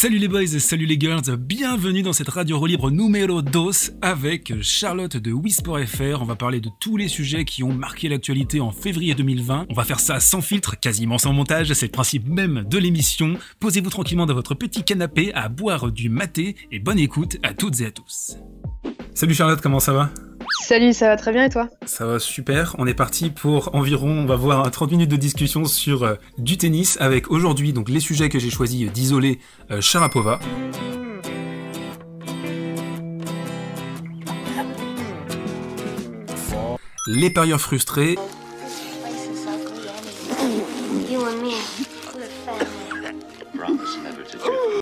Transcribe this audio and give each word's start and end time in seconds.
Salut 0.00 0.16
les 0.16 0.28
boys 0.28 0.40
et 0.40 0.60
salut 0.60 0.86
les 0.86 0.98
girls, 0.98 1.36
bienvenue 1.36 2.00
dans 2.00 2.14
cette 2.14 2.30
radio 2.30 2.64
libre 2.64 2.90
numéro 2.90 3.42
2 3.42 3.60
avec 4.00 4.62
Charlotte 4.62 5.18
de 5.18 5.30
Wisport.fr. 5.30 6.22
On 6.22 6.24
va 6.24 6.36
parler 6.36 6.62
de 6.62 6.70
tous 6.80 6.96
les 6.96 7.06
sujets 7.06 7.44
qui 7.44 7.62
ont 7.62 7.74
marqué 7.74 8.08
l'actualité 8.08 8.60
en 8.60 8.70
février 8.70 9.14
2020. 9.14 9.66
On 9.68 9.74
va 9.74 9.84
faire 9.84 10.00
ça 10.00 10.18
sans 10.18 10.40
filtre, 10.40 10.80
quasiment 10.80 11.18
sans 11.18 11.34
montage, 11.34 11.74
c'est 11.74 11.84
le 11.84 11.92
principe 11.92 12.26
même 12.26 12.64
de 12.66 12.78
l'émission. 12.78 13.36
Posez-vous 13.58 13.90
tranquillement 13.90 14.24
dans 14.24 14.32
votre 14.32 14.54
petit 14.54 14.84
canapé 14.84 15.34
à 15.34 15.50
boire 15.50 15.92
du 15.92 16.08
maté 16.08 16.56
et 16.72 16.78
bonne 16.78 16.98
écoute 16.98 17.36
à 17.42 17.52
toutes 17.52 17.82
et 17.82 17.84
à 17.84 17.90
tous. 17.90 18.38
Salut 19.12 19.34
Charlotte, 19.34 19.60
comment 19.60 19.80
ça 19.80 19.92
va? 19.92 20.10
Salut, 20.62 20.92
ça 20.92 21.08
va 21.08 21.16
très 21.16 21.32
bien 21.32 21.46
et 21.46 21.48
toi? 21.48 21.68
Ça 21.84 22.06
va 22.06 22.18
super. 22.18 22.76
On 22.78 22.86
est 22.86 22.94
parti 22.94 23.30
pour 23.30 23.74
environ, 23.74 24.10
on 24.10 24.26
va 24.26 24.36
voir 24.36 24.70
30 24.70 24.92
minutes 24.92 25.10
de 25.10 25.16
discussion 25.16 25.64
sur 25.64 26.04
euh, 26.04 26.14
du 26.38 26.58
tennis 26.58 26.96
avec 27.00 27.30
aujourd'hui 27.30 27.72
donc 27.72 27.88
les 27.88 27.98
sujets 27.98 28.28
que 28.28 28.38
j'ai 28.38 28.50
choisi 28.50 28.88
d'isoler 28.90 29.40
euh, 29.70 29.80
Sharapova. 29.80 30.38
Les 37.08 37.30
parieurs 37.30 37.60
frustrés. 37.60 38.16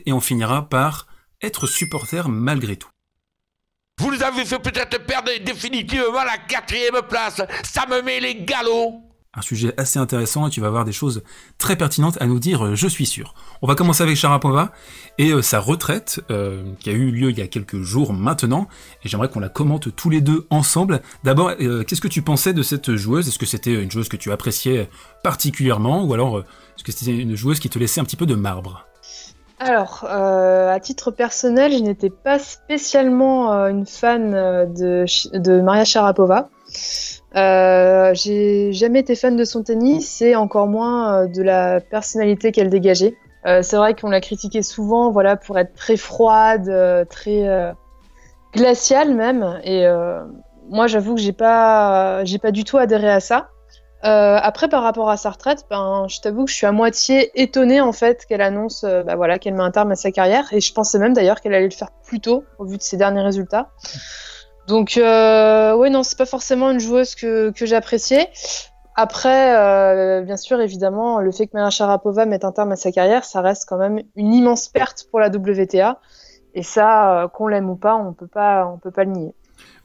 Et 0.05 0.13
on 0.13 0.21
finira 0.21 0.69
par 0.69 1.07
être 1.41 1.67
supporter 1.67 2.29
malgré 2.29 2.77
tout. 2.77 2.89
Vous 3.99 4.13
nous 4.13 4.23
avez 4.23 4.45
fait 4.45 4.61
peut-être 4.61 5.05
perdre 5.05 5.31
définitivement 5.45 6.25
la 6.25 6.39
quatrième 6.39 7.03
place. 7.09 7.43
Ça 7.65 7.85
me 7.87 8.01
met 8.01 8.21
les 8.21 8.37
galops. 8.37 9.03
Un 9.35 9.43
sujet 9.43 9.75
assez 9.77 9.99
intéressant 9.99 10.47
et 10.47 10.51
tu 10.51 10.61
vas 10.61 10.69
avoir 10.69 10.85
des 10.85 10.93
choses 10.93 11.23
très 11.59 11.77
pertinentes 11.77 12.17
à 12.21 12.27
nous 12.27 12.39
dire, 12.39 12.75
je 12.75 12.89
suis 12.89 13.07
sûr. 13.07 13.35
On 13.61 13.67
va 13.67 13.75
commencer 13.75 14.03
avec 14.03 14.17
Sharapova 14.17 14.73
et 15.19 15.31
euh, 15.31 15.43
sa 15.43 15.61
retraite 15.61 16.21
euh, 16.31 16.63
qui 16.81 16.91
a 16.91 16.93
eu 16.93 17.11
lieu 17.11 17.31
il 17.31 17.39
y 17.39 17.43
a 17.43 17.47
quelques 17.47 17.81
jours 17.83 18.15
maintenant 18.15 18.69
et 19.05 19.09
j'aimerais 19.09 19.29
qu'on 19.29 19.41
la 19.41 19.49
commente 19.49 19.95
tous 19.95 20.11
les 20.11 20.21
deux 20.21 20.47
ensemble. 20.51 21.03
D'abord, 21.25 21.53
euh, 21.61 21.85
qu'est-ce 21.85 22.01
que 22.01 22.09
tu 22.09 22.23
pensais 22.23 22.53
de 22.53 22.63
cette 22.63 22.97
joueuse? 22.97 23.29
Est-ce 23.29 23.39
que 23.39 23.47
c'était 23.47 23.75
une 23.75 23.91
joueuse 23.91 24.09
que 24.09 24.17
tu 24.17 24.33
appréciais 24.33 24.89
particulièrement? 25.23 26.05
Ou 26.05 26.15
alors 26.15 26.39
est-ce 26.39 26.83
que 26.83 26.93
c'était 26.93 27.17
une 27.17 27.37
joueuse 27.37 27.61
qui 27.61 27.69
te 27.69 27.79
laissait 27.79 28.01
un 28.01 28.05
petit 28.05 28.17
peu 28.17 28.27
de 28.27 28.35
marbre? 28.35 28.88
Alors, 29.61 30.07
euh, 30.09 30.73
à 30.73 30.79
titre 30.79 31.11
personnel, 31.11 31.73
je 31.73 31.83
n'étais 31.83 32.11
pas 32.11 32.39
spécialement 32.39 33.53
euh, 33.53 33.69
une 33.69 33.87
fan 33.87 34.33
euh, 34.33 34.67
de, 34.67 35.61
Maria 35.61 35.85
Sharapova. 35.85 36.49
j'ai 37.35 38.73
jamais 38.73 39.01
été 39.01 39.17
fan 39.17 39.37
de 39.37 39.45
son 39.45 39.65
tennis 39.65 40.23
et 40.23 40.37
encore 40.37 40.69
moins 40.69 41.27
de 41.27 41.43
la 41.43 41.81
personnalité 41.81 42.53
qu'elle 42.53 42.71
dégageait. 42.71 43.17
c'est 43.45 43.77
vrai 43.77 43.95
qu'on 43.95 44.11
l'a 44.11 44.21
critiquée 44.21 44.63
souvent, 44.63 45.11
voilà, 45.11 45.37
pour 45.37 45.59
être 45.59 45.75
très 45.75 45.97
froide, 45.97 46.71
très 47.11 47.75
glaciale 48.55 49.15
même. 49.15 49.61
Et 49.65 49.87
moi, 50.71 50.87
j'avoue 50.87 51.17
que 51.17 51.21
j'ai 51.21 51.33
pas, 51.33 52.25
j'ai 52.25 52.39
pas 52.39 52.53
du 52.53 52.63
tout 52.63 52.79
adhéré 52.79 53.11
à 53.11 53.21
ça. 53.21 53.49
Euh, 54.05 54.39
après, 54.41 54.69
par 54.69 54.85
rapport 54.85 55.11
à 55.11 55.17
sa 55.17 55.31
retraite, 55.31 55.67
ben, 55.69 56.07
je 56.09 56.21
t'avoue 56.21 56.45
que 56.45 56.51
je 56.51 56.57
suis 56.57 56.67
à 56.67 56.73
moitié 56.73 57.33
étonnée 57.41 57.81
en 57.81 57.93
fait 57.93 58.27
qu'elle 58.27 58.41
annonce, 58.41 58.85
euh, 58.85 59.03
bah, 59.03 59.17
voilà, 59.17 59.39
qu'elle 59.39 59.55
met 59.55 59.63
un 59.63 59.73
terme 59.73 59.91
à 59.91 59.97
sa 59.97 60.13
carrière. 60.13 60.45
Et 60.53 60.61
je 60.61 60.73
pensais 60.73 60.99
même 60.99 61.15
d'ailleurs 61.15 61.41
qu'elle 61.41 61.55
allait 61.55 61.65
le 61.69 61.75
faire 61.75 61.91
plus 62.05 62.21
tôt 62.21 62.45
au 62.59 62.65
vu 62.65 62.77
de 62.77 62.83
ses 62.83 62.97
derniers 62.97 63.23
résultats. 63.23 63.71
Donc, 64.69 64.97
euh, 64.97 65.75
oui, 65.75 65.91
non, 65.91 66.03
c'est 66.03 66.19
pas 66.19 66.27
forcément 66.27 66.71
une 66.71 66.79
joueuse 66.79 67.15
que, 67.15 67.51
que 67.51 67.67
j'appréciais. 67.67 68.29
Après, 68.95 69.57
euh, 69.57 70.23
bien 70.23 70.37
sûr, 70.37 70.61
évidemment, 70.61 71.21
le 71.21 71.33
fait 71.33 71.47
que 71.47 71.53
Maria 71.55 71.71
Sharapova 71.71 72.27
mette 72.27 72.45
un 72.45 72.53
terme 72.53 72.73
à 72.73 72.77
sa 72.77 72.93
carrière, 72.93 73.25
ça 73.25 73.41
reste 73.41 73.65
quand 73.69 73.79
même 73.79 74.01
une 74.17 74.33
immense 74.33 74.69
perte 74.69 75.07
pour 75.11 75.19
la 75.19 75.29
WTA. 75.29 75.99
Et 76.55 76.63
ça, 76.63 77.31
qu'on 77.35 77.47
l'aime 77.47 77.71
ou 77.71 77.77
pas, 77.77 77.97
on 77.97 78.13
peut 78.13 78.27
pas, 78.27 78.67
on 78.67 78.79
peut 78.79 78.91
pas 78.91 79.05
le 79.05 79.13
nier. 79.13 79.35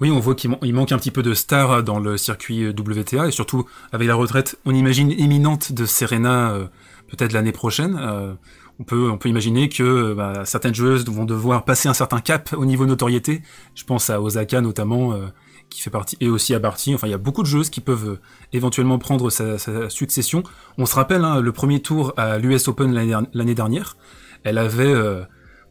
Oui, 0.01 0.11
on 0.11 0.19
voit 0.19 0.35
qu'il 0.35 0.73
manque 0.73 0.91
un 0.91 0.97
petit 0.97 1.11
peu 1.11 1.23
de 1.23 1.33
stars 1.33 1.83
dans 1.83 1.99
le 1.99 2.17
circuit 2.17 2.67
WTA 2.69 3.27
et 3.27 3.31
surtout 3.31 3.65
avec 3.91 4.07
la 4.07 4.15
retraite, 4.15 4.57
on 4.65 4.73
imagine 4.73 5.11
imminente 5.11 5.71
de 5.71 5.85
Serena 5.85 6.51
euh, 6.51 6.65
peut-être 7.09 7.31
l'année 7.31 7.51
prochaine. 7.51 7.97
Euh, 8.01 8.33
on 8.79 8.83
peut 8.83 9.29
imaginer 9.29 9.69
que 9.69 10.13
bah, 10.13 10.45
certaines 10.45 10.73
joueuses 10.73 11.05
vont 11.05 11.25
devoir 11.25 11.63
passer 11.63 11.87
un 11.87 11.93
certain 11.93 12.19
cap 12.19 12.53
au 12.57 12.65
niveau 12.65 12.85
notoriété. 12.85 13.43
Je 13.75 13.83
pense 13.83 14.09
à 14.09 14.19
Osaka 14.19 14.61
notamment 14.61 15.13
euh, 15.13 15.27
qui 15.69 15.81
fait 15.81 15.91
partie 15.91 16.17
et 16.19 16.27
aussi 16.27 16.55
à 16.55 16.59
Barty. 16.59 16.95
Enfin, 16.95 17.07
il 17.07 17.11
y 17.11 17.15
a 17.15 17.19
beaucoup 17.19 17.43
de 17.43 17.47
joueuses 17.47 17.69
qui 17.69 17.81
peuvent 17.81 18.19
éventuellement 18.51 18.97
prendre 18.97 19.29
sa, 19.29 19.89
succession. 19.89 20.43
On 20.79 20.87
se 20.87 20.95
rappelle 20.95 21.23
hein, 21.23 21.39
le 21.39 21.51
premier 21.51 21.81
tour 21.81 22.13
à 22.17 22.39
l'US 22.39 22.67
Open 22.67 22.93
l'année 23.33 23.55
dernière. 23.55 23.95
Elle 24.43 24.57
avait 24.57 24.93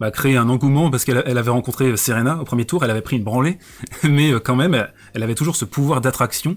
bah, 0.03 0.11
créé 0.11 0.37
un 0.37 0.49
engouement 0.49 0.91
parce 0.91 1.05
qu'elle 1.05 1.23
elle 1.27 1.39
avait 1.39 1.53
rencontré 1.53 1.97
Serena 1.97 2.41
au 2.41 2.45
premier 2.45 2.65
tour, 2.65 2.83
elle 2.83 2.91
avait 2.91 3.03
pris 3.03 3.19
une 3.19 3.23
branlée, 3.23 3.59
mais 4.03 4.33
euh, 4.33 4.41
quand 4.41 4.57
même, 4.57 4.89
elle, 5.15 5.23
avait 5.23 5.37
toujours 5.37 5.55
ce 5.55 5.65
pouvoir 5.65 6.01
d'attraction 6.01 6.57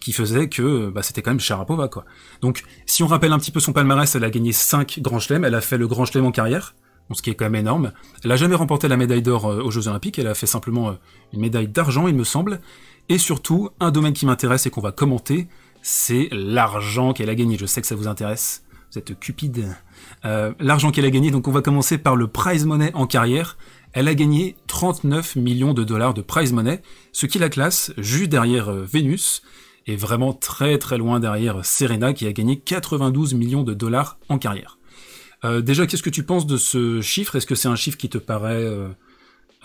qui 0.00 0.14
faisait 0.14 0.48
que 0.48 0.88
bah, 0.88 1.02
c'était 1.02 1.20
quand 1.20 1.30
même 1.30 1.38
Sharapova. 1.38 1.90
Donc 2.40 2.64
si 2.86 3.02
on 3.02 3.06
rappelle 3.06 3.32
un 3.32 3.38
petit 3.38 3.50
peu 3.50 3.60
son 3.60 3.74
palmarès, 3.74 4.14
elle 4.14 4.24
a 4.24 4.30
gagné 4.30 4.52
5 4.52 5.00
grands 5.00 5.18
chelems, 5.18 5.44
elle 5.44 5.54
a 5.54 5.60
fait 5.60 5.76
le 5.76 5.86
grand 5.86 6.06
chelem 6.06 6.24
en 6.24 6.30
carrière, 6.30 6.74
ce 7.12 7.20
qui 7.20 7.28
est 7.28 7.34
quand 7.34 7.44
même 7.44 7.56
énorme. 7.56 7.92
Elle 8.24 8.32
a 8.32 8.36
jamais 8.36 8.54
remporté 8.54 8.88
la 8.88 8.96
médaille 8.96 9.20
d'or 9.20 9.44
euh, 9.44 9.60
aux 9.60 9.70
Jeux 9.70 9.88
Olympiques, 9.88 10.18
elle 10.18 10.28
a 10.28 10.34
fait 10.34 10.46
simplement 10.46 10.88
euh, 10.88 10.94
une 11.34 11.40
médaille 11.40 11.68
d'argent 11.68 12.08
il 12.08 12.14
me 12.14 12.24
semble. 12.24 12.62
Et 13.10 13.18
surtout, 13.18 13.68
un 13.78 13.90
domaine 13.90 14.14
qui 14.14 14.24
m'intéresse 14.24 14.64
et 14.64 14.70
qu'on 14.70 14.80
va 14.80 14.90
commenter, 14.90 15.48
c'est 15.82 16.30
l'argent 16.32 17.12
qu'elle 17.12 17.28
a 17.28 17.34
gagné. 17.34 17.58
Je 17.58 17.66
sais 17.66 17.82
que 17.82 17.86
ça 17.86 17.94
vous 17.94 18.08
intéresse. 18.08 18.64
Êtes 18.96 19.18
cupide. 19.18 19.76
Euh, 20.24 20.52
l'argent 20.58 20.90
qu'elle 20.90 21.04
a 21.04 21.10
gagné, 21.10 21.30
donc 21.30 21.48
on 21.48 21.52
va 21.52 21.60
commencer 21.60 21.98
par 21.98 22.16
le 22.16 22.28
prize 22.28 22.64
money 22.64 22.90
en 22.94 23.06
carrière. 23.06 23.58
Elle 23.92 24.08
a 24.08 24.14
gagné 24.14 24.56
39 24.68 25.36
millions 25.36 25.74
de 25.74 25.84
dollars 25.84 26.14
de 26.14 26.22
prize 26.22 26.52
money, 26.52 26.80
ce 27.12 27.26
qui 27.26 27.38
la 27.38 27.48
classe 27.48 27.92
juste 27.98 28.30
derrière 28.30 28.70
euh, 28.70 28.84
Vénus, 28.84 29.42
et 29.86 29.96
vraiment 29.96 30.32
très 30.32 30.78
très 30.78 30.98
loin 30.98 31.20
derrière 31.20 31.64
Serena 31.64 32.12
qui 32.12 32.26
a 32.26 32.32
gagné 32.32 32.58
92 32.58 33.34
millions 33.34 33.62
de 33.62 33.74
dollars 33.74 34.18
en 34.28 34.38
carrière. 34.38 34.78
Euh, 35.44 35.60
déjà, 35.60 35.86
qu'est-ce 35.86 36.02
que 36.02 36.10
tu 36.10 36.22
penses 36.22 36.46
de 36.46 36.56
ce 36.56 37.00
chiffre? 37.02 37.36
Est-ce 37.36 37.46
que 37.46 37.54
c'est 37.54 37.68
un 37.68 37.76
chiffre 37.76 37.98
qui 37.98 38.08
te 38.08 38.18
paraît 38.18 38.66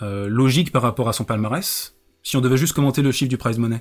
logique 0.00 0.72
par 0.72 0.82
rapport 0.82 1.08
à 1.08 1.12
son 1.12 1.24
palmarès? 1.24 1.96
Si 2.22 2.36
on 2.36 2.40
devait 2.40 2.56
juste 2.56 2.72
commenter 2.74 3.02
le 3.02 3.12
chiffre 3.12 3.30
du 3.30 3.38
prize 3.38 3.58
money 3.58 3.80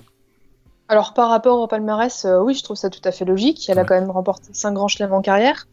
alors 0.92 1.14
par 1.14 1.30
rapport 1.30 1.58
au 1.62 1.68
palmarès, 1.68 2.28
oui, 2.42 2.54
je 2.54 2.64
trouve 2.64 2.76
ça 2.76 2.90
tout 2.90 3.00
à 3.06 3.14
fait 3.14 3.24
logique. 3.24 3.70
Elle 3.70 3.80
a 3.80 3.86
quand 3.86 3.96
même 3.96 4.12
remporté 4.12 4.50
5 4.52 4.74
grands 4.74 4.90
chelems 4.90 5.14
en 5.14 5.22
carrière. 5.22 5.66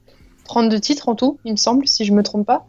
32 0.45 0.81
titres 0.81 1.09
en 1.09 1.15
tout, 1.15 1.39
il 1.45 1.53
me 1.53 1.57
semble, 1.57 1.87
si 1.87 2.05
je 2.05 2.13
me 2.13 2.23
trompe 2.23 2.47
pas. 2.47 2.67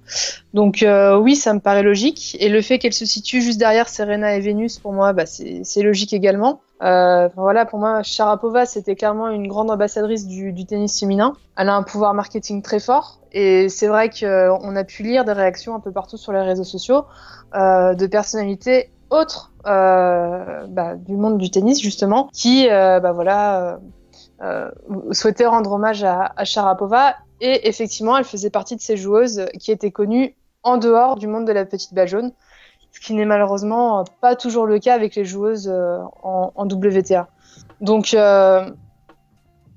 Donc 0.53 0.83
euh, 0.83 1.17
oui, 1.17 1.35
ça 1.35 1.53
me 1.53 1.59
paraît 1.59 1.83
logique. 1.83 2.35
Et 2.39 2.49
le 2.49 2.61
fait 2.61 2.79
qu'elle 2.79 2.93
se 2.93 3.05
situe 3.05 3.39
juste 3.39 3.57
derrière 3.57 3.88
Serena 3.88 4.35
et 4.35 4.39
Vénus, 4.39 4.79
pour 4.79 4.93
moi, 4.93 5.13
bah, 5.13 5.25
c'est 5.25 5.81
logique 5.81 6.11
également. 6.11 6.61
Euh, 6.81 7.29
voilà, 7.35 7.65
pour 7.65 7.79
moi, 7.79 8.03
Sharapova, 8.03 8.65
c'était 8.65 8.95
clairement 8.95 9.29
une 9.29 9.47
grande 9.47 9.71
ambassadrice 9.71 10.27
du, 10.27 10.65
tennis 10.65 10.99
féminin. 10.99 11.35
Elle 11.55 11.69
a 11.69 11.75
un 11.75 11.83
pouvoir 11.83 12.15
marketing 12.15 12.61
très 12.61 12.79
fort. 12.79 13.19
Et 13.31 13.69
c'est 13.69 13.88
vrai 13.88 14.09
qu'on 14.09 14.75
a 14.75 14.83
pu 14.83 15.03
lire 15.03 15.23
des 15.23 15.33
réactions 15.33 15.75
un 15.75 15.79
peu 15.79 15.91
partout 15.91 16.17
sur 16.17 16.33
les 16.33 16.41
réseaux 16.41 16.63
sociaux 16.63 17.05
euh, 17.55 17.93
de 17.93 18.07
personnalités 18.07 18.89
autres 19.09 19.51
bah, 19.63 20.95
du 20.95 21.15
monde 21.15 21.37
du 21.37 21.49
tennis, 21.51 21.81
justement, 21.81 22.29
qui 22.33 22.67
bah, 22.67 23.11
voilà, 23.11 23.79
souhaitaient 25.11 25.45
rendre 25.45 25.71
hommage 25.71 26.03
à, 26.03 26.43
Sharapova 26.43 27.15
et 27.41 27.67
effectivement, 27.67 28.17
elle 28.17 28.25
faisait 28.25 28.49
partie 28.49 28.75
de 28.75 28.81
ces 28.81 28.97
joueuses 28.97 29.45
qui 29.59 29.71
étaient 29.71 29.91
connues 29.91 30.35
en 30.63 30.77
dehors 30.77 31.15
du 31.15 31.27
monde 31.27 31.45
de 31.45 31.51
la 31.51 31.65
petite 31.65 31.93
balle 31.93 32.07
jaune, 32.07 32.31
ce 32.91 32.99
qui 32.99 33.13
n'est 33.13 33.25
malheureusement 33.25 34.03
pas 34.21 34.35
toujours 34.35 34.65
le 34.65 34.79
cas 34.79 34.93
avec 34.93 35.15
les 35.15 35.25
joueuses 35.25 35.69
euh, 35.71 35.99
en, 36.23 36.65
WTA. 36.65 37.27
Donc, 37.81 38.13
euh, 38.13 38.69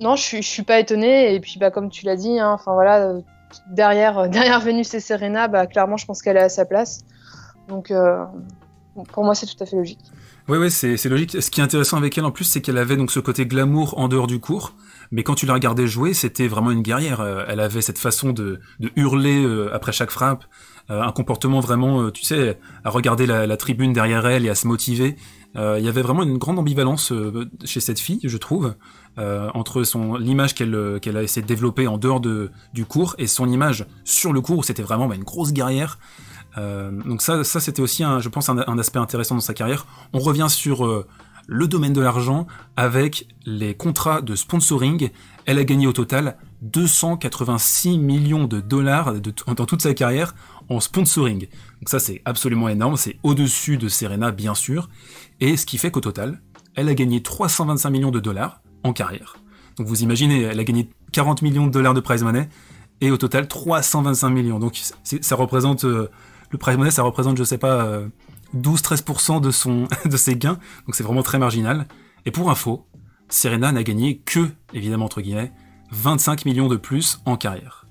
non, 0.01 0.17
je 0.17 0.23
suis, 0.23 0.43
suis 0.43 0.63
pas 0.63 0.81
étonnée. 0.81 1.35
Et 1.35 1.41
puis, 1.41 1.59
bah, 1.59 1.71
comme 1.71 1.89
tu 1.89 2.05
l'as 2.05 2.17
dit, 2.17 2.39
hein, 2.39 2.51
enfin 2.51 2.73
voilà, 2.75 3.15
derrière, 3.71 4.29
derrière 4.29 4.61
Vénus 4.61 4.93
et 4.95 5.01
Serena, 5.01 5.49
bah, 5.49 5.67
clairement, 5.67 5.97
je 5.97 6.07
pense 6.07 6.23
qu'elle 6.23 6.37
est 6.37 6.41
à 6.43 6.49
sa 6.49 6.65
place. 6.65 7.01
Donc, 7.69 7.91
euh, 7.91 8.25
pour 9.13 9.25
moi, 9.25 9.35
c'est 9.35 9.47
tout 9.47 9.63
à 9.63 9.67
fait 9.67 9.77
logique. 9.77 9.99
Oui, 10.49 10.59
oui, 10.59 10.71
c'est 10.71 11.09
logique. 11.09 11.41
Ce 11.41 11.51
qui 11.51 11.61
est 11.61 11.65
intéressant 11.65 11.97
avec 11.97 12.19
elle 12.19 12.25
en 12.25 12.33
plus, 12.33 12.45
c'est 12.45 12.61
qu'elle 12.61 12.79
avait 12.79 12.97
donc 12.97 13.13
ce 13.13 13.21
côté 13.21 13.47
glamour 13.47 13.99
en 13.99 14.09
dehors 14.09 14.27
du 14.27 14.41
cours. 14.41 14.75
Mais 15.13 15.23
quand 15.23 15.35
tu 15.35 15.47
la 15.47 15.55
regardais 15.55 15.87
jouer, 15.87 16.15
c'était 16.15 16.49
vraiment 16.49 16.73
une 16.73 16.83
guerrière. 16.83 17.21
Euh, 17.21 17.45
elle 17.47 17.61
avait 17.61 17.83
cette 17.83 17.99
façon 17.99 18.33
de, 18.33 18.59
hurler 18.97 19.45
euh, 19.45 19.73
après 19.73 19.93
chaque 19.93 20.11
frappe, 20.11 20.45
euh, 20.91 21.01
un 21.01 21.13
comportement 21.13 21.61
vraiment, 21.61 22.11
tu 22.11 22.25
sais, 22.25 22.59
à 22.83 22.91
regarder 22.91 23.27
la, 23.27 23.57
tribune 23.57 23.93
derrière 23.93 24.27
elle 24.27 24.45
et 24.45 24.49
à 24.49 24.55
se 24.55 24.67
motiver. 24.67 25.17
Il 25.55 25.85
y 25.85 25.89
avait 25.89 26.01
vraiment 26.01 26.23
une 26.23 26.39
grande 26.39 26.59
ambivalence 26.59 27.13
chez 27.67 27.81
cette 27.81 28.01
fille, 28.01 28.21
je 28.25 28.39
trouve, 28.39 28.75
entre 29.19 29.83
son 29.85 30.17
l'image 30.17 30.55
qu'elle 30.55 30.99
qu'elle 31.03 31.19
a 31.19 31.23
essayé 31.23 31.43
de 31.43 31.47
développer 31.47 31.87
en 31.87 31.99
dehors 31.99 32.21
de, 32.21 32.51
du 32.73 32.87
cours 32.87 33.15
et 33.19 33.27
son 33.27 33.47
image 33.47 33.85
sur 34.03 34.33
le 34.33 34.41
cours 34.41 34.57
où 34.57 34.63
c'était 34.63 34.83
vraiment 34.83 35.09
bah, 35.09 35.15
une 35.15 35.25
grosse 35.25 35.53
guerrière. 35.53 35.99
Donc 36.57 37.23
ça, 37.23 37.45
ça 37.45 37.61
c'était 37.61 37.83
aussi, 37.83 38.05
un, 38.05 38.21
je 38.21 38.29
pense, 38.29 38.49
un, 38.49 38.79
aspect 38.79 38.99
intéressant 38.99 39.35
dans 39.35 39.41
sa 39.41 39.55
carrière. 39.55 39.87
On 40.13 40.19
revient 40.19 40.49
sur 40.49 41.07
le 41.47 41.69
domaine 41.69 41.93
de 41.93 42.01
l'argent 42.01 42.47
avec 42.77 43.27
les 43.47 43.75
contrats 43.75 44.21
de 44.21 44.35
sponsoring. 44.35 45.11
Elle 45.47 45.59
a 45.59 45.65
gagné 45.65 45.87
au 45.87 45.93
total 45.93 46.37
286 46.63 47.99
millions 47.99 48.45
de 48.45 48.61
dollars 48.61 49.15
dans 49.15 49.67
toute 49.67 49.83
sa 49.83 49.95
carrière 49.95 50.35
en 50.69 50.81
sponsoring. 50.81 51.41
Donc 51.41 51.89
ça 51.89 51.99
c'est 51.99 52.23
absolument 52.25 52.69
énorme, 52.69 52.97
c'est 52.97 53.19
au-dessus 53.23 53.77
de 53.77 53.89
Serena 53.89 54.31
bien 54.31 54.55
sûr, 54.55 54.89
et 55.41 55.57
ce 55.57 55.67
qui 55.67 55.79
fait 55.79 55.91
qu'au 55.91 56.01
total, 56.01 56.41
elle 56.75 56.89
a 56.89 56.95
gagné 56.95 57.23
325 57.23 57.91
millions 57.91 58.11
de 58.11 58.21
dollars 58.21 58.63
en 58.85 58.93
carrière. 58.93 59.37
Donc 59.77 59.87
vous 59.87 60.03
imaginez, 60.03 60.43
elle 60.43 60.61
a 60.61 60.65
gagné 60.65 60.89
40 61.13 61.43
millions 61.43 61.67
de 61.67 61.73
dollars 61.73 61.95
de 61.95 62.01
prize 62.01 62.23
money, 62.23 62.49
et 63.01 63.11
au 63.11 63.17
total 63.17 63.49
325 63.49 64.31
millions. 64.31 64.59
Donc 64.59 64.81
ça 65.03 65.37
représente, 65.37 65.85
euh, 65.85 66.09
le 66.53 66.59
prize 66.59 66.77
money 66.77 66.91
ça 66.91 67.03
représente 67.03 67.37
je 67.37 67.45
sais 67.45 67.59
pas, 67.59 68.03
12-13% 68.57 69.37
euh, 69.37 69.41
de, 69.41 69.51
son, 69.51 69.89
de 70.05 70.17
ses 70.17 70.37
gains, 70.37 70.59
donc 70.87 70.95
c'est 70.95 71.03
vraiment 71.03 71.23
très 71.23 71.39
marginal. 71.39 71.87
Et 72.25 72.31
pour 72.31 72.51
info, 72.51 72.87
Serena 73.29 73.73
n'a 73.73 73.83
gagné 73.83 74.19
que, 74.19 74.51
évidemment 74.73 75.07
entre 75.07 75.21
guillemets, 75.21 75.53
25 75.91 76.45
millions 76.45 76.69
de 76.69 76.77
plus 76.77 77.21
en 77.27 77.37
carrière. 77.37 77.87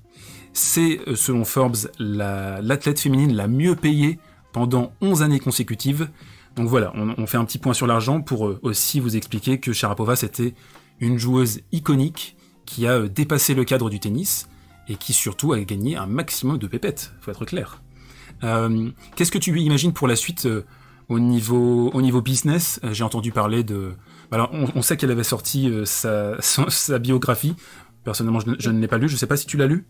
C'est, 0.52 1.00
euh, 1.06 1.16
selon 1.16 1.44
Forbes, 1.44 1.76
l'athlète 1.98 3.00
féminine 3.00 3.34
la 3.34 3.48
mieux 3.48 3.76
payée 3.76 4.18
pendant 4.52 4.92
11 5.00 5.22
années 5.22 5.40
consécutives. 5.40 6.08
Donc 6.56 6.68
voilà, 6.68 6.92
on, 6.94 7.26
fait 7.26 7.38
un 7.38 7.44
petit 7.46 7.58
point 7.58 7.72
sur 7.72 7.86
l'argent 7.86 8.20
pour 8.20 8.46
euh, 8.46 8.60
aussi 8.62 9.00
vous 9.00 9.16
expliquer 9.16 9.58
que 9.58 9.72
Sharapova 9.72 10.16
c'était 10.16 10.54
une 11.00 11.18
joueuse 11.18 11.60
iconique 11.72 12.36
qui 12.66 12.86
a 12.86 13.00
dépassé 13.00 13.54
le 13.54 13.64
cadre 13.64 13.88
du 13.88 13.98
tennis 13.98 14.48
et 14.88 14.96
qui 14.96 15.14
surtout 15.14 15.52
a 15.52 15.60
gagné 15.60 15.96
un 15.96 16.06
maximum 16.06 16.58
de 16.58 16.66
pépettes, 16.66 17.14
faut 17.20 17.30
être 17.30 17.44
clair. 17.46 17.80
Qu'est-ce 18.42 19.30
que 19.30 19.38
tu 19.38 19.58
imagines 19.60 19.92
pour 19.92 20.08
la 20.08 20.16
suite 20.16 20.48
au, 21.08 21.18
niveau, 21.18 21.90
au 21.94 22.02
niveau 22.02 22.20
business? 22.20 22.80
J'ai 22.92 23.04
entendu 23.04 23.32
parler 23.32 23.64
de... 23.64 23.92
Alors 24.30 24.50
on, 24.52 24.82
sait 24.82 24.96
qu'elle 24.96 25.10
avait 25.10 25.24
sorti 25.24 25.70
sa, 25.84 26.36
sa, 26.40 26.98
biographie, 26.98 27.54
Personnellement, 28.04 28.40
je, 28.40 28.70
ne 28.70 28.80
l'ai 28.80 28.88
pas 28.88 28.98
lu. 28.98 29.08
Je 29.08 29.14
ne 29.14 29.18
sais 29.18 29.26
pas 29.26 29.36
si 29.36 29.46
tu 29.46 29.56
l'as 29.56 29.66
lu. 29.66 29.86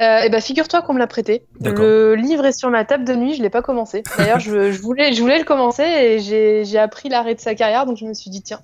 Euh, 0.00 0.20
eh 0.24 0.28
ben, 0.28 0.40
figure-toi 0.42 0.82
qu'on 0.82 0.92
me 0.92 0.98
l'a 0.98 1.06
prêté. 1.06 1.46
Le 1.60 2.14
livre 2.14 2.44
est 2.44 2.52
sur 2.52 2.70
ma 2.70 2.84
table 2.84 3.04
de 3.04 3.14
nuit, 3.14 3.34
je 3.34 3.42
l'ai 3.42 3.50
pas 3.50 3.62
commencé. 3.62 4.02
D'ailleurs, 4.18 4.40
je, 4.40 4.80
voulais, 4.80 5.12
je 5.14 5.20
voulais 5.22 5.38
le 5.38 5.44
commencer 5.44 5.82
et 5.82 6.18
j'ai 6.64 6.78
appris 6.78 7.08
l'arrêt 7.08 7.34
de 7.34 7.40
sa 7.40 7.54
carrière, 7.54 7.86
donc 7.86 7.96
je 7.96 8.04
me 8.04 8.12
suis 8.12 8.30
dit 8.30 8.42
tiens, 8.42 8.60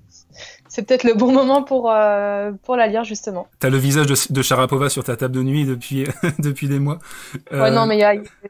c'est 0.72 0.86
peut-être 0.86 1.04
le 1.04 1.12
bon 1.12 1.32
moment 1.32 1.62
pour 1.62 1.90
euh, 1.90 2.50
pour 2.62 2.76
la 2.76 2.86
lire 2.86 3.04
justement. 3.04 3.46
T'as 3.58 3.68
le 3.68 3.76
visage 3.76 4.06
de, 4.06 4.14
de, 4.32 4.40
Sharapova 4.40 4.88
sur 4.88 5.04
ta 5.04 5.16
table 5.16 5.34
de 5.34 5.42
nuit 5.42 5.66
depuis 5.66 6.06
depuis 6.38 6.66
des 6.66 6.78
mois. 6.78 6.98
Ouais, 7.50 7.70
non, 7.70 7.84
mais 7.84 8.00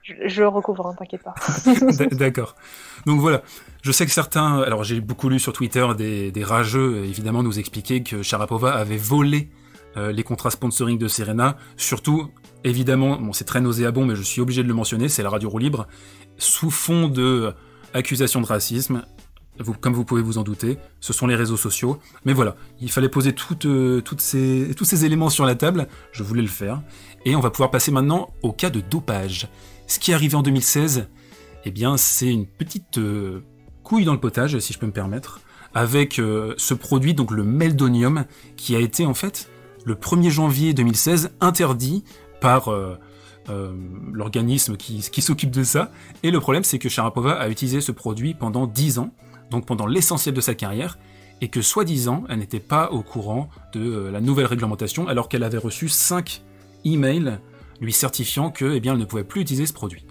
je, 0.05 0.15
je, 0.27 0.41
le 0.41 0.47
recouvre, 0.47 0.87
hein, 0.87 0.95
t'inquiète 0.97 1.25
pas. 1.25 1.35
D'accord. 2.13 2.55
Donc 3.07 3.19
voilà. 3.19 3.43
Je 3.83 3.91
sais 3.91 4.07
que 4.07 4.13
certains, 4.13 4.61
alors 4.61 4.85
j'ai 4.85 5.01
beaucoup 5.01 5.29
lu 5.29 5.41
sur 5.41 5.53
Twitter 5.53 5.85
des, 5.99 6.31
des 6.31 6.45
rageux, 6.45 7.05
évidemment, 7.05 7.43
nous 7.43 7.59
expliquaient 7.59 8.05
que 8.05 8.23
Sharapova 8.23 8.73
avait 8.73 8.99
volé 8.99 9.49
euh, 9.97 10.13
les 10.13 10.23
contrats 10.23 10.51
sponsoring 10.51 10.99
de 10.99 11.09
Serena, 11.09 11.57
surtout, 11.77 12.31
évidemment, 12.63 13.17
bon, 13.17 13.33
c'est 13.33 13.45
très 13.45 13.61
nauséabond, 13.61 14.07
mais 14.07 14.15
je 14.15 14.23
suis 14.23 14.41
obligé 14.41 14.63
de 14.63 14.69
le 14.69 14.75
mentionner, 14.75 15.09
c'est 15.09 15.25
la 15.25 15.31
radio 15.31 15.51
roue 15.51 15.59
libre, 15.59 15.89
sous 16.39 16.71
fond 16.71 17.09
de 17.09 17.53
accusations 17.93 18.41
de 18.41 18.47
racisme, 18.47 19.03
comme 19.81 19.93
vous 19.93 20.05
pouvez 20.05 20.23
vous 20.23 20.39
en 20.39 20.43
douter, 20.43 20.79
ce 21.01 21.13
sont 21.13 21.27
les 21.27 21.35
réseaux 21.35 21.57
sociaux. 21.57 21.99
Mais 22.25 22.33
voilà, 22.33 22.57
il 22.81 22.91
fallait 22.91 23.09
poser 23.09 23.35
euh, 23.65 24.01
tous 24.01 24.19
ces 24.19 25.05
éléments 25.05 25.31
sur 25.31 25.45
la 25.45 25.55
table, 25.55 25.89
je 26.13 26.23
voulais 26.23 26.43
le 26.43 26.49
faire. 26.49 26.83
Et 27.25 27.37
on 27.37 27.41
va 27.41 27.51
pouvoir 27.51 27.71
passer 27.71 27.91
maintenant 27.91 28.31
au 28.43 28.53
cas 28.53 28.71
de 28.71 28.81
dopage. 28.81 29.49
Ce 29.87 29.99
qui 29.99 30.11
est 30.11 30.15
arrivé 30.15 30.35
en 30.35 30.43
2016, 30.43 31.09
eh 31.65 31.71
bien, 31.71 31.97
c'est 31.97 32.29
une 32.29 32.47
petite 32.47 32.99
euh, 32.99 33.45
couille 33.83 34.05
dans 34.05 34.15
le 34.15 34.21
potage, 34.21 34.59
si 34.59 34.73
je 34.73 34.79
peux 34.79 34.87
me 34.87 34.93
permettre, 34.93 35.41
avec 35.75 36.15
ce 36.15 36.75
produit, 36.75 37.15
donc 37.15 37.31
le 37.31 37.45
meldonium, 37.45 38.27
qui 38.57 38.77
a 38.77 38.79
été 38.79 39.07
en 39.07 39.15
fait 39.15 39.49
le 39.85 39.95
1er 39.95 40.31
janvier 40.31 40.75
2016 40.75 41.33
interdit 41.41 42.05
par 42.41 42.69
euh, 42.69 42.97
euh, 43.49 43.73
l'organisme 44.13 44.77
qui, 44.77 45.03
s'occupe 45.23 45.51
de 45.51 45.65
ça. 45.65 45.91
Et 46.23 46.31
le 46.31 46.41
problème, 46.41 46.65
c'est 46.65 46.79
que 46.79 46.89
Sharapova 46.89 47.33
a 47.33 47.49
utilisé 47.49 47.81
ce 47.81 47.93
produit 47.93 48.35
pendant 48.35 48.67
10 48.67 48.99
ans, 48.99 49.11
donc 49.53 49.67
pendant 49.67 49.87
l'essentiel 49.87 50.35
de 50.35 50.41
sa 50.41 50.55
carrière, 50.55 50.99
et 51.41 51.49
que 51.49 51.63
soi-disant, 51.63 52.25
elle 52.29 52.39
n'était 52.39 52.61
pas 52.61 52.91
au 52.91 53.03
courant 53.03 53.49
de 53.73 53.81
euh, 53.81 54.11
la 54.11 54.21
nouvelle 54.21 54.47
réglementation, 54.47 55.09
alors 55.09 55.29
qu'elle 55.29 55.43
avait 55.43 55.59
reçu 55.59 55.89
5 55.89 56.43
emails 56.85 57.39
lui 57.81 57.93
certifiant 57.93 58.51
que, 58.51 58.77
eh 58.77 58.81
ne 58.81 59.05
pouvait 59.05 59.25
plus 59.25 59.41
utiliser 59.41 59.67
ce 59.67 59.73
produit. 59.73 60.05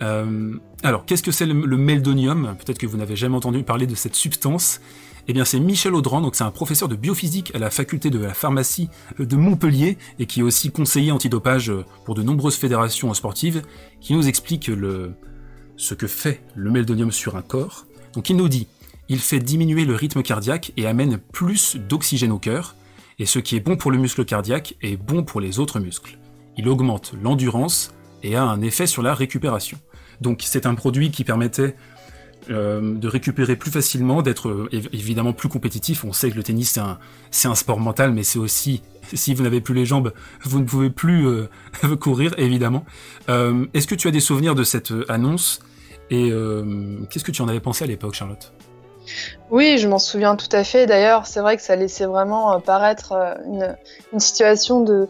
alors, 0.00 1.04
qu'est-ce 1.06 1.22
que 1.22 1.30
c'est 1.30 1.46
le, 1.46 1.54
le 1.54 1.76
meldonium? 1.76 2.56
Peut-être 2.58 2.78
que 2.78 2.86
vous 2.86 2.96
n'avez 2.96 3.16
jamais 3.16 3.36
entendu 3.36 3.62
parler 3.62 3.86
de 3.86 3.94
cette 3.94 4.16
substance. 4.16 4.80
Eh 5.28 5.32
bien, 5.32 5.44
c'est 5.44 5.60
Michel 5.60 5.94
Audran, 5.94 6.20
donc 6.20 6.34
c'est 6.34 6.44
un 6.44 6.50
professeur 6.50 6.88
de 6.88 6.96
biophysique 6.96 7.54
à 7.54 7.58
la 7.58 7.70
faculté 7.70 8.10
de 8.10 8.18
la 8.18 8.34
pharmacie 8.34 8.88
de 9.18 9.36
Montpellier 9.36 9.98
et 10.18 10.26
qui 10.26 10.40
est 10.40 10.42
aussi 10.42 10.72
conseiller 10.72 11.12
antidopage 11.12 11.72
pour 12.04 12.14
de 12.14 12.22
nombreuses 12.22 12.56
fédérations 12.56 13.12
sportives, 13.14 13.62
qui 14.00 14.14
nous 14.14 14.26
explique 14.26 14.68
le, 14.68 15.12
ce 15.76 15.94
que 15.94 16.06
fait 16.06 16.42
le 16.56 16.70
meldonium 16.70 17.12
sur 17.12 17.36
un 17.36 17.42
corps. 17.42 17.86
Donc, 18.14 18.30
il 18.30 18.36
nous 18.36 18.48
dit, 18.48 18.66
il 19.08 19.18
fait 19.18 19.40
diminuer 19.40 19.84
le 19.84 19.94
rythme 19.94 20.22
cardiaque 20.22 20.72
et 20.76 20.86
amène 20.86 21.18
plus 21.18 21.76
d'oxygène 21.76 22.32
au 22.32 22.38
cœur, 22.38 22.76
et 23.18 23.26
ce 23.26 23.38
qui 23.38 23.56
est 23.56 23.60
bon 23.60 23.76
pour 23.76 23.90
le 23.90 23.98
muscle 23.98 24.24
cardiaque 24.24 24.76
est 24.82 24.96
bon 24.96 25.22
pour 25.22 25.40
les 25.40 25.58
autres 25.58 25.80
muscles. 25.80 26.18
Il 26.56 26.68
augmente 26.68 27.12
l'endurance 27.22 27.92
et 28.22 28.36
a 28.36 28.42
un 28.42 28.62
effet 28.62 28.86
sur 28.86 29.02
la 29.02 29.14
récupération. 29.14 29.78
Donc 30.20 30.42
c'est 30.44 30.66
un 30.66 30.74
produit 30.74 31.10
qui 31.10 31.24
permettait 31.24 31.76
euh, 32.50 32.94
de 32.94 33.08
récupérer 33.08 33.56
plus 33.56 33.70
facilement, 33.70 34.22
d'être 34.22 34.48
euh, 34.48 34.68
évidemment 34.92 35.32
plus 35.32 35.48
compétitif. 35.48 36.04
On 36.04 36.12
sait 36.12 36.30
que 36.30 36.36
le 36.36 36.42
tennis 36.42 36.78
c'est 37.30 37.48
un, 37.48 37.54
sport 37.54 37.80
mental, 37.80 38.12
mais 38.12 38.22
c'est 38.22 38.38
aussi 38.38 38.82
si 39.12 39.34
vous 39.34 39.42
n'avez 39.42 39.60
plus 39.60 39.74
les 39.74 39.84
jambes, 39.84 40.12
vous 40.44 40.60
ne 40.60 40.64
pouvez 40.64 40.90
plus 40.90 41.26
euh, 41.26 41.48
courir 42.00 42.34
évidemment. 42.38 42.84
est-ce 43.28 43.86
que 43.86 43.94
tu 43.94 44.08
as 44.08 44.10
des 44.10 44.20
souvenirs 44.20 44.54
de 44.54 44.64
cette 44.64 44.92
annonce? 45.08 45.60
Et 46.10 46.32
qu'est-ce 47.10 47.24
que 47.24 47.32
tu 47.32 47.42
en 47.42 47.48
avais 47.48 47.60
pensé 47.60 47.84
à 47.84 47.86
l'époque, 47.86 48.14
Charlotte? 48.14 48.52
Oui, 49.50 49.78
je 49.78 49.88
m'en 49.88 49.98
souviens 49.98 50.36
tout 50.36 50.48
à 50.52 50.62
fait. 50.62 50.86
D'ailleurs, 50.86 51.26
c'est 51.26 51.40
vrai 51.40 51.56
que 51.56 51.62
ça 51.62 51.74
laissait 51.76 52.06
vraiment 52.06 52.60
paraître 52.60 53.12
une 54.12 54.20
situation 54.20 54.82
de, 54.82 55.08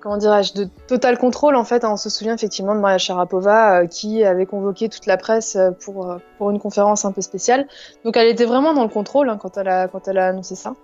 comment 0.00 0.16
dirais-je, 0.16 0.54
de 0.54 0.68
total 0.86 1.18
contrôle 1.18 1.56
en 1.56 1.64
fait. 1.64 1.84
Hein. 1.84 1.92
On 1.92 1.96
se 1.96 2.10
souvient 2.10 2.34
effectivement 2.34 2.74
de 2.74 2.80
Maria 2.80 2.98
Sharapova 2.98 3.80
euh, 3.80 3.86
qui 3.86 4.24
avait 4.24 4.46
convoqué 4.46 4.88
toute 4.88 5.06
la 5.06 5.16
presse 5.16 5.56
euh, 5.56 5.70
pour, 5.70 6.10
euh, 6.10 6.18
pour 6.38 6.50
une 6.50 6.58
conférence 6.58 7.04
un 7.04 7.12
peu 7.12 7.20
spéciale. 7.20 7.66
Donc 8.04 8.16
elle 8.16 8.28
était 8.28 8.44
vraiment 8.44 8.74
dans 8.74 8.82
le 8.82 8.88
contrôle 8.88 9.28
hein, 9.28 9.38
quand, 9.40 9.56
elle 9.58 9.68
a, 9.68 9.88
quand 9.88 10.06
elle 10.08 10.18
a 10.18 10.28
annoncé 10.28 10.54
ça. 10.54 10.74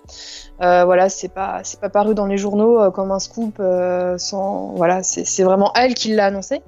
voilà, 0.59 1.09
c'est 1.09 1.29
pas, 1.29 1.61
c'est 1.63 1.81
pas 1.81 1.89
paru 1.89 2.15
dans 2.15 2.27
les 2.27 2.39
journaux 2.39 2.91
comme 2.91 3.13
un 3.13 3.19
scoop. 3.19 3.63
sans, 4.19 4.73
voilà, 4.77 5.03
c'est 5.03 5.43
vraiment 5.43 5.73
elle 5.75 5.95
qui 5.95 6.15
l'a 6.15 6.27
annoncé. 6.27 6.63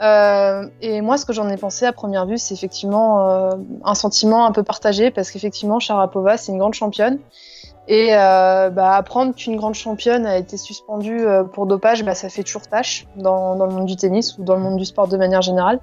et 0.00 1.00
moi, 1.00 1.16
ce 1.16 1.24
que 1.24 1.32
j'en 1.32 1.48
ai 1.48 1.56
pensé 1.56 1.86
à 1.86 1.92
première 1.92 2.26
vue, 2.26 2.38
c'est 2.38 2.54
effectivement 2.54 3.50
un 3.84 3.94
sentiment 3.94 4.46
un 4.46 4.52
peu 4.52 4.62
partagé 4.62 5.10
parce 5.10 5.30
qu'effectivement, 5.30 5.80
Sharapova, 5.80 6.36
c'est 6.36 6.52
une 6.52 6.58
grande 6.58 6.74
championne. 6.74 7.18
Et 7.90 8.14
euh, 8.14 8.70
bah, 8.70 8.94
apprendre 8.94 9.34
qu'une 9.34 9.56
grande 9.56 9.74
championne 9.74 10.24
a 10.24 10.38
été 10.38 10.56
suspendue 10.56 11.26
euh, 11.26 11.42
pour 11.42 11.66
dopage, 11.66 12.04
bah, 12.04 12.14
ça 12.14 12.28
fait 12.28 12.44
toujours 12.44 12.62
tâche 12.62 13.04
dans, 13.16 13.56
dans, 13.56 13.66
le 13.66 13.74
monde 13.74 13.86
du 13.86 13.96
tennis 13.96 14.38
ou 14.38 14.44
dans 14.44 14.54
le 14.54 14.60
monde 14.60 14.76
du 14.76 14.84
sport 14.84 15.08
de 15.08 15.16
manière 15.16 15.42
générale. 15.42 15.80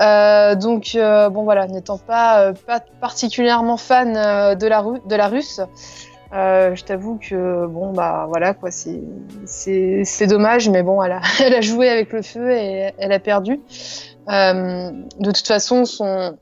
Euh, 0.00 0.54
donc 0.54 0.92
euh, 0.94 1.28
bon 1.28 1.44
voilà, 1.44 1.66
n'étant 1.66 1.98
pas, 1.98 2.40
euh, 2.40 2.52
pas 2.66 2.80
particulièrement 3.02 3.76
fan 3.76 4.14
de 4.14 4.66
la, 4.66 4.82
de 4.82 5.14
la 5.14 5.28
russe, 5.28 5.60
je 6.32 6.84
t'avoue 6.84 7.18
que 7.18 7.66
bon 7.66 7.92
bah 7.92 8.24
voilà 8.30 8.54
quoi, 8.54 8.70
c'est 8.70 9.02
c'est 9.44 10.26
dommage, 10.26 10.70
mais 10.70 10.82
bon 10.82 11.02
elle 11.02 11.12
a, 11.12 11.20
elle 11.44 11.52
a 11.52 11.60
joué 11.60 11.90
avec 11.90 12.14
le 12.14 12.22
feu 12.22 12.50
et 12.50 12.92
elle 12.96 13.12
a 13.12 13.18
perdu. 13.18 13.60
de 14.26 15.30
toute 15.32 15.46
façon, 15.46 15.84
son 15.84 16.38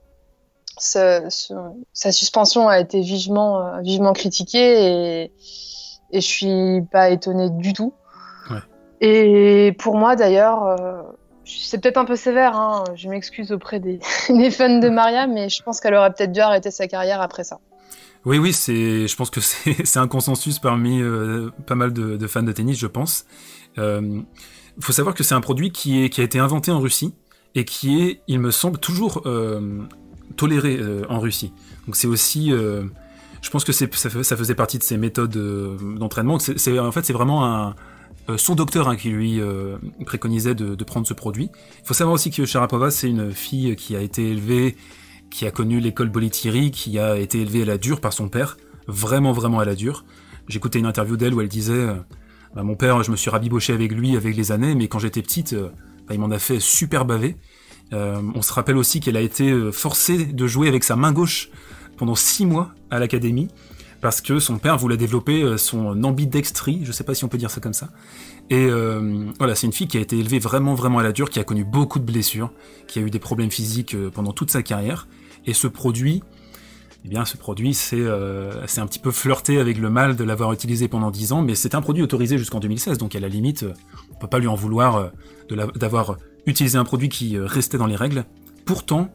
sa, 0.79 1.29
sa, 1.93 2.13
suspension 2.13 2.69
a 2.69 2.81
été 2.81 3.01
vivement, 3.01 3.61
euh, 3.61 3.81
vivement 3.81 4.13
critiquée 4.13 5.23
et, 5.23 5.33
et 6.11 6.21
je 6.21 6.27
suis 6.27 6.83
pas 6.91 7.11
étonnée 7.11 7.51
du 7.51 7.73
tout. 7.73 7.95
Ouais. 8.51 8.63
Et 9.01 9.73
pour 9.79 9.97
moi 9.97 10.17
d'ailleurs, 10.17 10.65
euh, 10.65 11.03
c'est 11.45 11.81
peut-être 11.81 11.99
un 11.99 12.05
peu 12.05 12.17
sévère, 12.17 12.57
hein, 12.57 12.85
je 12.95 13.09
m'excuse 13.09 13.53
auprès 13.53 13.81
des, 13.81 14.01
des, 14.29 14.51
fans 14.51 14.79
de 14.79 14.89
Maria, 14.89 15.27
mais 15.27 15.49
je 15.49 15.63
pense 15.63 15.81
qu'elle 15.81 15.95
aurait 15.95 16.13
peut-être 16.13 16.33
dû 16.33 16.41
arrêter 16.41 16.71
sa 16.71 16.87
carrière 16.87 17.21
après 17.21 17.45
ça. 17.45 17.59
Oui, 18.25 18.39
oui, 18.39 18.53
c'est, 18.53 19.07
je 19.07 19.17
pense 19.17 19.31
que 19.31 19.41
c'est 19.41 19.97
un 19.99 20.09
consensus 20.09 20.59
parmi 20.59 21.01
euh, 21.03 21.51
pas 21.67 21.75
mal 21.75 21.93
de, 21.93 22.17
de, 22.17 22.27
fans 22.27 22.43
de 22.43 22.53
tennis, 22.53 22.79
je 22.79 22.87
pense. 22.87 23.27
Il 23.77 23.83
euh, 23.83 24.21
faut 24.81 24.93
savoir 24.93 25.15
que 25.15 25.23
c'est 25.23 25.35
un 25.35 25.41
produit 25.41 25.73
qui, 25.73 26.05
est, 26.05 26.09
qui 26.09 26.21
a 26.21 26.25
été 26.25 26.39
inventé 26.39 26.71
en 26.71 26.81
Russie 26.81 27.15
et 27.55 27.65
qui 27.65 28.03
est, 28.03 28.23
il 28.27 28.41
me 28.41 28.51
semble, 28.51 28.79
toujours 28.79 29.23
euh, 29.27 29.83
toléré 30.37 30.79
euh, 30.81 31.03
en 31.09 31.21
Russie. 31.21 31.53
Donc 31.87 31.97
c'est 31.97 32.07
aussi, 32.07 32.53
euh, 32.53 32.85
je 33.43 33.51
pense 33.51 33.65
que 33.65 33.73
ça, 33.73 33.87
faisait 33.89 34.55
partie 34.55 34.79
de 34.79 34.83
ses 34.83 34.97
méthodes 34.97 35.37
euh, 35.37 35.77
d'entraînement. 35.99 36.39
C'est, 36.39 36.79
en 36.79 36.93
fait, 36.93 37.05
c'est 37.05 37.13
vraiment 37.13 37.75
son 38.37 38.55
docteur 38.55 38.89
hein, 38.89 38.97
qui 38.97 39.11
lui 39.11 39.41
préconisait 40.07 40.55
de, 40.55 40.85
prendre 40.85 41.07
ce 41.07 41.15
produit. 41.15 41.51
Il 41.83 41.87
faut 41.87 41.95
savoir 41.95 42.15
aussi 42.15 42.31
que 42.31 42.47
Sharapova, 42.47 42.91
c'est 42.91 43.09
une 43.09 43.33
fille 43.33 43.77
qui 43.77 43.97
a 43.97 44.01
été 44.01 44.31
élevée, 44.31 44.77
qui 45.31 45.47
a 45.47 45.51
connu 45.51 45.81
l'école 45.81 46.09
Bolitieri, 46.09 46.71
qui 46.71 46.99
a 46.99 47.19
été 47.19 47.43
élevée 47.43 47.63
à 47.63 47.67
la 47.67 47.79
dure 47.79 48.01
par 48.01 48.13
son 48.13 48.29
père, 48.29 48.57
vraiment 48.87 49.33
vraiment 49.33 49.61
à 49.61 49.65
la 49.65 49.75
dure. 49.75 50.05
j'écoutais 50.49 50.79
une 50.79 50.87
interview 50.87 51.17
d'elle 51.19 51.35
où 51.35 51.41
elle 51.43 51.49
disait 51.49 51.87
bah, 52.55 52.63
Mon 52.63 52.77
père, 52.77 53.03
je 53.03 53.11
me 53.11 53.17
suis 53.17 53.29
rabiboché 53.29 53.75
avec 53.75 53.93
lui 53.93 54.17
avec 54.17 54.35
les 54.35 54.53
années, 54.53 54.75
mais 54.75 54.89
quand 54.89 55.01
j'étais 55.01 55.21
petite, 55.21 55.55
bah, 55.55 56.15
il 56.15 56.19
m'en 56.19 56.31
a 56.31 56.39
fait 56.39 56.61
super 56.61 57.05
baver. 57.05 57.37
On 57.93 58.43
se 58.43 58.53
rappelle 58.53 58.77
aussi 58.77 59.01
qu'elle 59.01 59.17
a 59.17 59.21
été 59.21 59.53
forcée 59.73 60.27
de 60.27 60.47
jouer 60.47 60.69
avec 60.69 60.83
sa 60.83 60.97
main 60.97 61.13
gauche 61.13 61.49
pendant 61.97 62.17
six 62.17 62.45
mois 62.45 62.73
à 62.91 62.99
l'académie 62.99 63.49
parce 64.01 64.21
que 64.21 64.41
son 64.41 64.59
père 64.59 64.77
voulait 64.77 64.97
développer 64.97 65.57
son 65.57 66.03
ambidextrie, 66.03 66.81
je 66.83 66.93
sais 66.93 67.05
pas 67.05 67.15
si 67.15 67.25
on 67.25 67.29
peut 67.29 67.39
dire 67.39 67.51
ça 67.51 67.61
comme 67.61 67.73
ça. 67.73 67.91
Et 68.51 68.69
voilà, 69.39 69.55
c'est 69.55 69.67
une 69.67 69.73
fille 69.73 69.87
qui 69.87 69.97
a 69.97 70.01
été 70.01 70.19
élevée 70.19 70.41
vraiment 70.41 70.75
vraiment 70.75 70.99
à 70.99 71.03
la 71.05 71.13
dure, 71.13 71.31
qui 71.31 71.39
a 71.39 71.45
connu 71.45 71.65
beaucoup 71.65 72.01
de 72.01 72.05
blessures, 72.05 72.51
qui 72.89 72.99
a 72.99 73.03
eu 73.03 73.11
des 73.11 73.21
problèmes 73.21 73.53
physiques 73.53 73.97
pendant 74.11 74.33
toute 74.33 74.51
sa 74.51 74.63
carrière. 74.65 75.07
Et 75.47 75.55
ce 75.55 75.69
produit, 75.69 76.23
eh 77.05 77.09
bien, 77.09 77.25
ce 77.27 77.37
produit, 77.37 77.75
c'est 77.75 78.01
euh, 78.01 78.65
un 78.77 78.87
petit 78.87 78.99
peu 78.99 79.11
flirté 79.11 79.59
avec 79.59 79.77
le 79.77 79.91
mal 79.91 80.17
de 80.17 80.25
l'avoir 80.25 80.53
utilisé 80.55 80.89
pendant 80.89 81.11
10 81.11 81.33
ans, 81.33 81.43
mais 81.43 81.55
c'est 81.55 81.75
un 81.75 81.83
produit 81.83 82.03
autorisé 82.03 82.39
jusqu'en 82.39 82.61
2016, 82.61 82.97
donc 82.97 83.15
à 83.15 83.21
la 83.21 83.29
limite, 83.29 83.65
euh, 83.65 83.75
on 84.11 84.19
peut 84.19 84.27
pas 84.27 84.39
lui 84.39 84.47
en 84.47 84.55
vouloir 84.55 84.97
euh, 84.97 85.67
d'avoir 85.77 86.17
utilisé 86.47 86.79
un 86.79 86.85
produit 86.85 87.09
qui 87.09 87.37
euh, 87.37 87.47
restait 87.47 87.79
dans 87.79 87.87
les 87.87 87.97
règles. 87.97 88.25
Pourtant, 88.65 89.11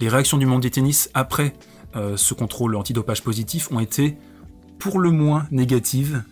les 0.00 0.08
réactions 0.08 0.38
du 0.38 0.46
monde 0.46 0.62
du 0.62 0.70
tennis 0.70 1.10
après 1.14 1.54
ce 2.16 2.34
contrôle 2.34 2.74
antidopage 2.74 3.22
positif 3.22 3.70
ont 3.70 3.78
été 3.78 4.16
pour 4.80 4.98
le 4.98 5.12
moins 5.12 5.46
négatives. 5.52 6.24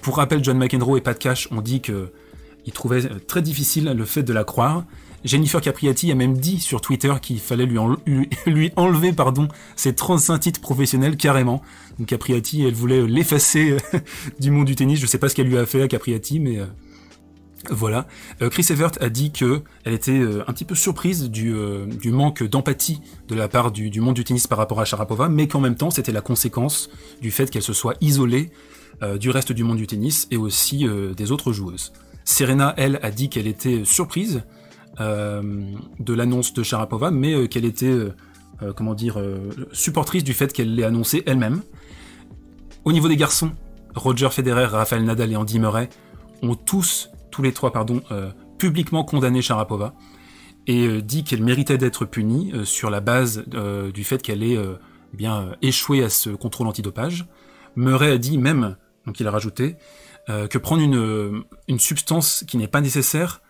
pour 0.00 0.16
rappel, 0.16 0.42
John 0.42 0.56
McEnroe 0.56 0.96
et 0.96 1.02
Pat 1.02 1.18
Cash 1.18 1.46
ont 1.52 1.60
dit 1.60 1.82
qu'ils 1.82 2.72
trouvaient 2.72 3.02
très 3.26 3.42
difficile 3.42 3.92
le 3.94 4.04
fait 4.06 4.22
de 4.22 4.32
la 4.32 4.44
croire, 4.44 4.84
Jennifer 5.24 5.60
Capriati 5.60 6.12
a 6.12 6.14
même 6.14 6.36
dit 6.36 6.60
sur 6.60 6.80
Twitter 6.80 7.12
qu'il 7.20 7.40
fallait 7.40 7.66
lui, 7.66 7.78
enlever 8.76 9.12
pardon, 9.12 9.48
ses 9.74 9.94
35 9.94 10.38
titres 10.38 10.60
professionnels 10.60 11.16
carrément. 11.16 11.62
Donc 11.98 12.08
Capriati, 12.08 12.62
elle 12.62 12.74
voulait 12.74 13.06
l'effacer 13.06 13.78
euh, 13.94 13.98
du 14.40 14.50
monde 14.50 14.66
du 14.66 14.76
tennis. 14.76 15.00
Je 15.00 15.06
sais 15.06 15.18
pas 15.18 15.28
ce 15.28 15.34
qu'elle 15.34 15.48
lui 15.48 15.56
a 15.56 15.64
fait 15.64 15.82
à 15.82 15.88
Capriati, 15.88 16.40
mais 16.40 16.58
euh, 16.58 16.66
voilà. 17.70 18.06
Euh, 18.42 18.48
Chris 18.50 18.66
Evert 18.70 18.92
a 19.00 19.08
dit 19.08 19.32
que 19.32 19.62
elle 19.84 19.94
était 19.94 20.20
un 20.46 20.52
petit 20.52 20.64
peu 20.64 20.74
surprise 20.74 21.30
du, 21.30 21.54
du 22.00 22.10
manque 22.10 22.42
d'empathie 22.42 23.00
de 23.28 23.34
la 23.34 23.48
part 23.48 23.72
du, 23.72 24.00
monde 24.00 24.14
du 24.14 24.24
tennis 24.24 24.46
par 24.46 24.58
rapport 24.58 24.80
à 24.80 24.84
Sharapova, 24.84 25.28
mais 25.28 25.48
qu'en 25.48 25.60
même 25.60 25.76
temps 25.76 25.90
c'était 25.90 26.12
la 26.12 26.20
conséquence 26.20 26.90
du 27.20 27.30
fait 27.30 27.50
qu'elle 27.50 27.62
se 27.62 27.72
soit 27.72 27.94
isolée 28.00 28.50
du 29.18 29.30
reste 29.30 29.52
du 29.52 29.64
monde 29.64 29.76
du 29.76 29.86
tennis 29.86 30.28
et 30.30 30.36
aussi 30.36 30.86
des 31.16 31.32
autres 31.32 31.52
joueuses. 31.52 31.92
Serena, 32.24 32.72
elle, 32.76 32.98
a 33.02 33.10
dit 33.10 33.28
qu'elle 33.28 33.46
était 33.46 33.84
surprise 33.84 34.42
euh, 35.00 35.42
de 35.98 36.14
l'annonce 36.14 36.52
de 36.54 36.62
Sharapova, 36.62 37.10
mais 37.10 37.34
euh, 37.34 37.46
qu'elle 37.48 37.64
était, 37.64 37.86
euh, 37.86 38.12
comment 38.76 38.94
dire, 38.94 39.20
supportrice 39.72 40.24
du 40.24 40.34
fait 40.34 40.52
qu'elle 40.52 40.74
l'ait 40.74 40.84
annoncé 40.84 41.22
elle-même. 41.26 41.62
Au 42.84 42.92
niveau 42.92 43.08
des 43.08 43.16
garçons, 43.16 43.50
Roger 43.94 44.30
Federer, 44.30 44.66
Rafael 44.66 45.04
Nadal 45.04 45.32
et 45.32 45.36
Andy 45.36 45.58
Murray 45.58 45.88
ont 46.42 46.54
tous, 46.54 47.10
tous 47.34 47.42
les 47.42 47.52
trois, 47.52 47.72
pardon, 47.72 48.00
publiquement 48.58 49.02
condamné 49.02 49.42
Sharapova 49.42 49.94
et 50.66 51.02
dit 51.02 51.24
qu'elle 51.24 51.42
méritait 51.42 51.78
d'être 51.78 52.04
punie 52.04 52.52
sur 52.64 52.90
la 52.90 53.00
base 53.00 53.44
du 53.92 54.04
fait 54.04 54.22
qu'elle 54.22 54.44
ait 54.44 54.56
bien 55.12 55.56
échoué 55.62 56.04
à 56.04 56.08
ce 56.08 56.30
contrôle 56.30 56.68
antidopage. 56.68 57.26
Murray 57.74 58.12
a 58.12 58.18
dit 58.18 58.38
même, 58.38 58.76
donc 59.04 59.18
il 59.18 59.26
a 59.26 59.32
rajouté, 59.32 59.76
que 60.28 60.58
prendre 60.58 60.82
une, 60.82 61.42
une 61.66 61.80
substance 61.80 62.44
qui 62.46 62.56
n'est 62.56 62.68
pas 62.68 62.80
nécessaire 62.80 63.42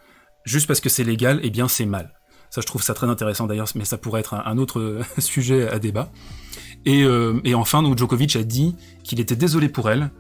juste 0.45 0.67
parce 0.67 0.81
que 0.81 0.89
c'est 0.89 1.05
légal, 1.05 1.41
eh 1.43 1.51
bien 1.51 1.69
c'est 1.69 1.87
mal. 1.87 2.15
Ça, 2.55 2.61
je 2.61 2.67
trouve 2.67 2.85
ça 2.85 2.95
très 2.95 3.09
intéressant 3.09 3.49
d'ailleurs, 3.49 3.67
mais 3.75 3.85
ça 3.85 3.99
pourrait 3.99 4.21
être 4.21 4.35
un, 4.35 4.59
autre 4.59 5.01
sujet 5.19 5.69
à 5.69 5.81
débat. 5.81 6.13
Et, 6.85 7.03
euh, 7.03 7.41
et, 7.43 7.57
enfin, 7.57 7.83
donc 7.83 7.99
Djokovic 7.99 8.37
a 8.37 8.45
dit 8.45 8.77
qu'il 9.03 9.19
était 9.19 9.35
désolé 9.35 9.69
pour 9.69 9.91
elle, 9.91 10.13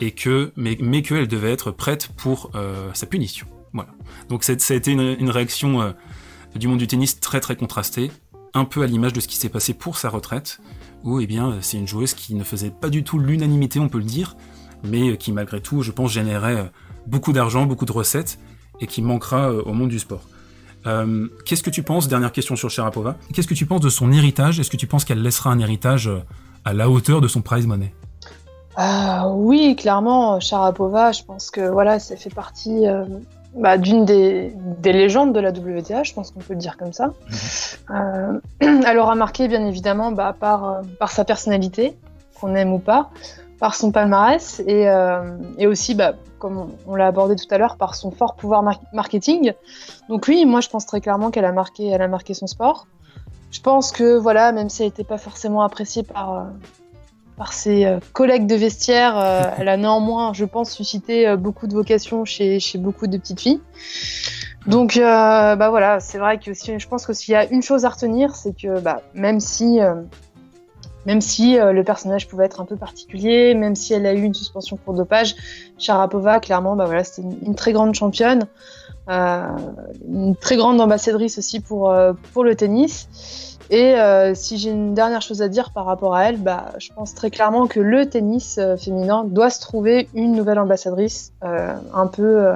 et 0.00 0.12
que, 0.12 0.52
mais, 0.56 1.02
qu'elle 1.02 1.28
devait 1.28 1.52
être 1.52 1.70
prête 1.70 2.08
pour 2.16 2.50
euh, 2.54 2.90
sa 2.94 3.06
punition. 3.06 3.46
Voilà. 3.72 3.90
Donc 4.28 4.44
ça 4.44 4.52
a 4.52 4.74
été 4.74 4.92
une, 4.92 5.30
réaction 5.30 5.82
euh, 5.82 5.92
du 6.56 6.66
monde 6.68 6.78
du 6.78 6.86
tennis 6.86 7.20
très 7.20 7.40
très 7.40 7.56
contrastée, 7.56 8.10
un 8.54 8.64
peu 8.64 8.82
à 8.82 8.86
l'image 8.86 9.12
de 9.12 9.20
ce 9.20 9.28
qui 9.28 9.36
s'est 9.36 9.48
passé 9.48 9.74
pour 9.74 9.98
sa 9.98 10.08
retraite, 10.08 10.60
où 11.04 11.20
eh 11.20 11.26
bien 11.26 11.58
c'est 11.60 11.76
une 11.76 11.86
joueuse 11.86 12.14
qui 12.14 12.34
ne 12.34 12.44
faisait 12.44 12.70
pas 12.70 12.90
du 12.90 13.04
tout 13.04 13.18
l'unanimité, 13.18 13.78
on 13.78 13.88
peut 13.88 13.98
le 13.98 14.04
dire, 14.04 14.36
mais 14.82 15.16
qui 15.16 15.32
malgré 15.32 15.60
tout, 15.60 15.82
je 15.82 15.92
pense, 15.92 16.12
générait 16.12 16.70
beaucoup 17.06 17.32
d'argent, 17.32 17.66
beaucoup 17.66 17.86
de 17.86 17.92
recettes, 17.92 18.38
et 18.80 18.86
qui 18.86 19.02
manquera 19.02 19.50
euh, 19.50 19.62
au 19.62 19.72
monde 19.72 19.90
du 19.90 19.98
sport. 19.98 20.22
Euh, 20.86 21.28
qu'est-ce 21.44 21.62
que 21.62 21.70
tu 21.70 21.82
penses, 21.82 22.08
dernière 22.08 22.32
question 22.32 22.56
sur 22.56 22.70
Sharapova, 22.70 23.18
qu'est-ce 23.34 23.48
que 23.48 23.54
tu 23.54 23.66
penses 23.66 23.82
de 23.82 23.90
son 23.90 24.12
héritage? 24.12 24.58
Est-ce 24.60 24.70
que 24.70 24.78
tu 24.78 24.86
penses 24.86 25.04
qu'elle 25.04 25.22
laissera 25.22 25.50
un 25.50 25.58
héritage 25.58 26.08
euh, 26.08 26.20
à 26.64 26.72
la 26.72 26.88
hauteur 26.88 27.20
de 27.20 27.28
son 27.28 27.42
prize 27.42 27.66
money? 27.66 27.92
Oui, 28.78 29.76
clairement, 29.76 30.40
Sharapova, 30.40 31.12
je 31.12 31.22
pense 31.24 31.50
que 31.50 31.60
voilà, 31.60 31.98
ça 31.98 32.16
fait 32.16 32.34
partie 32.34 32.86
bah, 33.54 33.76
d'une 33.78 34.04
des, 34.04 34.52
légendes 34.84 35.34
de 35.34 35.40
la 35.40 35.50
WTA, 35.50 36.02
je 36.02 36.14
pense 36.14 36.30
qu'on 36.30 36.40
peut 36.40 36.54
le 36.54 36.60
dire 36.60 36.76
comme 36.76 36.92
ça. 36.92 37.12
Elle 37.90 38.98
aura 38.98 39.14
marqué, 39.14 39.48
bien 39.48 39.66
évidemment, 39.66 40.12
bah, 40.12 40.34
par, 40.38 40.82
par 40.98 41.10
sa 41.10 41.24
personnalité, 41.24 41.96
qu'on 42.40 42.54
aime 42.54 42.72
ou 42.72 42.78
pas, 42.78 43.10
par 43.58 43.74
son 43.74 43.90
palmarès 43.92 44.60
et, 44.66 44.86
et 45.58 45.66
aussi 45.66 45.94
bah, 45.94 46.14
comme 46.40 46.72
on, 46.86 46.96
l'a 46.96 47.06
abordé 47.06 47.36
tout 47.36 47.46
à 47.54 47.58
l'heure, 47.58 47.76
par 47.76 47.94
son 47.94 48.10
fort 48.10 48.34
pouvoir 48.34 48.64
marketing. 48.92 49.52
Donc 50.08 50.26
oui, 50.26 50.44
moi 50.44 50.60
je 50.60 50.68
pense 50.68 50.86
très 50.86 51.00
clairement 51.00 51.30
qu'elle 51.30 51.44
a 51.44 51.52
marqué, 51.52 51.86
elle 51.88 52.02
a 52.02 52.08
marqué 52.08 52.34
son 52.34 52.48
sport. 52.48 52.88
Je 53.52 53.60
pense 53.60 53.92
que 53.92 54.16
voilà, 54.16 54.50
même 54.50 54.68
si 54.68 54.82
elle 54.82 54.88
n'était 54.88 55.04
pas 55.04 55.18
forcément 55.18 55.62
appréciée 55.62 56.02
par, 56.02 56.34
euh, 56.34 56.44
par 57.40 57.52
ses 57.52 57.86
euh, 57.86 57.98
collègues 58.12 58.46
de 58.46 58.54
vestiaire, 58.54 59.18
euh, 59.18 59.42
elle 59.58 59.68
a 59.68 59.76
néanmoins, 59.76 60.32
je 60.32 60.44
pense, 60.44 60.70
suscité 60.70 61.36
beaucoup 61.36 61.66
de 61.66 61.72
vocations 61.72 62.24
chez, 62.24 62.60
chez 62.60 62.78
beaucoup 62.78 63.06
de 63.08 63.16
petites 63.16 63.40
filles. 63.40 63.60
Donc 64.66 64.96
bah 64.98 65.70
voilà, 65.70 66.00
c'est 66.00 66.18
vrai 66.18 66.38
que 66.38 66.52
je 66.52 66.86
pense 66.86 67.06
que 67.06 67.14
s'il 67.14 67.32
y 67.32 67.34
a 67.34 67.46
une 67.46 67.62
chose 67.62 67.86
à 67.86 67.88
retenir, 67.88 68.36
c'est 68.36 68.54
que 68.54 68.78
bah, 68.78 69.00
même 69.14 69.40
si 69.40 69.80
même 71.06 71.20
si 71.20 71.58
euh, 71.58 71.72
le 71.72 71.82
personnage 71.82 72.28
pouvait 72.28 72.44
être 72.44 72.60
un 72.60 72.64
peu 72.64 72.76
particulier, 72.76 73.54
même 73.54 73.74
si 73.74 73.94
elle 73.94 74.06
a 74.06 74.12
eu 74.12 74.22
une 74.22 74.34
suspension 74.34 74.76
pour 74.76 74.94
dopage, 74.94 75.34
Sharapova, 75.78 76.40
clairement, 76.40 76.76
bah 76.76 76.84
voilà, 76.84 77.04
c'était 77.04 77.26
une, 77.42 77.54
très 77.54 77.72
grande 77.72 77.94
championne, 77.94 78.46
euh, 79.08 79.46
une 80.06 80.36
très 80.36 80.56
grande 80.56 80.80
ambassadrice 80.80 81.38
aussi 81.38 81.60
pour, 81.60 81.90
euh, 81.90 82.12
pour 82.32 82.44
le 82.44 82.54
tennis. 82.54 83.49
Et 83.70 83.94
si 84.34 84.58
j'ai 84.58 84.70
une 84.70 84.94
dernière 84.94 85.22
chose 85.22 85.42
à 85.42 85.48
dire 85.48 85.70
par 85.72 85.84
rapport 85.84 86.14
à 86.14 86.24
elle, 86.24 86.38
bah, 86.38 86.72
je 86.78 86.92
pense 86.92 87.14
très 87.14 87.30
clairement 87.30 87.68
que 87.68 87.78
le 87.78 88.08
tennis 88.08 88.58
féminin 88.78 89.24
doit 89.24 89.50
se 89.50 89.60
trouver 89.60 90.08
une 90.14 90.32
nouvelle 90.32 90.58
ambassadrice, 90.58 91.32
un 91.42 92.06
peu 92.08 92.52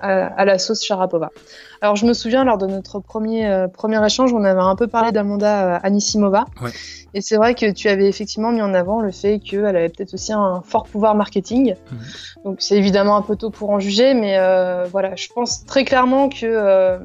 à, 0.00 0.44
la 0.44 0.58
sauce 0.58 0.84
Sharapova. 0.84 1.30
Alors 1.80 1.96
je 1.96 2.06
me 2.06 2.12
souviens 2.12 2.44
lors 2.44 2.58
de 2.58 2.66
notre 2.66 2.98
premier, 2.98 3.46
euh, 3.46 3.68
premier 3.68 4.04
échange, 4.04 4.32
on 4.32 4.44
avait 4.44 4.60
un 4.60 4.74
peu 4.74 4.86
parlé 4.86 5.12
d'Amanda 5.12 5.76
euh, 5.76 5.80
Anisimova. 5.82 6.46
Et 7.14 7.20
c'est 7.20 7.36
vrai 7.36 7.54
que 7.54 7.70
tu 7.70 7.88
avais 7.88 8.06
effectivement 8.06 8.50
mis 8.50 8.62
en 8.62 8.74
avant 8.74 9.00
le 9.00 9.12
fait 9.12 9.38
qu'elle 9.38 9.64
avait 9.64 9.88
peut-être 9.88 10.14
aussi 10.14 10.32
un 10.32 10.62
fort 10.64 10.84
pouvoir 10.84 11.14
marketing. 11.14 11.74
Mhm. 11.90 11.98
Donc 12.44 12.56
c'est 12.60 12.76
évidemment 12.76 13.16
un 13.16 13.22
peu 13.22 13.36
tôt 13.36 13.50
pour 13.50 13.70
en 13.70 13.78
juger, 13.78 14.14
mais 14.14 14.38
euh, 14.38 14.86
voilà, 14.90 15.14
je 15.14 15.28
pense 15.32 15.64
très 15.64 15.84
clairement 15.84 16.28
que 16.28 16.98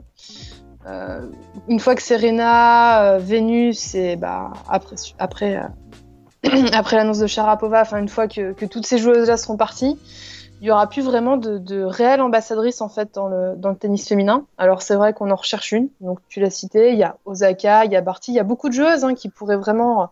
une 1.68 1.80
fois 1.80 1.96
que 1.96 2.02
Serena, 2.02 3.18
Vénus 3.20 3.96
et 3.96 4.16
bah, 4.16 4.52
après, 4.68 4.96
après, 6.74 6.96
l'annonce 6.98 7.20
de 7.20 7.28
Sharapova, 7.28 7.84
une 7.98 8.10
fois 8.10 8.28
que, 8.28 8.66
toutes 8.66 8.86
ces 8.86 8.98
joueuses-là 8.98 9.38
seront 9.38 9.58
parties, 9.58 9.98
il 10.62 10.68
y 10.68 10.72
aura 10.72 10.88
plus 10.88 11.02
vraiment 11.02 11.36
de, 11.38 11.58
de 11.58 11.84
réelles 11.84 12.22
ambassadrices 12.22 12.82
en 12.82 12.90
fait 12.90 13.13
dans 13.13 13.28
le, 13.28 13.75
tennis 13.80 14.08
féminin. 14.08 14.46
Alors 14.58 14.82
c'est 14.82 14.96
vrai 14.96 15.13
qu'on 15.13 15.30
en 15.30 15.36
recherche 15.36 15.72
une, 15.74 15.90
donc 16.00 16.20
tu 16.30 16.40
l'as 16.40 16.50
cité, 16.50 16.94
il 16.94 16.98
y 16.98 17.04
a 17.04 17.18
Osaka, 17.25 17.86
il 17.86 17.92
y 17.92 17.98
a 17.98 18.02
Barty, 18.02 18.32
il 18.32 18.36
y 18.36 18.40
a 18.40 18.44
beaucoup 18.44 18.70
de 18.70 18.74
joueuses 18.74 19.04
hein, 19.04 19.13
qui 19.13 19.30
pourraient 19.30 19.58
vraiment 19.58 20.10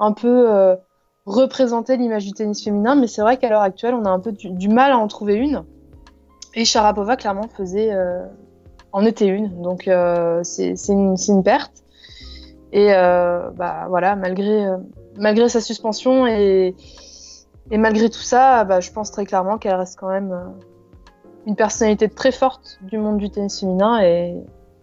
un 0.00 0.12
peu 0.12 0.50
euh, 0.50 0.74
représenter 1.26 1.96
l'image 1.96 2.24
du 2.24 2.32
tennis 2.32 2.64
féminin, 2.64 2.96
mais 2.96 3.06
c'est 3.06 3.22
vrai 3.22 3.36
qu'à 3.36 3.50
l'heure 3.50 3.62
actuelle 3.62 3.94
on 3.94 4.04
a 4.04 4.10
un 4.10 4.18
peu 4.18 4.32
du, 4.32 4.68
mal 4.68 4.90
à 4.90 4.98
en 4.98 5.06
trouver 5.06 5.34
une. 5.34 5.64
Et 6.54 6.64
Sharapova 6.64 7.16
clairement 7.16 7.46
faisait 7.56 7.92
euh, 7.92 8.26
en 8.92 9.04
était 9.04 9.26
une, 9.26 9.62
donc 9.62 9.88
euh, 9.88 10.40
c'est 10.42 10.74
une, 10.88 11.16
une, 11.28 11.42
perte. 11.42 11.84
Et 12.72 12.88
bah 12.88 13.86
voilà, 13.88 14.16
malgré 14.16 14.66
malgré 15.16 15.48
sa 15.48 15.60
suspension 15.60 16.26
et 16.26 16.74
et 17.70 17.78
malgré 17.78 18.08
tout 18.08 18.20
ça, 18.20 18.64
bah, 18.64 18.80
je 18.80 18.90
pense 18.90 19.10
très 19.10 19.26
clairement 19.26 19.58
qu'elle 19.58 19.74
reste 19.74 19.98
quand 19.98 20.08
même 20.08 20.32
euh, 20.32 20.44
une 21.46 21.56
personnalité 21.56 22.08
très 22.08 22.32
forte 22.32 22.78
du 22.82 22.98
monde 22.98 23.18
du 23.18 23.30
tennis 23.30 23.60
féminin 23.60 24.00
et 24.00 24.34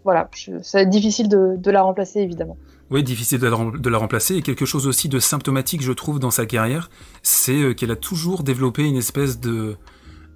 voilà, 0.04 0.30
ça 0.62 0.78
va 0.78 0.82
être 0.84 0.90
difficile 0.90 1.28
de, 1.28 1.72
la 1.72 1.82
remplacer 1.82 2.20
évidemment. 2.20 2.58
Oui, 2.92 3.02
difficile 3.02 3.40
de 3.40 3.90
la, 3.90 3.98
remplacer 3.98 4.36
et 4.36 4.44
quelque 4.44 4.66
chose 4.66 4.86
aussi 4.86 5.10
de 5.10 5.18
symptomatique, 5.18 5.82
je 5.82 5.92
trouve, 5.92 6.20
dans 6.20 6.30
sa 6.30 6.46
carrière, 6.46 6.92
c'est 7.24 7.60
euh, 7.60 7.74
qu'elle 7.74 7.90
a 7.90 7.96
toujours 7.96 8.44
développé 8.44 8.84
une 8.84 8.98
espèce 8.98 9.40
de, 9.40 9.50
euh, 9.50 9.78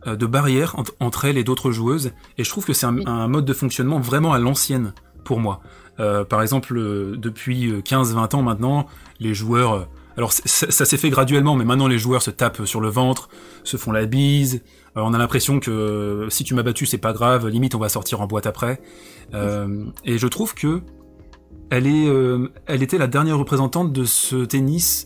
de 0.05 0.25
barrière 0.25 0.75
entre, 0.99 1.25
elle 1.25 1.37
et 1.37 1.43
d'autres 1.43 1.71
joueuses 1.71 2.11
et 2.37 2.43
je 2.43 2.49
trouve 2.49 2.65
que 2.65 2.73
c'est 2.73 2.85
un, 2.85 3.27
mode 3.27 3.45
de 3.45 3.53
fonctionnement 3.53 3.99
vraiment 3.99 4.33
à 4.33 4.39
l'ancienne 4.39 4.93
pour 5.23 5.39
moi. 5.39 5.61
par 5.97 6.41
exemple, 6.41 6.73
depuis 7.17 7.71
15-20 7.81 8.35
ans 8.35 8.41
maintenant, 8.41 8.87
les 9.19 9.33
joueurs 9.33 9.87
alors 10.19 10.33
ça 10.33 10.83
s'est 10.83 10.97
fait 10.97 11.09
graduellement, 11.09 11.55
mais 11.55 11.63
maintenant 11.63 11.87
les 11.87 11.97
joueurs 11.97 12.21
se 12.21 12.29
tapent 12.29 12.65
sur 12.65 12.81
le 12.81 12.89
ventre, 12.89 13.29
se 13.63 13.77
font 13.77 13.93
la 13.93 14.05
bise. 14.05 14.61
Euh, 14.97 15.01
on 15.01 15.13
a 15.13 15.17
l'impression 15.17 15.61
que 15.61 16.27
si 16.29 16.43
tu 16.43 16.55
m'as 16.55 16.61
battu, 16.61 16.85
c'est 16.85 16.97
pas 16.97 17.13
grave. 17.13 17.47
Limite, 17.47 17.73
on 17.73 17.79
va 17.79 17.87
sortir 17.87 18.19
en 18.19 18.27
boîte 18.27 18.45
après. 18.45 18.81
Euh, 19.33 19.85
et 20.03 20.17
je 20.17 20.27
trouve 20.27 20.55
que 20.55 20.81
elle 21.69 21.87
est, 21.87 22.09
euh, 22.09 22.51
elle 22.65 22.83
était 22.83 22.97
la 22.97 23.07
dernière 23.07 23.37
représentante 23.37 23.93
de 23.93 24.03
ce 24.03 24.43
tennis 24.43 25.05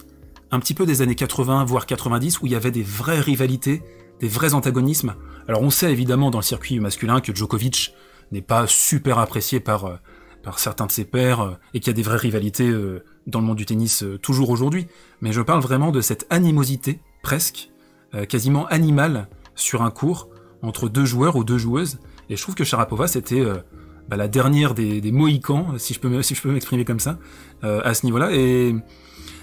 un 0.50 0.60
petit 0.60 0.74
peu 0.74 0.88
des 0.88 1.04
années 1.04 1.14
80 1.14 1.64
voire 1.66 1.86
90 1.86 2.42
où 2.42 2.48
il 2.48 2.54
y 2.54 2.56
avait 2.56 2.72
des 2.72 2.82
vraies 2.82 3.20
rivalités, 3.20 3.84
des 4.20 4.28
vrais 4.28 4.54
antagonismes. 4.54 5.16
Alors 5.48 5.62
on 5.62 5.70
sait 5.70 5.92
évidemment 5.92 6.32
dans 6.32 6.40
le 6.40 6.44
circuit 6.44 6.80
masculin 6.80 7.22
que 7.22 7.36
Djokovic 7.36 7.94
n'est 8.32 8.42
pas 8.42 8.66
super 8.68 9.20
apprécié 9.20 9.60
par 9.60 10.00
par 10.44 10.60
certains 10.60 10.88
de 10.88 10.92
ses 10.92 11.06
pairs 11.06 11.58
et 11.74 11.80
qu'il 11.80 11.88
y 11.88 11.90
a 11.92 11.94
des 11.94 12.02
vraies 12.02 12.18
rivalités 12.18 12.70
dans 13.28 13.40
le 13.40 13.46
monde 13.46 13.58
du 13.58 13.66
tennis 13.66 14.04
toujours 14.22 14.50
aujourd'hui. 14.50 14.88
Mais 15.22 15.32
je 15.32 15.42
parle 15.42 15.62
vraiment 15.62 15.92
de 15.92 16.02
cette 16.02 16.28
animosité 16.30 17.00
presque, 17.22 17.70
quasiment 18.28 18.66
animale 18.68 19.30
sur 19.56 19.84
un 19.84 19.92
cours 19.92 20.30
entre 20.64 20.90
deux 20.90 21.06
joueurs 21.06 21.36
ou 21.36 21.44
deux 21.44 21.58
joueuses. 21.58 22.00
Et 22.30 22.36
je 22.36 22.42
trouve 22.42 22.56
que 22.56 22.64
Sharapova, 22.64 23.08
c'était 23.08 23.42
euh, 23.42 23.58
bah, 24.08 24.16
la 24.16 24.28
dernière 24.28 24.74
des, 24.74 25.12
Mohicans, 25.12 25.78
si 25.78 25.94
je 25.94 26.00
peux, 26.00 26.22
si 26.24 26.34
peux 26.36 26.52
m'exprimer 26.52 26.86
comme 26.86 27.00
ça, 27.00 27.20
euh, 27.64 27.82
à 27.84 27.94
ce 27.94 28.06
niveau-là. 28.06 28.32
Et 28.32 28.76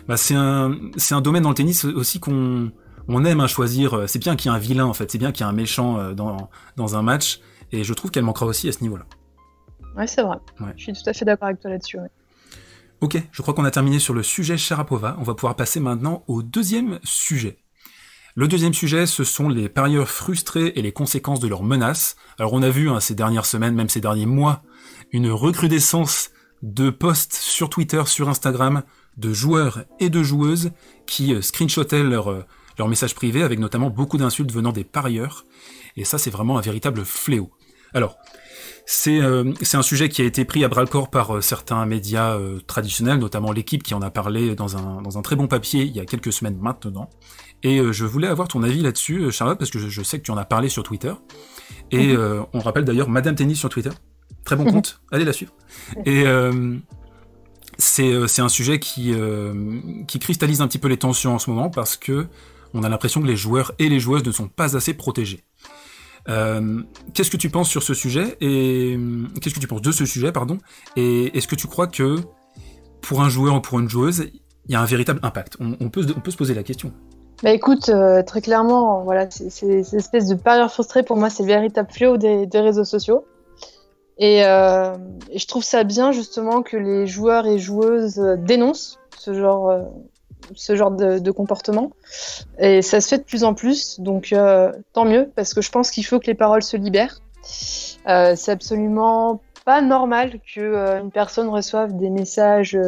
bah, 0.09 0.17
c'est 0.17 0.35
un, 0.35 0.77
c'est 0.97 1.15
un 1.15 1.21
domaine 1.21 1.45
dans 1.45 1.51
le 1.51 1.55
tennis 1.55 1.85
aussi 1.85 2.19
qu'on 2.19 2.73
on 3.11 3.25
aime 3.25 3.41
à 3.41 3.47
choisir. 3.47 4.05
C'est 4.09 4.19
bien 4.19 4.37
qu'il 4.37 4.51
y 4.51 4.55
ait 4.55 4.57
un 4.57 4.61
vilain, 4.61 4.87
en 4.87 4.95
fait. 4.95 5.11
C'est 5.11 5.19
bien 5.19 5.33
qu'il 5.33 5.45
y 5.45 5.49
ait 5.49 5.53
un 5.53 5.55
méchant 5.55 5.99
euh, 5.99 6.13
dans, 6.13 6.49
dans 6.77 6.97
un 6.97 7.03
match. 7.03 7.41
Et 7.73 7.85
je 7.85 7.93
trouve 7.93 8.11
qu'elle 8.11 8.25
manquera 8.25 8.47
aussi 8.47 8.69
à 8.69 8.73
ce 8.73 8.83
niveau-là. 8.83 9.05
Ouais, 9.97 10.07
c'est 10.07 10.23
vrai. 10.23 10.37
Je 10.77 10.83
suis 10.83 10.93
tout 10.93 11.09
à 11.09 11.13
fait 11.13 11.25
d'accord 11.25 11.49
avec 11.49 11.61
toi 11.61 11.71
là-dessus. 11.71 11.99
Ok, 13.01 13.21
je 13.33 13.43
crois 13.43 13.55
qu'on 13.55 13.65
a 13.65 13.71
terminé 13.71 13.99
sur 13.99 14.15
le 14.15 14.23
sujet 14.23 14.57
Sharapova. 14.57 15.17
On 15.19 15.23
va 15.23 15.35
pouvoir 15.35 15.57
passer 15.57 15.81
maintenant 15.81 16.25
au 16.29 16.43
deuxième 16.43 17.01
sujet. 17.03 17.59
Le 18.37 18.47
deuxième 18.47 18.75
sujet, 18.75 19.07
ce 19.07 19.25
sont 19.25 19.49
les 19.49 19.69
parieurs 19.69 20.09
frustrés 20.09 20.73
et 20.77 20.83
les 20.83 20.93
conséquences 20.93 21.41
de 21.41 21.49
leurs 21.49 21.65
menaces. 21.65 22.17
Alors 22.39 22.53
on 22.53 22.63
a 22.63 22.71
vu 22.71 22.89
hein, 22.89 23.01
ces 23.01 23.15
dernières 23.15 23.47
semaines, 23.47 23.75
même 23.75 23.89
ces 23.89 24.01
derniers 24.01 24.27
mois, 24.27 24.63
une 25.11 25.31
recrudescence 25.31 26.31
de 26.63 26.91
posts 26.91 27.35
sur 27.35 27.71
Twitter, 27.71 28.03
sur 28.07 28.29
Instagram, 28.29 28.83
de 29.17 29.33
joueurs 29.33 29.85
et 29.99 30.11
de 30.11 30.23
joueuses 30.23 30.71
qui 31.07 31.35
euh, 31.35 31.43
screenshotaient 31.43 32.05
leurs 32.05 32.31
euh, 32.31 32.45
leur 32.79 32.89
messages 32.89 33.15
privés 33.15 33.43
avec 33.43 33.59
notamment 33.59 33.91
beaucoup 33.91 34.19
d'insultes 34.19 34.53
venant 34.53 34.73
des 34.73 34.85
parieurs. 34.85 35.45
Et 35.97 36.05
ça, 36.05 36.19
c'est 36.19 36.31
vraiment 36.31 36.59
un 36.59 36.61
véritable 36.61 37.05
fléau. 37.05 37.51
Alors, 37.93 38.17
c'est 38.87 39.21
euh, 39.21 39.53
un 39.73 39.83
sujet 39.83 40.09
qui 40.09 40.23
a 40.23 40.25
été 40.25 40.45
pris 40.45 40.65
à 40.65 40.69
bras 40.69 40.83
le 40.83 40.89
corps 40.89 41.11
par 41.11 41.37
euh, 41.37 41.41
certains 41.41 41.85
médias 41.87 42.39
traditionnels, 42.67 43.19
notamment 43.19 43.53
l'équipe 43.53 43.83
qui 43.83 43.95
en 43.95 44.03
a 44.03 44.11
parlé 44.11 44.55
dans 44.55 44.77
un, 44.77 45.03
dans 45.03 45.19
un 45.19 45.23
très 45.23 45.37
bon 45.37 45.49
papier 45.49 45.83
il 45.83 45.95
y 45.95 46.01
a 46.01 46.05
quelques 46.05 46.33
semaines 46.33 46.59
maintenant. 46.61 47.11
Et 47.63 47.79
euh, 47.79 47.93
je 47.93 48.05
voulais 48.05 48.29
avoir 48.29 48.49
ton 48.49 48.63
avis 48.63 48.81
là-dessus, 48.81 49.19
euh, 49.19 49.31
Charlotte, 49.31 49.59
parce 49.59 49.71
que 49.71 49.79
je, 49.79 50.03
sais 50.03 50.19
que 50.19 50.25
tu 50.25 50.31
en 50.31 50.37
as 50.37 50.45
parlé 50.45 50.69
sur 50.69 50.83
Twitter. 50.83 51.13
Et 51.91 52.09
mhm. 52.09 52.17
euh, 52.19 52.43
on 52.53 52.61
rappelle 52.61 52.85
d'ailleurs 52.85 53.09
Madame 53.09 53.35
Tennis 53.35 53.59
sur 53.59 53.69
Twitter. 53.69 53.91
Très 54.45 54.57
bon 54.57 54.65
mhm. 54.65 54.73
compte, 54.73 55.01
allez 55.13 55.25
la 55.25 55.33
suivre. 55.33 55.53
Et 56.07 56.25
c'est 57.79 58.41
un 58.41 58.49
sujet 58.49 58.79
qui, 58.79 59.15
qui 60.07 60.19
cristallise 60.19 60.61
un 60.61 60.69
petit 60.69 60.79
peu 60.79 60.89
les 60.89 60.99
tensions 60.99 61.35
en 61.35 61.39
ce 61.39 61.51
moment 61.51 61.71
parce 61.71 61.97
que 61.97 62.27
on 62.75 62.83
a 62.83 62.89
l'impression 62.89 63.21
que 63.21 63.27
les 63.27 63.37
joueurs 63.37 63.73
et 63.79 63.89
les 63.89 64.01
joueuses 64.01 64.25
ne 64.25 64.33
sont 64.33 64.49
pas 64.49 64.77
assez 64.77 64.95
protégés. 64.95 65.45
qu'est-ce 66.27 67.31
que 67.31 67.37
tu 67.37 67.51
penses 67.51 67.69
sur 67.69 67.83
ce 67.83 67.95
sujet 67.95 68.37
et 68.41 68.99
qu'est-ce 69.41 69.55
que 69.55 69.61
tu 69.61 69.67
penses 69.67 69.83
de 69.83 69.93
ce 69.93 70.07
sujet, 70.07 70.33
pardon 70.33 70.59
Et 70.97 71.37
est-ce 71.37 71.49
que 71.49 71.57
tu 71.57 71.67
crois 71.67 71.87
que 71.87 72.17
pour 73.01 73.23
un 73.23 73.29
joueur 73.29 73.57
ou 73.57 73.61
pour 73.61 73.79
une 73.81 73.89
joueuse, 73.89 74.31
il 74.67 74.73
y 74.73 74.75
a 74.75 74.81
un 74.81 74.87
véritable 74.87 75.21
impact? 75.23 75.57
On, 75.61 75.89
peut, 75.89 76.03
se 76.03 76.37
poser 76.37 76.55
la 76.55 76.63
question. 76.63 76.93
Bah 77.43 77.53
écoute, 77.53 77.89
euh, 77.89 78.23
très 78.23 78.43
clairement, 78.43 79.03
voilà, 79.03 79.31
c'est 79.31 79.49
ces 79.51 79.97
espèces 79.97 80.29
de 80.29 80.35
parieurs 80.35 80.71
frustrés, 80.71 81.03
pour 81.03 81.17
moi, 81.17 81.31
c'est 81.31 81.43
le 81.43 81.49
véritable 81.49 81.91
fléau 81.91 82.19
des, 82.19 82.47
réseaux 82.53 82.85
sociaux. 82.85 83.25
Et, 84.19 84.45
euh, 84.45 84.95
et, 85.31 85.39
je 85.39 85.47
trouve 85.47 85.65
ça 85.65 85.83
bien, 85.83 86.13
justement, 86.13 86.63
que 86.63 86.77
les 86.77 87.07
joueurs 87.07 87.47
et 87.47 87.59
joueuses 87.59 88.19
euh, 88.19 88.37
dénoncent 88.37 88.99
ce 89.19 89.33
genre, 89.33 89.71
euh, 89.71 89.83
ce 90.55 90.77
genre 90.77 90.91
de, 90.91 91.19
de, 91.19 91.31
comportement. 91.31 91.91
Et 92.59 92.83
ça 92.83 93.01
se 93.01 93.09
fait 93.09 93.19
de 93.19 93.25
plus 93.25 93.45
en 93.45 93.55
plus, 93.55 94.01
donc 94.01 94.33
euh, 94.33 94.73
tant 94.93 95.05
mieux, 95.05 95.31
parce 95.35 95.55
que 95.55 95.63
je 95.63 95.71
pense 95.71 95.91
qu'il 95.91 96.05
faut 96.05 96.19
que 96.19 96.27
les 96.27 96.35
paroles 96.35 96.63
se 96.63 96.77
libèrent. 96.77 97.21
c'est 97.45 98.51
absolument 98.51 99.41
pas 99.65 99.81
normal 99.83 100.41
que 100.55 101.01
une 101.01 101.11
personne 101.11 101.49
reçoive 101.49 101.97
des 101.97 102.11
messages 102.11 102.79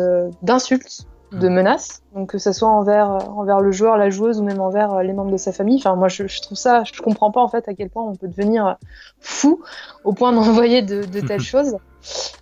d'insultes 0.42 1.07
de 1.33 1.48
mm. 1.48 1.53
menaces, 1.53 2.03
donc 2.14 2.31
que 2.31 2.38
ce 2.38 2.53
soit 2.53 2.68
envers, 2.68 3.11
euh, 3.11 3.18
envers 3.18 3.61
le 3.61 3.72
joueur, 3.72 3.96
la 3.96 4.11
joueuse 4.11 4.40
ou 4.40 4.44
même 4.44 4.61
envers 4.61 4.92
euh, 4.92 5.03
les 5.03 5.12
membres 5.12 5.31
de 5.31 5.37
sa 5.37 5.53
famille. 5.53 5.77
Enfin, 5.77 5.96
moi, 5.96 6.09
je, 6.09 6.25
trouve 6.40 6.59
ça, 6.59 6.83
je 6.85 7.01
comprends 7.01 7.31
pas 7.31 7.40
en 7.40 7.48
fait 7.48 7.68
à 7.68 7.75
quel 7.75 7.90
point 7.90 8.05
on 8.05 8.14
peut 8.14 8.29
devenir 8.29 8.66
euh, 8.66 8.72
fou 9.20 9.62
au 10.05 10.12
point 10.12 10.33
d'envoyer 10.33 10.83
de, 10.83 11.05
de, 11.05 11.20
telles 11.20 11.40
choses. 11.40 11.77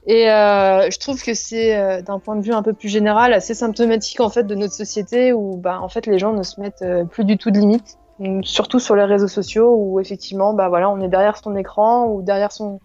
Et 0.06 0.30
euh, 0.30 0.90
je 0.90 0.98
trouve 0.98 1.22
que 1.22 1.34
c'est, 1.34 2.02
d'un 2.02 2.18
point 2.18 2.36
de 2.36 2.42
vue 2.42 2.52
un 2.52 2.62
peu 2.62 2.72
plus 2.72 2.88
général, 2.88 3.32
assez 3.32 3.54
symptomatique 3.54 4.20
en 4.20 4.30
fait 4.30 4.44
de 4.44 4.54
notre 4.54 4.74
société 4.74 5.32
où, 5.32 5.56
bah, 5.56 5.80
en 5.80 5.88
fait, 5.88 6.06
les 6.06 6.18
gens 6.18 6.32
ne 6.32 6.42
se 6.42 6.60
mettent 6.60 6.84
plus 7.10 7.24
du 7.24 7.38
tout 7.38 7.50
de 7.50 7.58
limites 7.58 7.96
surtout 8.42 8.78
sur 8.78 8.94
les 8.96 9.04
réseaux 9.04 9.28
sociaux 9.28 9.74
où 9.74 9.98
effectivement 9.98 10.52
bah 10.52 10.68
voilà 10.68 10.90
on 10.90 11.00
est 11.00 11.08
derrière 11.08 11.38
son 11.38 11.56
écran 11.56 12.04
ou 12.04 12.20
derrière 12.20 12.52
son 12.52 12.78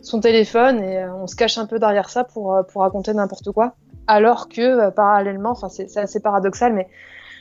son 0.00 0.20
téléphone 0.20 0.80
et 0.80 1.04
on 1.08 1.26
se 1.26 1.34
cache 1.34 1.58
un 1.58 1.66
peu 1.66 1.80
derrière 1.80 2.08
ça 2.08 2.22
pour 2.22 2.56
pour 2.68 2.82
raconter 2.82 3.12
n'importe 3.12 3.50
quoi 3.50 3.74
alors 4.06 4.48
que 4.48 4.60
euh, 4.60 4.90
parallèlement, 4.90 5.50
enfin 5.50 5.68
c'est 5.68 5.96
assez 5.96 6.20
paradoxal, 6.20 6.72
mais 6.72 6.88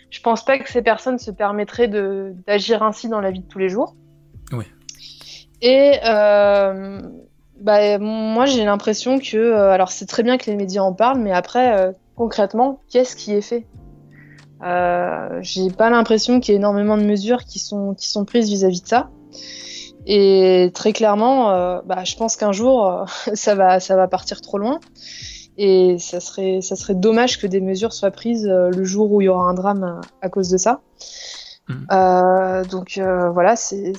je 0.10 0.20
pense 0.22 0.44
pas 0.46 0.60
que 0.60 0.70
ces 0.70 0.82
personnes 0.82 1.20
se 1.20 1.32
permettraient 1.32 1.88
d'agir 1.88 2.84
ainsi 2.84 3.10
dans 3.10 3.22
la 3.22 3.32
vie 3.32 3.42
de 3.42 3.48
tous 3.48 3.60
les 3.60 3.70
jours. 3.70 3.96
Oui. 4.52 4.66
Et 5.62 5.94
euh, 6.06 7.02
bah, 7.60 7.98
moi 8.00 8.46
j'ai 8.46 8.66
l'impression 8.66 9.20
que, 9.20 9.38
euh, 9.38 9.72
alors 9.72 9.92
c'est 9.92 10.06
très 10.06 10.24
bien 10.24 10.38
que 10.38 10.50
les 10.50 10.56
médias 10.56 10.82
en 10.82 10.94
parlent, 10.94 11.20
mais 11.20 11.32
après 11.32 11.94
concrètement, 12.16 12.82
qu'est-ce 12.90 13.16
qui 13.16 13.34
est 13.34 13.42
fait? 13.42 13.66
J'ai 15.42 15.70
pas 15.70 15.90
l'impression 15.90 16.40
qu'il 16.40 16.54
y 16.54 16.56
ait 16.56 16.60
énormément 16.60 16.98
de 16.98 17.04
mesures 17.04 17.44
qui 17.44 17.60
sont 17.60 17.94
qui 17.94 18.08
sont 18.08 18.26
prises 18.26 18.50
vis-à-vis 18.50 18.82
de 18.82 18.88
ça. 18.88 19.10
Et 20.08 20.72
très 20.74 20.94
clairement, 20.94 21.50
bah, 21.86 22.04
je 22.04 22.16
pense 22.16 22.36
qu'un 22.36 22.52
jour 22.52 23.06
ça 23.34 23.56
va 23.56 23.80
ça 23.80 23.96
va 23.96 24.08
partir 24.08 24.42
trop 24.42 24.58
loin. 24.58 24.80
Et 25.58 25.98
ça 26.00 26.20
serait, 26.20 26.60
ça 26.62 26.76
serait 26.76 26.96
dommage 26.96 27.40
que 27.40 27.48
des 27.48 27.62
mesures 27.62 27.94
soient 27.94 28.12
prises 28.12 28.46
euh, 28.46 28.70
le 28.70 28.84
jour 28.84 29.12
où 29.12 29.22
il 29.22 29.26
y 29.26 29.30
aura 29.30 29.46
un 29.46 29.54
drame 29.54 30.02
à, 30.22 30.30
cause 30.30 30.50
de 30.50 30.58
ça. 30.58 30.82
Mmh. 31.68 31.74
Euh, 31.92 32.64
donc 32.66 32.98
euh, 32.98 33.30
voilà, 33.30 33.56
c'est 33.56 33.94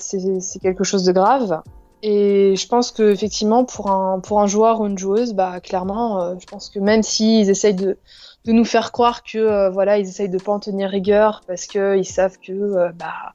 quelque 0.60 0.84
chose 0.84 1.04
de 1.04 1.12
grave. 1.12 1.62
Et 2.02 2.54
je 2.56 2.68
pense 2.68 2.92
que 2.92 3.10
effectivement, 3.10 3.64
pour 3.64 3.90
un, 3.90 4.20
pour 4.20 4.40
un 4.40 4.46
joueur 4.46 4.80
ou 4.80 4.86
une 4.86 4.98
joueuse, 4.98 5.32
bah, 5.34 5.60
clairement, 5.60 6.20
euh, 6.20 6.34
je 6.38 6.46
pense 6.46 6.68
que 6.68 6.78
même 6.78 7.02
s'ils 7.02 7.50
essayent 7.50 7.74
de, 7.74 7.98
de 8.44 8.52
nous 8.52 8.64
faire 8.64 8.92
croire 8.92 9.22
que 9.22 9.38
euh, 9.38 9.70
voilà, 9.70 9.98
ils 9.98 10.06
essayent 10.06 10.28
de 10.28 10.38
pas 10.38 10.52
en 10.52 10.60
tenir 10.60 10.90
rigueur 10.90 11.40
parce 11.46 11.66
qu'ils 11.66 12.06
savent 12.06 12.38
que 12.38 12.92
bah, 12.92 13.34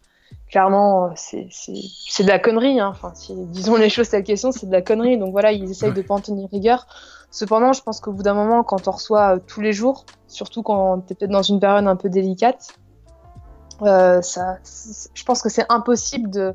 clairement, 0.52 1.12
c'est 1.16 1.48
de 2.24 2.28
la 2.28 2.40
connerie. 2.40 2.80
Hein. 2.80 2.90
Enfin, 2.92 3.14
disons 3.48 3.78
les 3.78 3.90
choses 3.90 4.10
telles 4.10 4.24
qu'elles 4.24 4.38
sont, 4.38 4.52
c'est 4.52 4.68
de 4.68 4.72
la 4.72 4.82
connerie. 4.82 5.18
Donc 5.18 5.32
voilà, 5.32 5.52
ils 5.52 5.70
essayent 5.72 5.94
de 5.94 6.02
pas 6.02 6.16
en 6.16 6.20
tenir 6.20 6.48
rigueur. 6.50 6.86
Cependant, 7.32 7.72
je 7.72 7.82
pense 7.82 8.02
qu'au 8.02 8.12
bout 8.12 8.24
d'un 8.24 8.34
moment, 8.34 8.64
quand 8.64 8.90
on 8.90 8.92
reçoit 8.92 9.36
euh, 9.36 9.40
tous 9.48 9.62
les 9.62 9.72
jours, 9.72 10.06
surtout 10.28 10.64
quand 10.64 11.00
tu 11.08 11.14
es 11.14 11.16
peut-être 11.16 11.32
dans 11.32 11.42
une 11.42 11.62
période 11.62 11.88
un 11.88 11.96
peu 11.96 12.10
délicate, 12.10 12.74
euh, 13.82 14.22
ça, 14.22 14.58
je 15.14 15.24
pense 15.24 15.42
que 15.42 15.48
c'est 15.48 15.66
impossible 15.70 16.30
de, 16.30 16.54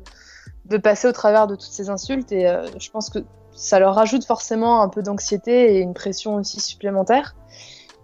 de, 0.69 0.77
passer 0.77 1.07
au 1.07 1.11
travers 1.11 1.47
de 1.47 1.55
toutes 1.55 1.71
ces 1.71 1.89
insultes 1.89 2.31
et 2.31 2.47
euh, 2.47 2.65
je 2.79 2.89
pense 2.89 3.09
que 3.09 3.19
ça 3.57 3.79
leur 3.79 3.95
rajoute 3.95 4.25
forcément 4.25 4.81
un 4.81 4.89
peu 4.89 5.01
d'anxiété 5.01 5.75
et 5.75 5.79
une 5.79 5.93
pression 5.93 6.35
aussi 6.35 6.59
supplémentaire. 6.59 7.35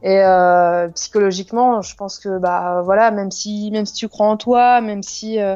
Et 0.02 0.20
euh, 0.20 0.90
psychologiquement, 0.90 1.82
je 1.82 1.96
pense 1.96 2.20
que 2.20 2.38
bah 2.38 2.82
voilà, 2.84 3.10
même 3.12 3.32
si 3.32 3.72
même 3.72 3.86
si 3.86 3.94
tu 3.94 4.10
crois 4.10 4.28
en 4.28 4.36
toi, 4.36 4.82
même 4.82 5.02
si 5.02 5.40
euh, 5.40 5.56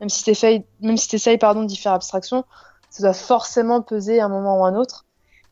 même 0.00 0.10
si 0.10 0.24
t'essayes 0.24 0.64
même 0.80 0.98
si 0.98 1.08
t'essayes 1.08 1.38
pardon 1.38 1.62
d'y 1.62 1.76
faire 1.76 1.92
abstraction, 1.92 2.44
ça 2.90 3.02
doit 3.02 3.14
forcément 3.14 3.80
peser 3.80 4.20
à 4.20 4.26
un 4.26 4.28
moment 4.28 4.60
ou 4.60 4.64
à 4.64 4.68
un 4.68 4.74
autre. 4.74 5.06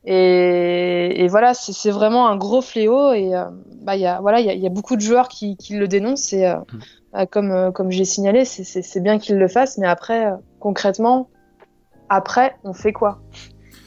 Et, 0.05 1.25
et 1.25 1.29
voilà, 1.29 1.55
c'est 1.55 1.91
vraiment 1.91 2.29
un 2.29 2.37
gros 2.37 2.61
fléau. 2.61 3.13
Et 3.13 3.35
euh, 3.35 3.45
bah, 3.81 3.97
y 3.97 4.07
a, 4.07 4.21
voilà, 4.21 4.41
il 4.41 4.47
y 4.47 4.51
a, 4.51 4.55
y 4.55 4.67
a, 4.67 4.71
beaucoup 4.71 4.97
de 4.97 5.01
joueurs 5.01 5.29
qui, 5.29 5.57
qui 5.57 5.75
le 5.75 5.89
dénoncent. 5.89 6.33
Et 6.33 6.47
mm. 6.47 6.65
bah, 7.13 7.27
comme, 7.27 7.73
comme 7.73 7.91
j'ai 7.91 8.05
signalé, 8.05 8.45
c'est 8.45 9.01
bien 9.01 9.19
qu'ils 9.19 9.39
le 9.39 9.49
fassent. 9.49 9.79
Mais 9.79 9.89
après, 9.89 10.33
concrètement, 10.67 11.31
après, 12.09 12.57
on 12.65 12.73
fait 12.73 12.93
quoi? 12.93 13.23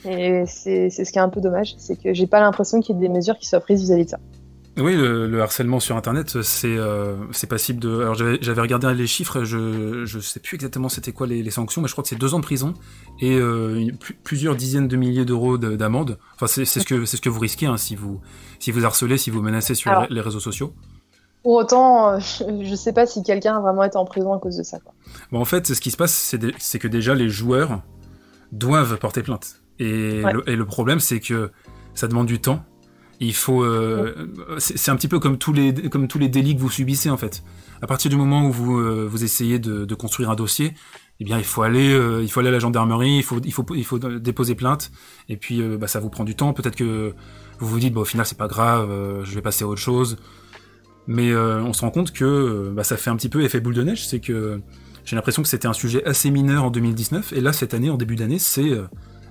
Et 0.06 0.46
c'est 0.48 0.90
ce 0.90 1.12
qui 1.12 1.18
est 1.18 1.22
un 1.22 1.28
peu 1.28 1.42
dommage, 1.42 1.76
c'est 1.78 2.02
que 2.02 2.14
j'ai 2.14 2.26
pas 2.26 2.40
l'impression 2.40 2.80
qu'il 2.80 2.96
y 2.96 3.00
ait 3.00 3.02
des 3.02 3.14
mesures 3.14 3.38
qui 3.38 3.50
soient 3.50 3.60
prises 3.60 3.82
vis-à-vis 3.82 4.04
-vis 4.04 4.06
de 4.06 4.10
ça. 4.12 4.20
Oui, 4.78 4.96
le, 4.96 5.42
harcèlement 5.42 5.82
sur 5.82 5.98
Internet, 5.98 6.42
c'est 6.42 6.78
euh, 6.78 7.18
passible 7.50 7.82
de. 7.82 8.00
Alors 8.00 8.16
j'avais 8.16 8.62
regardé 8.62 8.94
les 8.94 9.08
chiffres, 9.08 9.44
je 9.44 10.06
je 10.06 10.20
sais 10.20 10.40
plus 10.40 10.56
exactement 10.56 10.88
c'était 10.88 11.12
quoi 11.12 11.28
les, 11.28 11.52
sanctions, 11.52 11.82
mais 11.82 11.90
je 11.90 11.94
crois 11.94 12.04
que 12.04 12.10
c'est 12.12 12.22
deux 12.26 12.34
ans 12.34 12.40
de 12.40 12.46
prison 12.46 12.74
et 13.20 13.36
euh, 13.36 13.92
plusieurs 14.24 14.56
dizaines 14.56 14.88
de 14.88 14.96
milliers 14.96 15.26
d'euros 15.26 15.58
d'amende. 15.58 16.18
Enfin 16.36 16.48
c'est 16.48 16.64
ce 16.64 16.86
que 16.86 17.04
c'est 17.04 17.18
ce 17.18 17.22
que 17.22 17.34
vous 17.36 17.42
risquez 17.42 17.66
hein, 17.66 17.76
si 17.76 17.98
vous 17.98 18.22
si 18.60 18.72
vous 18.72 18.86
harcelez, 18.86 19.18
si 19.18 19.32
vous 19.32 19.42
menacez 19.42 19.76
sur 19.76 19.92
les 20.10 20.22
réseaux 20.22 20.46
sociaux. 20.50 20.74
Pour 21.44 21.54
autant, 21.54 22.20
je 22.40 22.44
ne 22.46 22.76
sais 22.76 22.94
pas 22.94 23.06
si 23.06 23.24
quelqu'un 23.24 23.58
a 23.58 23.60
vraiment 23.60 23.84
été 23.84 23.98
en 23.98 24.06
prison 24.06 24.34
à 24.34 24.40
cause 24.40 24.58
de 24.58 24.64
ça. 24.64 24.80
Quoi. 24.80 24.94
Bon, 25.32 25.40
en 25.40 25.46
fait, 25.46 25.74
ce 25.74 25.80
qui 25.80 25.92
se 25.92 25.98
passe, 25.98 26.36
c'est 26.60 26.80
que 26.80 26.88
déjà 26.88 27.16
les 27.16 27.30
joueurs 27.30 27.82
doivent 28.52 28.98
porter 28.98 29.24
plainte. 29.24 29.62
Et, 29.80 30.22
le, 30.22 30.66
problème, 30.66 31.00
c'est 31.00 31.20
que 31.20 31.52
ça 31.94 32.08
demande 32.08 32.28
du 32.28 32.40
temps. 32.40 32.64
Il 33.22 33.34
faut, 33.34 33.64
euh, 33.64 34.16
c'est 34.60 34.92
un 34.92 34.96
petit 34.96 35.10
peu 35.10 35.20
comme 35.20 35.38
tous 35.38 35.52
les 35.52 35.74
comme 35.90 36.08
tous 36.08 36.20
les 36.20 36.30
délits 36.30 36.56
que 36.56 36.62
vous 36.62 36.70
subissez 36.70 37.10
en 37.10 37.18
fait. 37.18 37.44
À 37.82 37.88
partir 37.88 38.10
du 38.10 38.16
moment 38.16 38.46
où 38.46 38.52
vous 38.52 38.80
euh, 38.80 39.06
vous 39.12 39.26
essayez 39.26 39.60
de, 39.60 39.94
construire 39.94 40.30
un 40.30 40.36
dossier, 40.36 40.74
eh 41.20 41.26
bien 41.26 41.38
il 41.38 41.44
faut 41.44 41.62
aller 41.62 41.94
euh, 41.94 42.24
il 42.24 42.32
faut 42.32 42.40
aller 42.40 42.48
à 42.48 42.54
la 42.54 42.60
gendarmerie, 42.60 43.18
il 43.18 43.24
faut 43.24 43.42
il 43.44 43.52
faut 43.52 43.66
il 43.76 43.84
faut 43.84 44.00
déposer 44.00 44.56
plainte. 44.56 44.92
Et 45.28 45.36
puis 45.36 45.62
bah, 45.78 45.88
ça 45.88 46.00
vous 46.00 46.10
prend 46.10 46.24
du 46.24 46.36
temps. 46.36 46.54
Peut-être 46.54 46.78
que 46.78 47.14
vous 47.60 47.68
vous 47.68 47.80
dites 47.80 47.94
bon 47.94 48.02
au 48.02 48.06
final 48.06 48.26
c'est 48.26 48.38
pas 48.38 48.48
grave, 48.48 48.90
je 49.26 49.36
vais 49.36 49.42
passer 49.42 49.66
à 49.66 49.68
autre 49.68 49.82
chose. 49.82 50.16
Mais 51.12 51.36
on 51.36 51.74
se 51.74 51.82
rend 51.82 51.90
compte 51.90 52.12
que 52.12 52.72
bah, 52.72 52.84
ça 52.84 52.96
fait 52.96 53.10
un 53.10 53.16
petit 53.16 53.30
peu 53.30 53.42
effet 53.44 53.60
boule 53.60 53.74
de 53.74 53.84
neige. 53.84 54.08
C'est 54.08 54.20
que 54.20 54.62
j'ai 55.06 55.16
l'impression 55.16 55.42
que 55.42 55.48
c'était 55.48 55.68
un 55.68 55.74
sujet 55.74 56.06
assez 56.06 56.30
mineur 56.30 56.64
en 56.64 56.70
2019 56.70 57.34
et 57.34 57.42
là 57.42 57.52
cette 57.52 57.74
année 57.74 57.90
en 57.90 57.98
début 57.98 58.16
d'année 58.16 58.38
c'est 58.38 58.70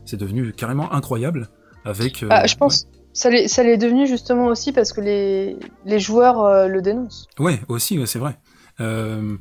c'est 0.04 0.16
devenu 0.16 0.52
carrément 0.52 0.92
incroyable 0.92 1.48
avec. 1.84 2.24
Ah, 2.30 2.46
je 2.46 2.56
pense. 2.56 2.88
Ça 3.12 3.30
l'est 3.30 3.76
devenu 3.76 4.06
justement 4.06 4.46
aussi 4.46 4.72
parce 4.72 4.92
que 4.92 5.00
les, 5.00 5.56
les 5.84 5.98
joueurs 5.98 6.44
euh, 6.44 6.68
le 6.68 6.80
dénoncent. 6.82 7.26
Ouais, 7.38 7.60
aussi, 7.66 7.98
c'est 8.06 8.20
vrai. 8.20 8.38
Euh, 8.80 9.36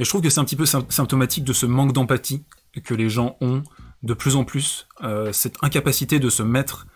et 0.00 0.04
je 0.04 0.08
trouve 0.08 0.22
que 0.22 0.28
c'est 0.28 0.40
un 0.40 0.44
petit 0.44 0.56
peu 0.56 0.66
symptomatique 0.66 1.44
de 1.44 1.52
ce 1.52 1.64
manque 1.64 1.92
d'empathie 1.92 2.42
que 2.82 2.94
les 2.94 3.08
gens 3.08 3.36
ont 3.40 3.62
de 4.02 4.14
plus 4.14 4.34
en 4.34 4.44
plus, 4.44 4.88
euh, 5.04 5.30
cette 5.32 5.54
incapacité 5.62 6.18
de 6.18 6.28
se 6.28 6.42
mettre 6.42 6.86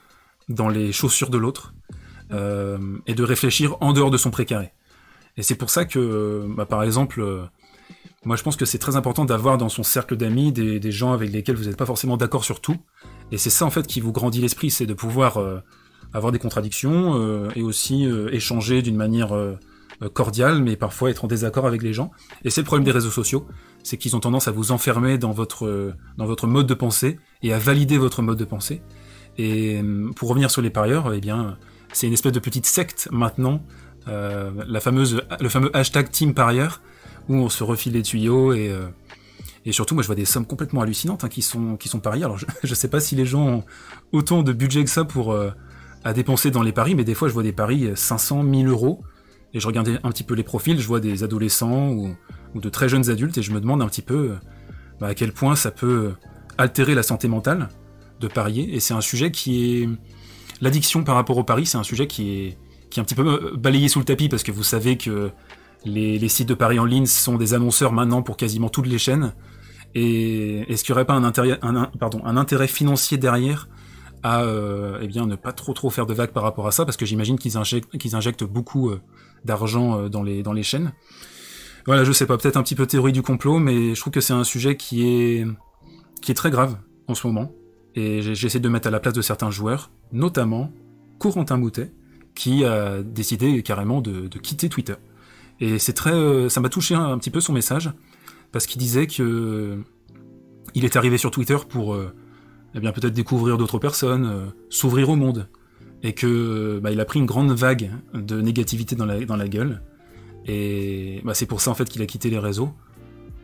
dans 0.49 0.69
les 0.69 0.91
chaussures 0.91 1.31
de 1.31 1.39
l'autre 1.39 1.75
et 2.31 3.15
de 3.15 3.23
réfléchir 3.23 3.77
en 3.81 3.93
dehors 3.93 4.11
de 4.11 4.17
son 4.17 4.31
précaré. 4.31 4.73
Et 5.37 5.43
c'est 5.43 5.55
pour 5.55 5.71
ça 5.71 5.85
que, 5.85 6.47
bah, 6.57 6.67
par 6.67 6.83
exemple, 6.83 7.23
moi 8.25 8.37
je 8.37 8.43
pense 8.43 8.57
que 8.57 8.65
c'est 8.65 8.79
très 8.79 8.97
important 8.97 9.25
d'avoir 9.25 9.59
dans 9.59 9.69
son 9.69 9.83
cercle 9.83 10.17
d'amis 10.17 10.53
des, 10.53 10.93
gens 10.93 11.13
avec 11.13 11.31
lesquels 11.31 11.57
vous 11.57 11.65
n'êtes 11.65 11.77
pas 11.77 11.87
forcément 11.87 12.17
d'accord 12.17 12.45
sur 12.45 12.61
tout. 12.61 12.77
Et 13.33 13.39
c'est 13.39 13.51
ça 13.51 13.65
en 13.65 13.71
fait 13.71 13.87
qui 13.87 14.01
vous 14.01 14.13
grandit 14.13 14.41
l'esprit, 14.41 14.71
c'est 14.71 14.87
de 14.87 14.95
pouvoir 14.95 15.39
avoir 16.13 16.33
des 16.33 16.39
contradictions 16.39 17.15
euh, 17.15 17.49
et 17.55 17.63
aussi 17.63 18.07
euh, 18.07 18.33
échanger 18.33 18.83
d'une 18.83 18.97
manière 18.97 19.35
euh, 19.35 19.55
cordiale, 20.13 20.63
mais 20.63 20.77
parfois 20.77 21.11
être 21.11 21.25
en 21.25 21.29
désaccord 21.29 21.67
avec 21.67 21.83
les 21.83 21.93
gens. 21.93 22.11
Et 22.45 22.51
c'est 22.51 22.61
le 22.61 22.67
problème 22.67 22.85
des 22.85 22.91
réseaux 22.91 23.11
sociaux, 23.11 23.47
c'est 23.83 23.97
qu'ils 23.97 24.15
ont 24.17 24.21
tendance 24.21 24.49
à 24.49 24.51
vous 24.51 24.73
enfermer 24.73 25.19
dans 25.19 25.33
votre, 25.33 25.95
dans 26.19 26.27
votre 26.27 26.47
mode 26.47 26.67
de 26.67 26.75
pensée 26.75 27.19
et 27.43 27.53
à 27.55 27.59
valider 27.59 27.97
votre 27.97 28.21
mode 28.21 28.39
de 28.39 28.45
pensée. 28.45 28.83
Et 29.39 29.83
pour 30.17 30.29
revenir 30.29 30.51
sur 30.51 30.61
les 30.61 30.71
parieurs, 30.71 31.13
eh 31.15 31.21
bien, 31.21 31.57
c'est 31.93 32.07
une 32.07 32.13
espèce 32.13 32.33
de 32.33 32.41
petite 32.41 32.67
secte 32.67 33.09
maintenant, 33.11 33.63
la 34.07 34.81
fameuse, 34.81 35.23
le 35.41 35.49
fameux 35.49 35.75
hashtag 35.77 36.11
Team 36.11 36.35
Parieur, 36.35 36.81
où 37.29 37.35
on 37.35 37.49
se 37.49 37.65
refile 37.65 37.95
les 37.95 38.03
tuyaux 38.03 38.53
et, 38.53 38.73
et 39.65 39.73
surtout, 39.73 39.95
moi, 39.95 40.03
je 40.03 40.07
vois 40.07 40.15
des 40.15 40.25
sommes 40.25 40.47
complètement 40.47 40.83
hallucinantes 40.83 41.25
hein, 41.25 41.29
qui 41.29 41.43
sont 41.43 41.77
qui 41.77 41.89
sont 41.89 41.99
pariées. 41.99 42.23
Alors, 42.25 42.39
je, 42.39 42.47
ne 42.69 42.75
sais 42.75 42.89
pas 42.89 43.01
si 43.01 43.17
les 43.17 43.27
gens 43.27 43.47
ont 43.47 43.65
autant 44.13 44.43
de 44.43 44.53
budget 44.53 44.85
que 44.85 44.91
ça 44.91 45.05
pour 45.05 45.37
à 46.07 46.13
dépenser 46.13 46.53
dans 46.53 46.63
les 46.63 46.71
paris, 46.71 46.95
mais 46.95 47.03
des 47.03 47.15
fois 47.15 47.27
je 47.27 47.33
vois 47.33 47.43
des 47.43 47.53
paris 47.53 47.91
500, 47.93 48.45
1000 48.45 48.69
euros, 48.69 49.03
et 49.53 49.59
je 49.59 49.67
regarde 49.67 49.99
un 50.05 50.11
petit 50.11 50.23
peu 50.23 50.35
les 50.35 50.45
profils, 50.45 50.79
je 50.79 50.87
vois 50.87 51.01
des 51.01 51.25
adolescents 51.25 51.91
ou, 51.91 52.15
de 52.55 52.69
très 52.69 52.89
jeunes 52.89 53.11
adultes, 53.11 53.37
et 53.39 53.43
je 53.43 53.51
me 53.51 53.61
demande 53.61 53.83
un 53.83 53.89
petit 53.89 54.03
peu 54.03 54.37
bah, 55.01 55.09
à 55.09 55.15
quel 55.15 55.33
point 55.33 55.57
ça 55.57 55.73
peut 55.73 56.13
altérer 56.59 56.95
la 56.95 57.03
santé 57.03 57.27
mentale 57.27 57.69
de 58.21 58.29
parier, 58.29 58.73
et 58.77 58.79
c'est 58.79 58.95
un 58.95 59.01
sujet 59.01 59.33
qui 59.33 59.83
est... 59.83 59.89
L'addiction 60.61 61.05
par 61.05 61.15
rapport 61.15 61.37
au 61.37 61.45
pari, 61.45 61.67
c'est 61.67 61.79
un 61.79 61.83
sujet 61.83 62.07
qui 62.07 62.31
est, 62.31 62.59
qui 62.91 62.99
est 62.99 63.03
un 63.03 63.05
petit 63.05 63.15
peu 63.15 63.27
euh, 63.27 63.57
balayé 63.57 63.89
sous 63.89 63.99
le 63.99 64.05
tapis, 64.05 64.29
parce 64.29 64.43
que 64.43 64.53
vous 64.53 64.63
savez 64.63 64.97
que 64.97 65.31
les, 65.85 66.29
sites 66.29 66.49
de 66.49 66.55
paris 66.55 66.79
en 66.79 66.85
ligne 66.85 67.07
sont 67.07 67.37
des 67.37 67.55
annonceurs 67.55 67.93
maintenant 67.93 68.23
pour 68.23 68.37
quasiment 68.37 68.69
toutes 68.69 68.87
les 68.87 68.99
chaînes, 68.99 69.35
et 69.95 70.61
est-ce 70.73 70.85
qu'il 70.85 70.93
n'y 70.93 70.97
aurait 70.97 71.07
pas 71.07 71.15
un 71.15 71.25
intérêt, 71.25 72.69
financier 72.69 73.19
derrière 73.19 73.69
à 74.23 74.43
euh, 74.43 74.99
eh 75.01 75.07
bien 75.07 75.27
ne 75.27 75.37
pas 75.37 75.53
trop 75.53 75.73
trop 75.73 75.91
faire 75.91 76.07
de 76.07 76.15
vagues 76.15 76.33
par 76.33 76.43
rapport 76.43 76.67
à 76.67 76.73
ça? 76.73 76.85
Parce 76.85 76.97
que 76.97 77.07
j'imagine 77.07 77.39
qu'ils 77.39 77.57
injectent, 77.57 78.45
beaucoup 78.45 78.91
euh, 78.91 79.01
d'argent 79.45 80.09
dans 80.09 80.23
les 80.23 80.63
chaînes. 80.63 80.93
Voilà, 81.87 82.03
je 82.03 82.13
sais 82.13 82.27
pas, 82.27 82.37
peut-être 82.37 82.57
un 82.57 82.63
petit 82.63 82.75
peu 82.75 82.87
théorie 82.87 83.13
du 83.13 83.23
complot, 83.23 83.59
mais 83.59 83.95
je 83.95 84.01
trouve 84.01 84.13
que 84.13 84.21
c'est 84.21 84.33
un 84.33 84.45
sujet 84.45 84.77
qui 84.77 85.07
est 85.07 86.35
très 86.35 86.51
grave 86.51 86.79
en 87.07 87.15
ce 87.15 87.27
moment 87.27 87.53
et 87.97 88.23
j'essaie 88.23 88.61
de 88.61 88.69
mettre 88.69 88.89
à 88.89 88.91
la 88.91 89.01
place 89.01 89.15
de 89.15 89.23
certains 89.23 89.51
joueurs, 89.51 89.91
notamment 90.13 90.71
Corentin 91.19 91.57
Moutet, 91.57 91.91
qui 92.35 92.65
a 92.65 93.03
décidé 93.03 93.63
carrément 93.63 94.01
de, 94.01 94.29
quitter 94.39 94.69
Twitter. 94.69 94.95
Et 95.61 95.79
c'est 95.79 95.95
très, 95.95 96.49
ça 96.51 96.61
m'a 96.61 96.69
touché 96.69 96.95
un, 96.95 97.19
petit 97.19 97.31
peu 97.31 97.41
son 97.41 97.55
message 97.55 97.91
parce 98.53 98.67
qu'il 98.67 98.79
disait 98.79 99.07
que 99.07 99.79
il 100.75 100.85
est 100.85 100.97
arrivé 100.97 101.17
sur 101.17 101.31
Twitter 101.31 101.57
pour 101.69 101.97
eh 102.77 102.81
bien 102.81 102.93
peut-être 102.93 103.15
découvrir 103.15 103.57
d'autres 103.57 103.79
personnes, 103.79 104.27
euh, 104.27 104.47
s'ouvrir 104.69 105.09
au 105.09 105.17
monde, 105.17 105.49
et 106.03 106.13
que 106.13 106.79
bah, 106.83 106.93
il 106.93 107.01
a 107.01 107.05
pris 107.05 107.19
une 107.19 107.27
grande 107.27 107.51
vague 107.53 107.91
de 108.13 108.41
négativité 108.41 108.95
dans 108.95 109.07
la, 109.07 109.25
dans 109.25 109.37
la 109.37 109.49
gueule, 109.49 109.81
et 110.45 111.23
bah, 111.25 111.33
c'est 111.35 111.47
pour 111.47 111.61
ça 111.61 111.71
en 111.71 111.75
fait 111.75 111.89
qu'il 111.89 112.03
a 112.03 112.07
quitté 112.07 112.29
les 112.29 112.39
réseaux. 112.39 112.71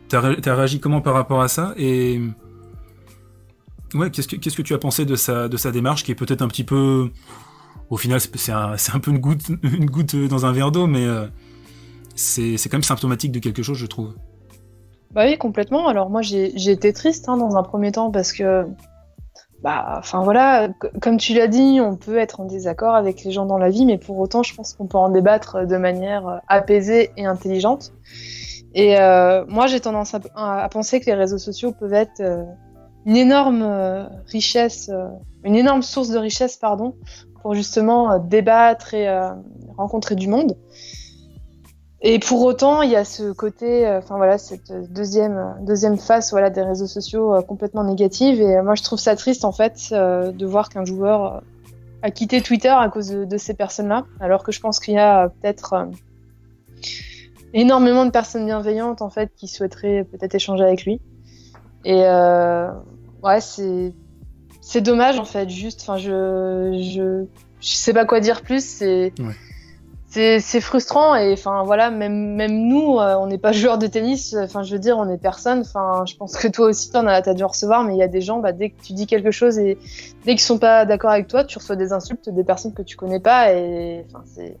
T'as 0.07 0.19
as 0.21 0.55
réagi 0.55 0.79
comment 0.79 1.01
par 1.01 1.15
rapport 1.15 1.41
à 1.41 1.47
ça? 1.47 1.73
Ouais 3.95 4.09
qu'est-ce 4.11 4.27
que 4.27 4.35
que 4.35 4.61
tu 4.61 4.73
as 4.73 4.77
pensé 4.77 5.05
de 5.05 5.15
sa 5.15 5.47
de 5.47 5.57
sa 5.57 5.71
démarche 5.71 6.03
qui 6.03 6.11
est 6.11 6.15
peut-être 6.15 6.41
un 6.41 6.47
petit 6.47 6.63
peu 6.63 7.09
au 7.89 7.97
final 7.97 8.19
c'est 8.19 8.51
un, 8.51 8.73
un, 8.93 8.99
peu 8.99 9.11
une 9.11 9.19
goutte 9.19 9.49
une 9.63 9.85
goutte 9.85 10.15
dans 10.15 10.45
un 10.45 10.51
verre 10.51 10.71
d'eau 10.71 10.87
mais 10.87 11.05
euh, 11.05 11.25
c'est 12.15 12.57
quand 12.65 12.77
même 12.77 12.83
symptomatique 12.83 13.31
de 13.31 13.39
quelque 13.39 13.63
chose 13.63 13.77
je 13.77 13.85
trouve. 13.85 14.13
Bah 15.11 15.25
oui 15.25 15.37
complètement. 15.37 15.87
Alors 15.87 16.09
moi 16.09 16.21
j'ai 16.21 16.71
été 16.71 16.93
triste 16.93 17.29
hein, 17.29 17.37
dans 17.37 17.55
un 17.55 17.63
premier 17.63 17.91
temps 17.91 18.11
parce 18.11 18.33
que 18.33 18.65
bah, 19.63 19.95
enfin 19.97 20.21
voilà, 20.23 20.67
comme 21.01 21.17
tu 21.17 21.33
l'as 21.33 21.47
dit, 21.47 21.79
on 21.79 21.95
peut 21.95 22.17
être 22.17 22.41
en 22.41 22.45
désaccord 22.45 22.95
avec 22.95 23.23
les 23.23 23.31
gens 23.31 23.45
dans 23.45 23.57
la 23.57 23.69
vie, 23.69 23.85
mais 23.85 23.97
pour 23.97 24.19
autant, 24.19 24.43
je 24.43 24.53
pense 24.53 24.73
qu'on 24.73 24.87
peut 24.87 24.97
en 24.97 25.07
débattre 25.07 25.65
de 25.65 25.77
manière 25.77 26.27
euh, 26.27 26.37
apaisée 26.49 27.11
et 27.15 27.25
intelligente. 27.25 27.93
Et 28.73 28.99
euh, 28.99 29.45
moi, 29.47 29.67
j'ai 29.67 29.79
tendance 29.79 30.15
à, 30.35 30.67
penser 30.67 30.99
que 30.99 31.05
les 31.05 31.13
réseaux 31.13 31.37
sociaux 31.37 31.71
peuvent 31.71 31.93
être 31.93 32.19
euh, 32.19 32.43
une 33.05 33.17
énorme 33.17 34.07
richesse, 34.27 34.89
une 35.43 35.55
énorme 35.55 35.81
source 35.81 36.09
de 36.09 36.17
richesse, 36.17 36.57
pardon, 36.57 36.95
pour 37.41 37.53
justement 37.53 38.17
débattre 38.19 38.93
et 38.93 39.07
rencontrer 39.77 40.15
du 40.15 40.27
monde. 40.27 40.55
Et 42.05 42.19
pour 42.19 42.41
autant, 42.43 42.81
il 42.81 42.91
y 42.91 42.97
a 42.97 43.05
ce 43.05 43.31
côté, 43.31 43.87
euh, 43.87 43.99
enfin 43.99 44.17
voilà, 44.17 44.37
cette 44.37 44.73
deuxième 44.91 45.55
deuxième 45.61 45.97
face, 45.97 46.31
voilà, 46.31 46.49
des 46.49 46.61
réseaux 46.61 46.85
sociaux 46.85 47.33
euh, 47.33 47.41
complètement 47.41 47.85
négative. 47.85 48.41
Et 48.41 48.61
moi, 48.61 48.75
je 48.75 48.83
trouve 48.83 48.99
ça 48.99 49.15
triste 49.15 49.45
en 49.45 49.53
fait 49.53 49.79
euh, 49.93 50.33
de 50.33 50.45
voir 50.45 50.67
qu'un 50.67 50.83
joueur 50.83 51.41
a 52.01 52.11
quitté 52.11 52.41
Twitter 52.41 52.67
à 52.67 52.89
cause 52.89 53.07
de, 53.07 53.37
ces 53.37 53.53
personnes-là, 53.53 54.05
alors 54.19 54.43
que 54.43 54.51
je 54.51 54.59
pense 54.59 54.81
qu'il 54.81 54.95
y 54.95 54.97
a 54.97 55.29
peut-être 55.29 55.87
énormément 57.53 58.05
de 58.05 58.11
personnes 58.11 58.45
bienveillantes 58.45 59.01
en 59.01 59.09
fait 59.09 59.31
qui 59.37 59.47
souhaiteraient 59.47 60.03
peut-être 60.03 60.35
échanger 60.35 60.65
avec 60.65 60.83
lui. 60.83 60.99
Et 61.85 62.03
ouais, 63.23 63.41
c'est 63.41 63.93
c'est 64.61 64.81
dommage 64.81 65.19
en 65.19 65.25
fait. 65.25 65.49
Juste, 65.49 65.81
enfin, 65.81 65.97
je 65.97 66.79
je 66.81 67.25
je 67.59 67.67
sais 67.75 67.93
pas 67.93 68.05
quoi 68.05 68.19
dire 68.19 68.41
plus. 68.41 68.63
C'est 68.63 69.13
c'est 70.13 70.61
frustrant 70.61 71.15
et 71.15 71.33
enfin 71.33 71.63
voilà 71.63 71.89
même 71.89 72.35
même 72.35 72.67
nous 72.67 72.99
euh, 72.99 73.15
on 73.15 73.25
n'est 73.25 73.39
pas 73.39 73.51
joueurs 73.51 73.79
de 73.79 73.87
tennis 73.87 74.35
enfin 74.37 74.61
je 74.61 74.71
veux 74.71 74.79
dire 74.79 74.95
on 74.99 75.09
est 75.09 75.17
personne 75.17 75.61
enfin 75.61 76.03
je 76.05 76.15
pense 76.15 76.37
que 76.37 76.47
toi 76.47 76.67
aussi 76.67 76.91
t'en 76.91 77.07
as 77.07 77.27
as 77.27 77.33
dû 77.33 77.43
recevoir 77.43 77.83
mais 77.83 77.95
il 77.95 77.97
y 77.97 78.03
a 78.03 78.07
des 78.07 78.21
gens 78.21 78.37
bah, 78.37 78.51
dès 78.51 78.69
que 78.69 78.79
tu 78.79 78.93
dis 78.93 79.07
quelque 79.07 79.31
chose 79.31 79.57
et 79.57 79.79
dès 80.23 80.33
qu'ils 80.33 80.41
sont 80.41 80.59
pas 80.59 80.85
d'accord 80.85 81.09
avec 81.09 81.27
toi 81.27 81.43
tu 81.43 81.57
reçois 81.57 81.75
des 81.75 81.93
insultes 81.93 82.29
des 82.29 82.43
personnes 82.43 82.73
que 82.73 82.83
tu 82.83 82.95
connais 82.95 83.19
pas 83.19 83.53
et 83.53 84.05
enfin 84.07 84.23
c'est 84.25 84.57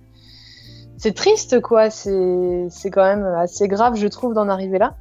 c'est 0.97 1.13
triste 1.13 1.61
quoi 1.61 1.91
c'est 1.91 2.65
c'est 2.71 2.89
quand 2.89 3.03
même 3.03 3.23
assez 3.23 3.67
grave 3.67 3.95
je 3.95 4.07
trouve 4.07 4.33
d'en 4.33 4.49
arriver 4.49 4.79
là 4.79 4.95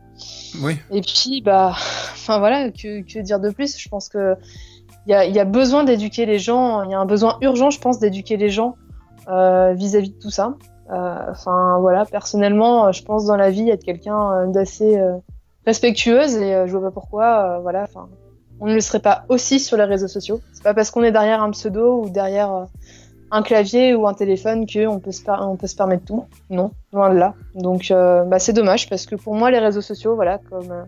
oui 0.61 0.79
et 0.91 1.01
puis 1.01 1.43
bah 1.43 1.71
enfin 1.71 2.39
voilà 2.39 2.71
que, 2.71 3.21
dire 3.21 3.41
de 3.41 3.51
plus? 3.51 3.79
Je 3.79 3.89
pense 3.89 4.09
que 4.09 4.37
il 5.07 5.13
y 5.13 5.39
a, 5.41 5.45
besoin 5.45 5.83
d'éduquer 5.83 6.27
les 6.27 6.39
gens 6.39 6.83
il 6.83 6.91
y 6.91 6.95
a 6.95 6.99
un 6.99 7.07
besoin 7.07 7.39
urgent 7.41 7.71
je 7.71 7.81
pense 7.81 7.99
d'éduquer 7.99 8.37
les 8.37 8.51
gens 8.51 8.77
euh, 9.29 9.73
vis-à-vis 9.75 10.11
de 10.11 10.19
tout 10.19 10.31
ça. 10.31 10.55
Euh, 10.91 11.17
enfin 11.31 11.79
voilà, 11.81 12.05
personnellement, 12.05 12.87
euh, 12.87 12.93
je 12.93 13.03
pense 13.05 13.25
dans 13.25 13.37
la 13.37 13.51
vie 13.51 13.71
être 13.71 13.85
quelqu'un 13.85 14.49
d'assez 14.49 15.01
respectueuse 15.65 16.37
et 16.37 16.65
je 16.67 16.73
vois 16.73 16.83
pas 16.83 16.91
pourquoi. 16.91 17.61
voilà, 17.61 17.85
enfin 17.85 18.09
on 18.61 18.67
ne 18.67 18.75
le 18.75 18.81
serait 18.81 19.01
pas 19.01 19.25
aussi 19.29 19.61
sur 19.61 19.77
les 19.77 19.85
réseaux 19.85 20.09
sociaux. 20.09 20.41
C'est 20.53 20.65
pas 20.65 20.75
parce 20.75 20.91
qu'on 20.91 21.03
est 21.03 21.13
derrière 21.13 21.43
un 21.43 21.51
pseudo 21.51 22.03
ou 22.03 22.11
derrière 22.11 22.67
un 23.33 23.43
clavier 23.43 23.95
ou 23.95 24.07
un 24.07 24.15
téléphone 24.15 24.67
qu'on 24.67 25.01
peut, 25.01 25.11
se 25.11 25.23
on 25.29 25.57
peut 25.57 25.67
se 25.67 25.75
permettre 25.75 26.05
tout. 26.05 26.27
Non, 26.51 26.71
loin 26.93 27.13
de 27.13 27.19
là. 27.19 27.35
Donc 27.55 27.89
bah, 27.91 28.39
c'est 28.39 28.53
dommage 28.53 28.89
parce 28.89 29.07
que 29.07 29.17
pour 29.17 29.35
moi 29.35 29.51
les 29.51 29.59
réseaux 29.59 29.81
sociaux, 29.81 30.15
voilà, 30.15 30.39
comme, 30.51 30.87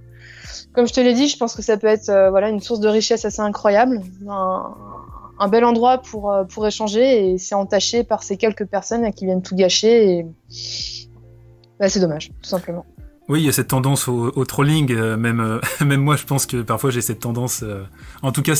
comme 0.72 0.86
je 0.86 0.92
te 0.92 1.00
l'ai 1.00 1.14
dit, 1.14 1.26
je 1.26 1.36
pense 1.36 1.54
que 1.54 1.62
ça 1.62 1.76
peut 1.76 1.86
être 1.86 2.12
voilà, 2.30 2.50
une 2.50 2.60
source 2.60 2.80
de 2.80 2.88
richesse 2.88 3.24
assez 3.24 3.40
incroyable, 3.40 4.02
un, 4.28 5.48
bel 5.48 5.64
endroit 5.64 5.98
pour, 5.98 6.30
euh, 6.30 6.44
pour 6.44 6.66
échanger 6.66 7.32
et 7.32 7.38
c'est 7.38 7.54
entaché 7.54 8.04
par 8.04 8.22
ces 8.22 8.36
quelques 8.36 8.66
personnes 8.66 9.12
qui 9.12 9.24
viennent 9.24 9.42
tout 9.42 9.56
gâcher. 9.56 10.18
Et, 10.18 10.26
bah, 11.80 11.88
c'est 11.88 12.00
dommage, 12.00 12.28
tout 12.42 12.48
simplement. 12.48 12.84
Oui, 13.28 13.40
il 13.40 13.46
y 13.46 13.48
a 13.48 13.52
cette 13.52 13.68
tendance 13.68 14.06
au, 14.06 14.44
trolling. 14.44 14.92
Euh, 14.92 15.16
même, 15.16 15.40
euh, 15.40 15.96
moi, 15.96 16.16
je 16.16 16.24
pense 16.24 16.44
que 16.46 16.60
parfois 16.62 16.90
j'ai 16.90 17.00
cette 17.00 17.20
tendance. 17.20 17.62
Euh, 17.62 17.84
en 18.22 18.32
tout 18.32 18.42
cas, 18.42 18.52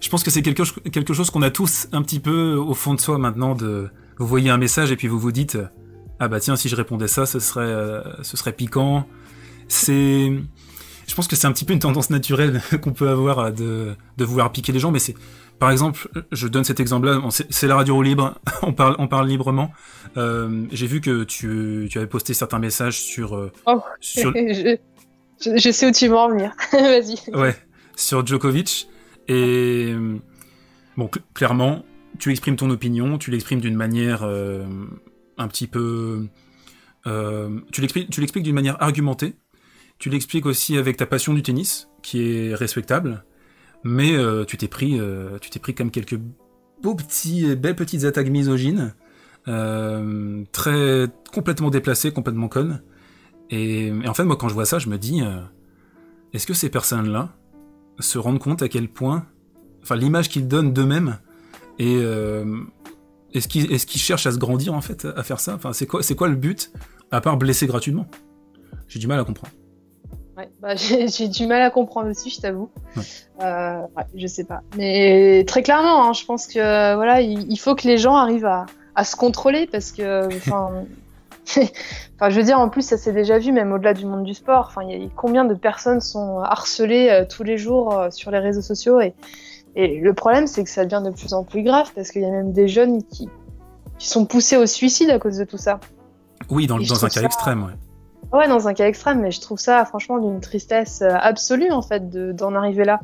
je 0.00 0.08
pense 0.08 0.22
que 0.22 0.30
c'est 0.30 0.42
quelque, 0.42 0.62
quelque 0.90 1.12
chose 1.12 1.30
qu'on 1.30 1.42
a 1.42 1.50
tous 1.50 1.88
un 1.92 2.02
petit 2.02 2.20
peu 2.20 2.54
au 2.54 2.74
fond 2.74 2.94
de 2.94 3.00
soi 3.00 3.18
maintenant. 3.18 3.54
De, 3.54 3.90
vous 4.18 4.26
voyez 4.26 4.50
un 4.50 4.58
message 4.58 4.90
et 4.92 4.96
puis 4.96 5.08
vous 5.08 5.18
vous 5.18 5.32
dites 5.32 5.58
ah 6.18 6.28
bah 6.28 6.40
tiens 6.40 6.56
si 6.56 6.68
je 6.68 6.76
répondais 6.76 7.08
ça, 7.08 7.26
ce 7.26 7.40
serait 7.40 8.02
ce 8.22 8.36
serait 8.36 8.52
piquant. 8.52 9.06
C'est 9.68 10.32
je 11.06 11.14
pense 11.14 11.26
que 11.26 11.36
c'est 11.36 11.46
un 11.46 11.52
petit 11.52 11.64
peu 11.64 11.72
une 11.72 11.80
tendance 11.80 12.10
naturelle 12.10 12.62
qu'on 12.82 12.92
peut 12.92 13.08
avoir 13.08 13.52
de, 13.52 13.94
de 14.16 14.24
vouloir 14.24 14.52
piquer 14.52 14.72
les 14.72 14.78
gens, 14.78 14.90
mais 14.90 14.98
c'est 14.98 15.14
par 15.60 15.70
exemple, 15.70 16.08
je 16.32 16.48
donne 16.48 16.64
cet 16.64 16.80
exemple-là, 16.80 17.20
c'est 17.50 17.66
la 17.66 17.76
radio 17.76 18.00
libre, 18.00 18.40
on 18.62 18.72
parle, 18.72 18.96
on 18.98 19.08
parle 19.08 19.28
librement. 19.28 19.70
Euh, 20.16 20.64
J'ai 20.72 20.86
vu 20.86 21.02
que 21.02 21.22
tu, 21.24 21.86
tu, 21.90 21.98
avais 21.98 22.06
posté 22.06 22.32
certains 22.32 22.58
messages 22.58 22.98
sur. 22.98 23.36
Euh, 23.36 23.52
oh, 23.66 23.82
sur... 24.00 24.32
je, 24.34 24.78
je, 25.38 25.70
sais 25.70 25.86
où 25.86 25.92
tu 25.92 26.08
veux 26.08 26.16
en 26.16 26.30
venir. 26.30 26.52
Vas-y. 26.72 27.18
Ouais, 27.34 27.54
sur 27.94 28.26
Djokovic. 28.26 28.88
Et 29.28 29.94
bon, 30.96 31.10
clairement, 31.34 31.84
tu 32.18 32.30
exprimes 32.30 32.56
ton 32.56 32.70
opinion, 32.70 33.18
tu 33.18 33.30
l'exprimes 33.30 33.60
d'une 33.60 33.76
manière 33.76 34.22
euh, 34.22 34.64
un 35.38 35.48
petit 35.48 35.66
peu. 35.66 36.26
Euh, 37.06 37.60
tu 37.72 37.80
l'expliques 37.80 38.42
d'une 38.42 38.54
manière 38.54 38.80
argumentée. 38.82 39.34
Tu 39.98 40.10
l'expliques 40.10 40.46
aussi 40.46 40.76
avec 40.76 40.96
ta 40.96 41.06
passion 41.06 41.34
du 41.34 41.42
tennis, 41.42 41.88
qui 42.02 42.22
est 42.22 42.54
respectable. 42.54 43.24
Mais 43.84 44.12
euh, 44.12 44.44
tu 44.44 44.56
t'es 44.56 44.68
pris, 44.68 44.98
comme 45.76 45.90
quelques 45.90 46.18
beaux 46.82 46.94
petits, 46.94 47.54
belles 47.56 47.76
petites 47.76 48.04
attaques 48.04 48.28
misogynes, 48.28 48.94
très 49.44 51.06
complètement 51.32 51.70
déplacées, 51.70 52.12
complètement 52.12 52.48
connes. 52.48 52.82
Et, 53.50 53.92
en 54.06 54.14
fait, 54.14 54.24
moi, 54.24 54.36
quand 54.36 54.48
je 54.48 54.54
vois 54.54 54.66
ça, 54.66 54.78
je 54.78 54.88
me 54.88 54.98
dis, 54.98 55.22
est-ce 56.32 56.46
que 56.46 56.54
ces 56.54 56.70
personnes-là 56.70 57.34
se 58.00 58.18
rendent 58.18 58.38
compte 58.38 58.62
à 58.62 58.68
quel 58.68 58.88
point, 58.88 59.26
enfin, 59.82 59.96
l'image 59.96 60.28
qu'ils 60.28 60.48
donnent 60.48 60.72
d'eux-mêmes 60.72 61.18
et 61.78 61.96
est-ce 63.32 63.48
qu'ils 63.48 63.72
est 63.72 63.98
cherchent 63.98 64.26
à 64.26 64.32
se 64.32 64.38
grandir 64.38 64.74
en 64.74 64.80
fait 64.80 65.06
à 65.16 65.22
faire 65.22 65.40
ça? 65.40 65.54
Enfin, 65.54 65.72
c'est 65.72 65.86
quoi, 65.86 66.02
c'est 66.02 66.14
quoi 66.14 66.28
le 66.28 66.36
but 66.36 66.72
à 67.10 67.20
part 67.20 67.36
blesser 67.36 67.66
gratuitement? 67.66 68.06
J'ai 68.88 68.98
du 68.98 69.06
mal 69.06 69.20
à 69.20 69.24
comprendre. 69.24 69.52
Bah, 70.60 70.74
j'ai 70.76 71.28
du 71.28 71.46
mal 71.46 71.62
à 71.62 71.70
comprendre 71.70 72.10
aussi, 72.10 72.30
je 72.30 72.40
t'avoue. 72.40 72.70
Euh, 73.42 73.80
je 74.14 74.26
sais 74.26 74.44
pas. 74.44 74.62
Mais 74.76 75.44
très 75.46 75.62
clairement, 75.62 76.08
hein, 76.08 76.12
je 76.12 76.24
pense 76.24 76.46
que 76.46 76.94
voilà, 76.94 77.20
il, 77.20 77.56
faut 77.58 77.74
que 77.74 77.86
les 77.86 77.98
gens 77.98 78.16
arrivent 78.16 78.46
à, 78.46 78.66
se 79.04 79.16
contrôler 79.16 79.66
parce 79.66 79.92
que, 79.92 80.28
enfin, 82.16 82.30
je 82.30 82.36
veux 82.36 82.42
dire, 82.42 82.58
en 82.58 82.68
plus, 82.68 82.82
ça 82.82 82.96
s'est 82.96 83.12
déjà 83.12 83.38
vu, 83.38 83.52
même 83.52 83.72
au-delà 83.72 83.94
du 83.94 84.06
monde 84.06 84.24
du 84.24 84.34
sport. 84.34 84.66
Enfin, 84.68 84.82
y 84.84 84.94
a 84.94 85.08
combien 85.16 85.44
de 85.44 85.54
personnes 85.54 86.00
sont 86.00 86.38
harcelées 86.38 87.08
euh, 87.10 87.24
tous 87.28 87.42
les 87.42 87.58
jours 87.58 87.98
euh, 87.98 88.10
sur 88.10 88.30
les 88.30 88.38
réseaux 88.38 88.62
sociaux 88.62 89.00
et, 89.00 89.14
le 89.76 90.12
problème, 90.14 90.48
c'est 90.48 90.64
que 90.64 90.70
ça 90.70 90.84
devient 90.84 91.02
de 91.04 91.10
plus 91.10 91.32
en 91.32 91.44
plus 91.44 91.62
grave 91.62 91.92
parce 91.94 92.10
qu'il 92.10 92.22
y 92.22 92.24
a 92.24 92.30
même 92.30 92.52
des 92.52 92.66
jeunes 92.66 93.04
qui, 93.04 93.28
sont 93.98 94.26
poussés 94.26 94.56
au 94.56 94.66
suicide 94.66 95.10
à 95.10 95.18
cause 95.20 95.36
de 95.36 95.44
tout 95.44 95.58
ça. 95.58 95.78
Oui, 96.48 96.66
dans, 96.66 96.78
dans 96.78 97.04
un 97.04 97.08
cas 97.08 97.22
extrême, 97.22 97.62
ouais. 97.62 97.72
Ouais, 98.32 98.46
dans 98.46 98.68
un 98.68 98.74
cas 98.74 98.86
extrême, 98.86 99.20
mais 99.20 99.32
je 99.32 99.40
trouve 99.40 99.58
ça 99.58 99.84
franchement 99.84 100.18
d'une 100.18 100.40
tristesse 100.40 101.02
euh, 101.02 101.10
absolue 101.20 101.72
en 101.72 101.82
fait 101.82 102.10
d'en 102.10 102.54
arriver 102.54 102.84
là. 102.84 103.00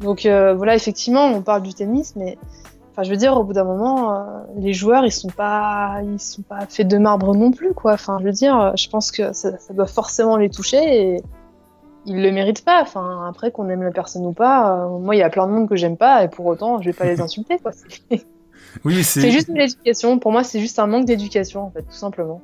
Donc 0.00 0.26
euh, 0.26 0.54
voilà, 0.54 0.74
effectivement, 0.74 1.26
on 1.26 1.42
parle 1.42 1.62
du 1.62 1.74
tennis, 1.74 2.14
mais 2.16 2.38
enfin, 2.98 3.04
je 3.04 3.10
veux 3.10 3.16
dire, 3.16 3.36
au 3.36 3.44
bout 3.44 3.52
d'un 3.52 3.64
moment, 3.64 4.12
euh, 4.12 4.24
les 4.56 4.72
joueurs, 4.72 5.04
ils 5.04 5.12
sont 5.12 5.28
pas, 5.28 6.00
ils 6.02 6.18
sont 6.18 6.42
pas 6.42 6.66
faits 6.66 6.88
de 6.88 6.98
marbre 6.98 7.34
non 7.34 7.52
plus, 7.52 7.72
quoi. 7.72 7.92
Enfin, 7.92 8.18
je 8.20 8.24
veux 8.24 8.32
dire, 8.32 8.72
je 8.76 8.88
pense 8.88 9.10
que 9.10 9.32
ça, 9.32 9.52
doit 9.70 9.86
forcément 9.86 10.36
les 10.36 10.50
toucher 10.50 10.78
et 10.78 11.22
ils 12.06 12.20
le 12.20 12.32
méritent 12.32 12.64
pas. 12.64 12.82
Enfin, 12.82 13.26
après 13.28 13.50
qu'on 13.52 13.68
aime 13.68 13.82
la 13.82 13.92
personne 13.92 14.26
ou 14.26 14.32
pas, 14.32 14.88
moi, 15.00 15.14
il 15.14 15.18
y 15.18 15.22
a 15.22 15.30
plein 15.30 15.46
de 15.46 15.52
monde 15.52 15.68
que 15.68 15.76
j'aime 15.76 15.96
pas 15.96 16.24
et 16.24 16.28
pour 16.28 16.46
autant, 16.46 16.80
je 16.80 16.86
vais 16.86 16.92
pas 16.92 17.04
les 17.04 17.20
insulter, 17.20 17.58
quoi. 17.58 17.72
Oui, 18.84 19.02
c'est 19.02 19.30
juste 19.30 19.48
une 19.48 19.56
éducation. 19.56 20.18
Pour 20.18 20.30
moi, 20.30 20.44
c'est 20.44 20.60
juste 20.60 20.78
un 20.78 20.86
manque 20.86 21.06
d'éducation, 21.06 21.62
en 21.62 21.70
fait, 21.70 21.82
tout 21.82 21.92
simplement 21.92 22.42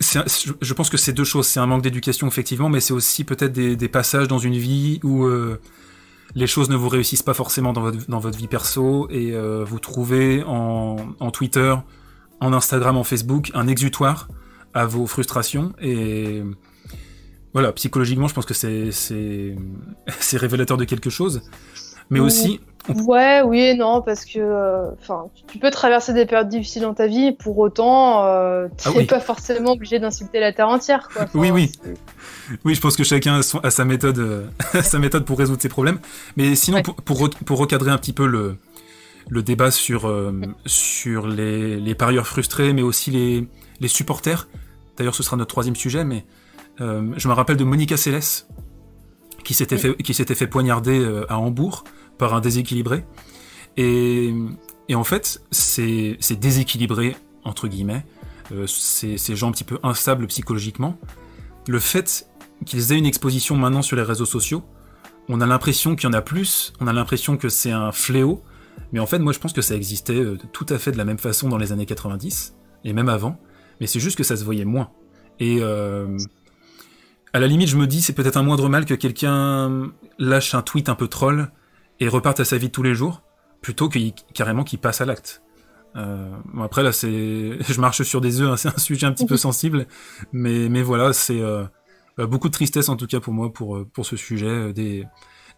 je 0.00 0.72
pense 0.74 0.90
que 0.90 0.96
c'est 0.96 1.12
deux 1.12 1.24
choses. 1.24 1.46
C'est 1.46 1.60
un 1.60 1.66
manque 1.66 1.82
d'éducation, 1.82 2.26
effectivement, 2.26 2.68
mais 2.68 2.80
c'est 2.80 2.92
aussi 2.92 3.24
peut-être 3.24 3.52
des, 3.52 3.88
passages 3.88 4.28
dans 4.28 4.38
une 4.38 4.56
vie 4.56 5.00
où 5.02 5.24
euh, 5.24 5.60
les 6.34 6.46
choses 6.46 6.68
ne 6.68 6.76
vous 6.76 6.88
réussissent 6.88 7.22
pas 7.22 7.34
forcément 7.34 7.72
dans 7.72 7.82
votre, 8.20 8.38
vie 8.38 8.48
perso 8.48 9.08
et 9.10 9.32
euh, 9.32 9.64
vous 9.64 9.78
trouvez 9.78 10.42
en, 10.44 10.96
en, 11.18 11.30
Twitter, 11.30 11.74
en 12.40 12.52
Instagram, 12.52 12.96
en 12.96 13.04
Facebook 13.04 13.50
un 13.54 13.68
exutoire 13.68 14.28
à 14.74 14.84
vos 14.84 15.06
frustrations. 15.06 15.72
Et 15.80 16.42
voilà, 17.52 17.72
psychologiquement, 17.72 18.28
je 18.28 18.34
pense 18.34 18.44
que 18.44 18.52
c'est 18.52 19.56
révélateur 20.36 20.76
de 20.76 20.84
quelque 20.84 21.08
chose. 21.08 21.42
Mais 22.10 22.20
aussi, 22.20 22.60
Ouais, 22.94 23.42
oui 23.44 23.60
et 23.60 23.74
non, 23.74 24.02
parce 24.02 24.24
que 24.24 24.38
euh, 24.38 24.90
enfin, 25.00 25.26
tu 25.46 25.58
peux 25.58 25.70
traverser 25.70 26.12
des 26.12 26.26
périodes 26.26 26.48
difficiles 26.48 26.82
dans 26.82 26.94
ta 26.94 27.06
vie, 27.06 27.32
pour 27.32 27.58
autant, 27.58 28.24
euh, 28.24 28.68
tu 28.78 28.88
n'es 28.90 29.06
ah 29.08 29.14
pas 29.14 29.20
forcément 29.20 29.72
obligé 29.72 29.98
d'insulter 29.98 30.38
la 30.40 30.52
terre 30.52 30.68
entière. 30.68 31.08
Quoi. 31.12 31.26
oui, 31.34 31.50
oui. 31.50 31.72
Oui, 32.64 32.74
je 32.74 32.80
pense 32.80 32.96
que 32.96 33.02
chacun 33.04 33.40
a, 33.62 33.70
sa 33.70 33.84
méthode, 33.84 34.18
euh, 34.18 34.46
sa 34.82 34.98
méthode 34.98 35.24
pour 35.24 35.38
résoudre 35.38 35.60
ses 35.60 35.68
problèmes. 35.68 35.98
Mais 36.36 36.54
sinon, 36.54 36.82
pour, 36.82 36.96
pour, 36.96 37.58
recadrer 37.58 37.90
un 37.90 37.98
petit 37.98 38.12
peu 38.12 38.26
le, 38.26 38.56
le 39.28 39.42
débat 39.42 39.70
sur, 39.70 40.12
sur 40.64 41.26
les, 41.26 41.76
les, 41.80 41.94
parieurs 41.94 42.26
frustrés, 42.26 42.72
mais 42.72 42.82
aussi 42.82 43.10
les, 43.10 43.48
les 43.80 43.88
supporters. 43.88 44.48
D'ailleurs, 44.96 45.14
ce 45.14 45.22
sera 45.22 45.36
notre 45.36 45.50
troisième 45.50 45.76
sujet, 45.76 46.04
mais 46.04 46.24
je 46.78 47.28
me 47.28 47.32
rappelle 47.32 47.56
de 47.56 47.64
Monica 47.64 47.96
Seles, 47.96 48.46
qui 49.44 49.54
s'était 49.54 49.78
fait, 49.78 49.96
qui 49.96 50.14
s'était 50.14 50.34
fait 50.34 50.46
poignarder 50.46 51.04
à 51.28 51.38
Hambourg 51.38 51.84
par 52.18 52.34
un 52.34 52.40
déséquilibré. 52.40 53.04
Et, 53.76 54.32
et 54.88 54.94
en 54.94 55.04
fait, 55.04 55.42
c'est 55.50 56.16
déséquilibré, 56.38 57.16
entre 57.44 57.68
guillemets, 57.68 58.04
euh, 58.52 58.66
ces, 58.66 59.36
gens 59.36 59.48
un 59.48 59.52
petit 59.52 59.64
peu 59.64 59.78
instables 59.82 60.26
psychologiquement, 60.28 60.98
le 61.66 61.80
fait 61.80 62.28
qu'ils 62.64 62.92
aient 62.92 62.98
une 62.98 63.06
exposition 63.06 63.56
maintenant 63.56 63.82
sur 63.82 63.96
les 63.96 64.02
réseaux 64.02 64.26
sociaux, 64.26 64.64
on 65.28 65.40
a 65.40 65.46
l'impression 65.46 65.96
qu'il 65.96 66.08
y 66.08 66.12
en 66.12 66.12
a 66.12 66.22
plus, 66.22 66.72
on 66.80 66.86
a 66.86 66.92
l'impression 66.92 67.36
que 67.36 67.48
c'est 67.48 67.72
un 67.72 67.90
fléau, 67.90 68.42
mais 68.92 69.00
en 69.00 69.06
fait, 69.06 69.18
moi 69.18 69.32
je 69.32 69.40
pense 69.40 69.52
que 69.52 69.62
ça 69.62 69.74
existait 69.74 70.14
euh, 70.14 70.38
tout 70.52 70.66
à 70.68 70.78
fait 70.78 70.92
de 70.92 70.96
la 70.96 71.04
même 71.04 71.18
façon 71.18 71.48
dans 71.48 71.58
les 71.58 71.72
années 71.72 71.86
90, 71.86 72.54
et 72.84 72.92
même 72.92 73.08
avant, 73.08 73.40
mais 73.80 73.88
c'est 73.88 74.00
juste 74.00 74.16
que 74.16 74.24
ça 74.24 74.36
se 74.36 74.44
voyait 74.44 74.64
moins. 74.64 74.90
Et 75.40 75.58
euh, 75.60 76.16
à 77.32 77.40
la 77.40 77.48
limite, 77.48 77.68
je 77.68 77.76
me 77.76 77.88
dis, 77.88 78.00
c'est 78.00 78.12
peut-être 78.12 78.36
un 78.36 78.44
moindre 78.44 78.68
mal 78.68 78.84
que 78.84 78.94
quelqu'un 78.94 79.90
lâche 80.18 80.54
un 80.54 80.62
tweet 80.62 80.88
un 80.88 80.94
peu 80.94 81.08
troll 81.08 81.50
et 82.00 82.08
reparte 82.08 82.40
à 82.40 82.44
sa 82.44 82.58
vie 82.58 82.68
de 82.68 82.72
tous 82.72 82.82
les 82.82 82.94
jours, 82.94 83.22
plutôt 83.60 83.88
que 83.88 83.98
carrément 84.32 84.64
qu'il 84.64 84.78
passe 84.78 85.00
à 85.00 85.06
l'acte. 85.06 85.42
Euh, 85.96 86.30
bon 86.52 86.62
après 86.62 86.82
là, 86.82 86.92
c'est, 86.92 87.08
je 87.60 87.80
marche 87.80 88.02
sur 88.02 88.20
des 88.20 88.40
œufs, 88.40 88.50
hein, 88.50 88.56
c'est 88.56 88.68
un 88.68 88.78
sujet 88.78 89.06
un 89.06 89.12
petit 89.12 89.26
peu 89.26 89.36
sensible, 89.48 89.86
mais 90.32 90.68
mais 90.68 90.82
voilà, 90.82 91.12
c'est 91.12 91.40
euh, 91.40 91.64
bah, 92.18 92.26
beaucoup 92.26 92.48
de 92.48 92.52
tristesse 92.52 92.88
en 92.88 92.96
tout 92.96 93.06
cas 93.06 93.20
pour 93.20 93.32
moi 93.32 93.52
pour 93.52 93.76
euh, 93.76 93.88
pour 93.92 94.04
ce 94.04 94.16
sujet 94.16 94.46
euh, 94.46 94.72
des 94.72 95.04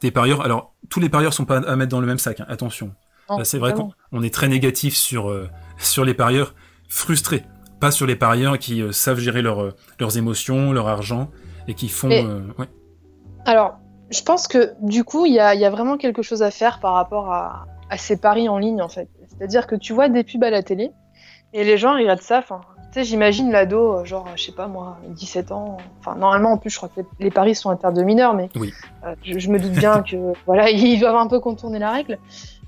des 0.00 0.10
parieurs. 0.10 0.42
Alors 0.42 0.74
tous 0.88 1.00
les 1.00 1.08
parieurs 1.08 1.34
sont 1.34 1.44
pas 1.44 1.58
à 1.58 1.76
mettre 1.76 1.90
dans 1.90 2.00
le 2.00 2.06
même 2.06 2.18
sac, 2.18 2.40
hein, 2.40 2.46
attention. 2.48 2.94
c'est 3.42 3.58
vrai 3.58 3.74
qu'on 3.74 4.22
est 4.22 4.32
très 4.32 4.48
négatif 4.48 4.94
sur 4.94 5.34
sur 5.76 6.04
les 6.04 6.14
parieurs 6.14 6.54
frustrés, 6.88 7.44
pas 7.80 7.90
sur 7.90 8.06
les 8.06 8.16
parieurs 8.16 8.58
qui 8.58 8.82
savent 8.92 9.18
gérer 9.18 9.42
leur, 9.42 9.74
leurs 9.98 10.16
émotions, 10.16 10.72
leur 10.72 10.88
argent 10.88 11.30
et 11.66 11.74
qui 11.74 11.88
font. 11.88 12.08
ouais. 12.58 12.68
Alors 13.44 13.78
je 14.10 14.22
pense 14.22 14.48
que 14.48 14.72
du 14.80 15.04
coup, 15.04 15.26
il 15.26 15.32
y 15.32 15.40
a, 15.40 15.70
vraiment 15.70 15.96
quelque 15.96 16.22
chose 16.22 16.42
à 16.42 16.50
faire 16.50 16.80
par 16.80 16.94
rapport 16.94 17.32
à, 17.32 17.66
ces 17.96 18.16
paris 18.16 18.48
en 18.48 18.58
ligne, 18.58 18.82
en 18.82 18.88
fait. 18.88 19.08
C'est-à-dire 19.28 19.66
que 19.66 19.74
tu 19.74 19.92
vois 19.92 20.08
des 20.08 20.24
pubs 20.24 20.44
à 20.44 20.50
la 20.50 20.62
télé 20.62 20.90
et 21.52 21.64
les 21.64 21.78
gens 21.78 21.94
regardent 21.94 22.20
ça. 22.20 22.38
Enfin, 22.38 22.60
tu 22.92 23.00
sais, 23.00 23.04
j'imagine 23.04 23.50
l'ado, 23.50 24.04
genre, 24.04 24.26
je 24.36 24.44
sais 24.44 24.52
pas 24.52 24.66
moi, 24.66 24.98
17 25.08 25.52
ans. 25.52 25.78
Enfin, 26.00 26.16
normalement, 26.16 26.52
en 26.52 26.58
plus, 26.58 26.70
je 26.70 26.76
crois 26.76 26.90
que 26.94 27.00
les, 27.18 27.30
paris 27.30 27.54
sont 27.54 27.70
interdits 27.70 28.00
de 28.00 28.04
mineurs, 28.04 28.34
mais 28.34 28.50
euh, 28.56 29.14
je, 29.22 29.48
me 29.50 29.58
doute 29.58 29.72
bien 29.72 30.02
que 30.02 30.32
voilà, 30.46 30.70
ils 30.70 31.00
doivent 31.00 31.16
un 31.16 31.28
peu 31.28 31.40
contourner 31.40 31.78
la 31.78 31.90
règle. 31.90 32.18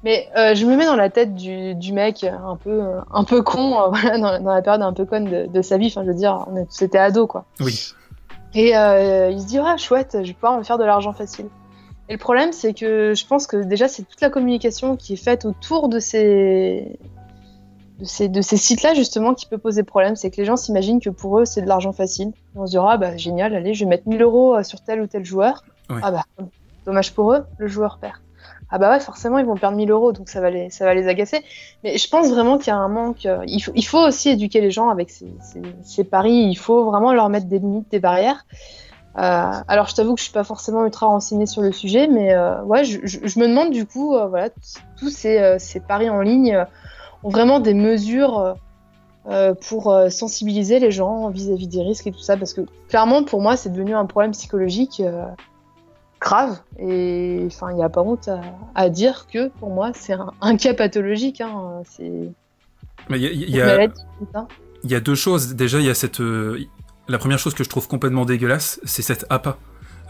Mais 0.02 0.28
euh, 0.36 0.54
je 0.54 0.64
me 0.64 0.76
mets 0.76 0.86
dans 0.86 0.96
la 0.96 1.10
tête 1.10 1.34
du, 1.34 1.92
mec 1.92 2.24
un 2.24 2.56
peu, 2.56 2.82
un 3.12 3.24
peu 3.24 3.42
con, 3.42 3.78
euh, 3.78 3.88
voilà, 3.92 4.38
dans, 4.38 4.54
la 4.54 4.62
période 4.62 4.82
un 4.82 4.94
peu 4.94 5.04
conne 5.04 5.24
de, 5.24 5.46
de 5.46 5.62
sa 5.62 5.76
vie. 5.76 5.88
Enfin, 5.88 6.02
je 6.02 6.08
veux 6.08 6.14
dire, 6.14 6.46
c'était 6.70 6.98
ado, 6.98 7.26
quoi. 7.26 7.44
Oui. 7.60 7.92
Et 8.54 8.76
euh, 8.76 9.30
il 9.30 9.40
se 9.40 9.46
dit, 9.46 9.58
ah 9.58 9.76
chouette, 9.76 10.18
je 10.20 10.28
vais 10.28 10.32
pouvoir 10.32 10.58
me 10.58 10.62
faire 10.62 10.78
de 10.78 10.84
l'argent 10.84 11.12
facile. 11.12 11.46
Et 12.08 12.14
le 12.14 12.18
problème, 12.18 12.52
c'est 12.52 12.74
que 12.74 13.14
je 13.14 13.26
pense 13.26 13.46
que 13.46 13.56
déjà, 13.56 13.86
c'est 13.86 14.02
toute 14.02 14.20
la 14.20 14.30
communication 14.30 14.96
qui 14.96 15.12
est 15.12 15.22
faite 15.22 15.44
autour 15.44 15.88
de 15.88 16.00
ces, 16.00 16.98
de 18.00 18.04
ces, 18.04 18.28
de 18.28 18.40
ces 18.40 18.56
sites-là, 18.56 18.94
justement, 18.94 19.34
qui 19.34 19.46
peut 19.46 19.58
poser 19.58 19.84
problème. 19.84 20.16
C'est 20.16 20.30
que 20.30 20.38
les 20.38 20.44
gens 20.44 20.56
s'imaginent 20.56 21.00
que 21.00 21.10
pour 21.10 21.38
eux, 21.38 21.44
c'est 21.44 21.62
de 21.62 21.68
l'argent 21.68 21.92
facile. 21.92 22.32
On 22.56 22.66
se 22.66 22.72
dira, 22.72 22.94
ah 22.94 22.96
bah 22.98 23.16
génial, 23.16 23.54
allez, 23.54 23.74
je 23.74 23.84
vais 23.84 23.90
mettre 23.90 24.08
1000 24.08 24.22
euros 24.22 24.56
euh, 24.56 24.64
sur 24.64 24.80
tel 24.80 25.00
ou 25.00 25.06
tel 25.06 25.24
joueur. 25.24 25.64
Ah 25.88 26.10
bah, 26.10 26.24
dommage 26.86 27.14
pour 27.14 27.32
eux, 27.32 27.44
le 27.58 27.66
joueur 27.68 27.98
perd. 27.98 28.14
Ah 28.72 28.78
bah 28.78 28.90
ouais, 28.90 29.00
forcément, 29.00 29.38
ils 29.38 29.46
vont 29.46 29.56
perdre 29.56 29.76
1000 29.76 29.90
euros, 29.90 30.12
donc 30.12 30.28
ça 30.28 30.40
va 30.40 30.48
les, 30.50 30.70
ça 30.70 30.84
va 30.84 30.94
les 30.94 31.08
agacer. 31.08 31.42
Mais 31.82 31.98
je 31.98 32.08
pense 32.08 32.30
vraiment 32.30 32.56
qu'il 32.56 32.68
y 32.68 32.70
a 32.70 32.76
un 32.76 32.88
manque. 32.88 33.26
Euh, 33.26 33.42
il, 33.48 33.60
faut, 33.60 33.72
il 33.74 33.84
faut 33.84 33.98
aussi 33.98 34.30
éduquer 34.30 34.60
les 34.60 34.70
gens 34.70 34.90
avec 34.90 35.10
ces, 35.10 35.34
ces, 35.82 36.04
paris. 36.04 36.48
Il 36.50 36.54
faut 36.54 36.84
vraiment 36.84 37.12
leur 37.12 37.28
mettre 37.30 37.46
des 37.46 37.58
limites, 37.58 37.90
des 37.90 37.98
barrières. 37.98 38.46
Euh, 39.18 39.50
alors, 39.66 39.88
je 39.88 39.96
t'avoue 39.96 40.14
que 40.14 40.20
je 40.20 40.24
suis 40.24 40.32
pas 40.32 40.44
forcément 40.44 40.84
ultra 40.84 41.06
renseignée 41.06 41.46
sur 41.46 41.62
le 41.62 41.72
sujet, 41.72 42.06
mais 42.06 42.32
euh, 42.32 42.62
ouais, 42.62 42.84
je, 42.84 43.00
je, 43.02 43.40
me 43.40 43.48
demande 43.48 43.70
du 43.70 43.86
coup, 43.86 44.10
voilà, 44.28 44.50
tous 44.96 45.10
ces, 45.10 45.56
ces, 45.58 45.80
paris 45.80 46.08
en 46.08 46.20
ligne 46.20 46.64
ont 47.24 47.28
vraiment 47.28 47.58
des 47.58 47.74
mesures 47.74 48.54
pour 49.68 49.92
sensibiliser 50.10 50.78
les 50.78 50.92
gens 50.92 51.28
vis-à-vis 51.28 51.66
-vis 51.66 51.70
des 51.70 51.82
risques 51.82 52.06
et 52.06 52.12
tout 52.12 52.20
ça, 52.20 52.36
parce 52.36 52.54
que 52.54 52.60
clairement, 52.88 53.24
pour 53.24 53.40
moi, 53.40 53.56
c'est 53.56 53.70
devenu 53.70 53.96
un 53.96 54.06
problème 54.06 54.30
psychologique 54.30 55.02
grave. 56.20 56.60
Et 56.78 57.42
enfin, 57.46 57.70
il 57.70 57.76
n'y 57.76 57.84
a 57.84 57.88
pas 57.88 58.02
honte 58.02 58.28
à, 58.74 58.88
dire 58.90 59.26
que 59.32 59.48
pour 59.48 59.70
moi, 59.70 59.92
c'est 59.94 60.14
un, 60.40 60.56
cas 60.56 60.74
pathologique. 60.74 61.40
Hein. 61.40 61.82
C'est. 61.84 62.30
Il 63.08 63.16
y, 63.16 63.60
a, 63.60 63.88
y 64.84 64.94
a 64.94 65.00
deux 65.00 65.14
choses. 65.14 65.54
Déjà, 65.54 65.80
il 65.80 65.86
y 65.86 65.90
a 65.90 65.94
cette. 65.94 66.20
Euh, 66.20 66.60
la 67.08 67.18
première 67.18 67.38
chose 67.38 67.54
que 67.54 67.64
je 67.64 67.68
trouve 67.68 67.88
complètement 67.88 68.24
dégueulasse, 68.24 68.80
c'est 68.84 69.02
cette 69.02 69.26
APA. 69.30 69.58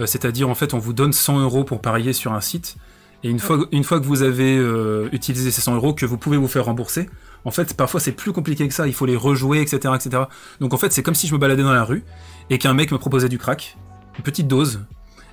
Euh, 0.00 0.06
c'est-à-dire, 0.06 0.48
en 0.48 0.54
fait, 0.54 0.74
on 0.74 0.78
vous 0.78 0.92
donne 0.92 1.12
100 1.12 1.40
euros 1.40 1.64
pour 1.64 1.80
parier 1.80 2.12
sur 2.12 2.32
un 2.32 2.40
site. 2.40 2.76
Et 3.22 3.28
une, 3.28 3.38
fois, 3.38 3.66
une 3.70 3.84
fois 3.84 4.00
que 4.00 4.06
vous 4.06 4.22
avez 4.22 4.56
euh, 4.56 5.08
utilisé 5.12 5.50
ces 5.50 5.60
100 5.60 5.74
euros, 5.76 5.92
que 5.92 6.06
vous 6.06 6.16
pouvez 6.16 6.38
vous 6.38 6.48
faire 6.48 6.64
rembourser, 6.64 7.08
en 7.44 7.50
fait, 7.50 7.74
parfois 7.74 8.00
c'est 8.00 8.12
plus 8.12 8.32
compliqué 8.32 8.66
que 8.66 8.72
ça. 8.72 8.86
Il 8.86 8.94
faut 8.94 9.04
les 9.04 9.16
rejouer, 9.16 9.60
etc., 9.60 9.94
etc. 9.94 10.24
Donc 10.60 10.72
en 10.72 10.78
fait, 10.78 10.90
c'est 10.92 11.02
comme 11.02 11.14
si 11.14 11.26
je 11.26 11.34
me 11.34 11.38
baladais 11.38 11.62
dans 11.62 11.72
la 11.72 11.84
rue 11.84 12.02
et 12.48 12.58
qu'un 12.58 12.72
mec 12.72 12.92
me 12.92 12.98
proposait 12.98 13.28
du 13.28 13.36
crack, 13.36 13.76
une 14.16 14.24
petite 14.24 14.48
dose, 14.48 14.80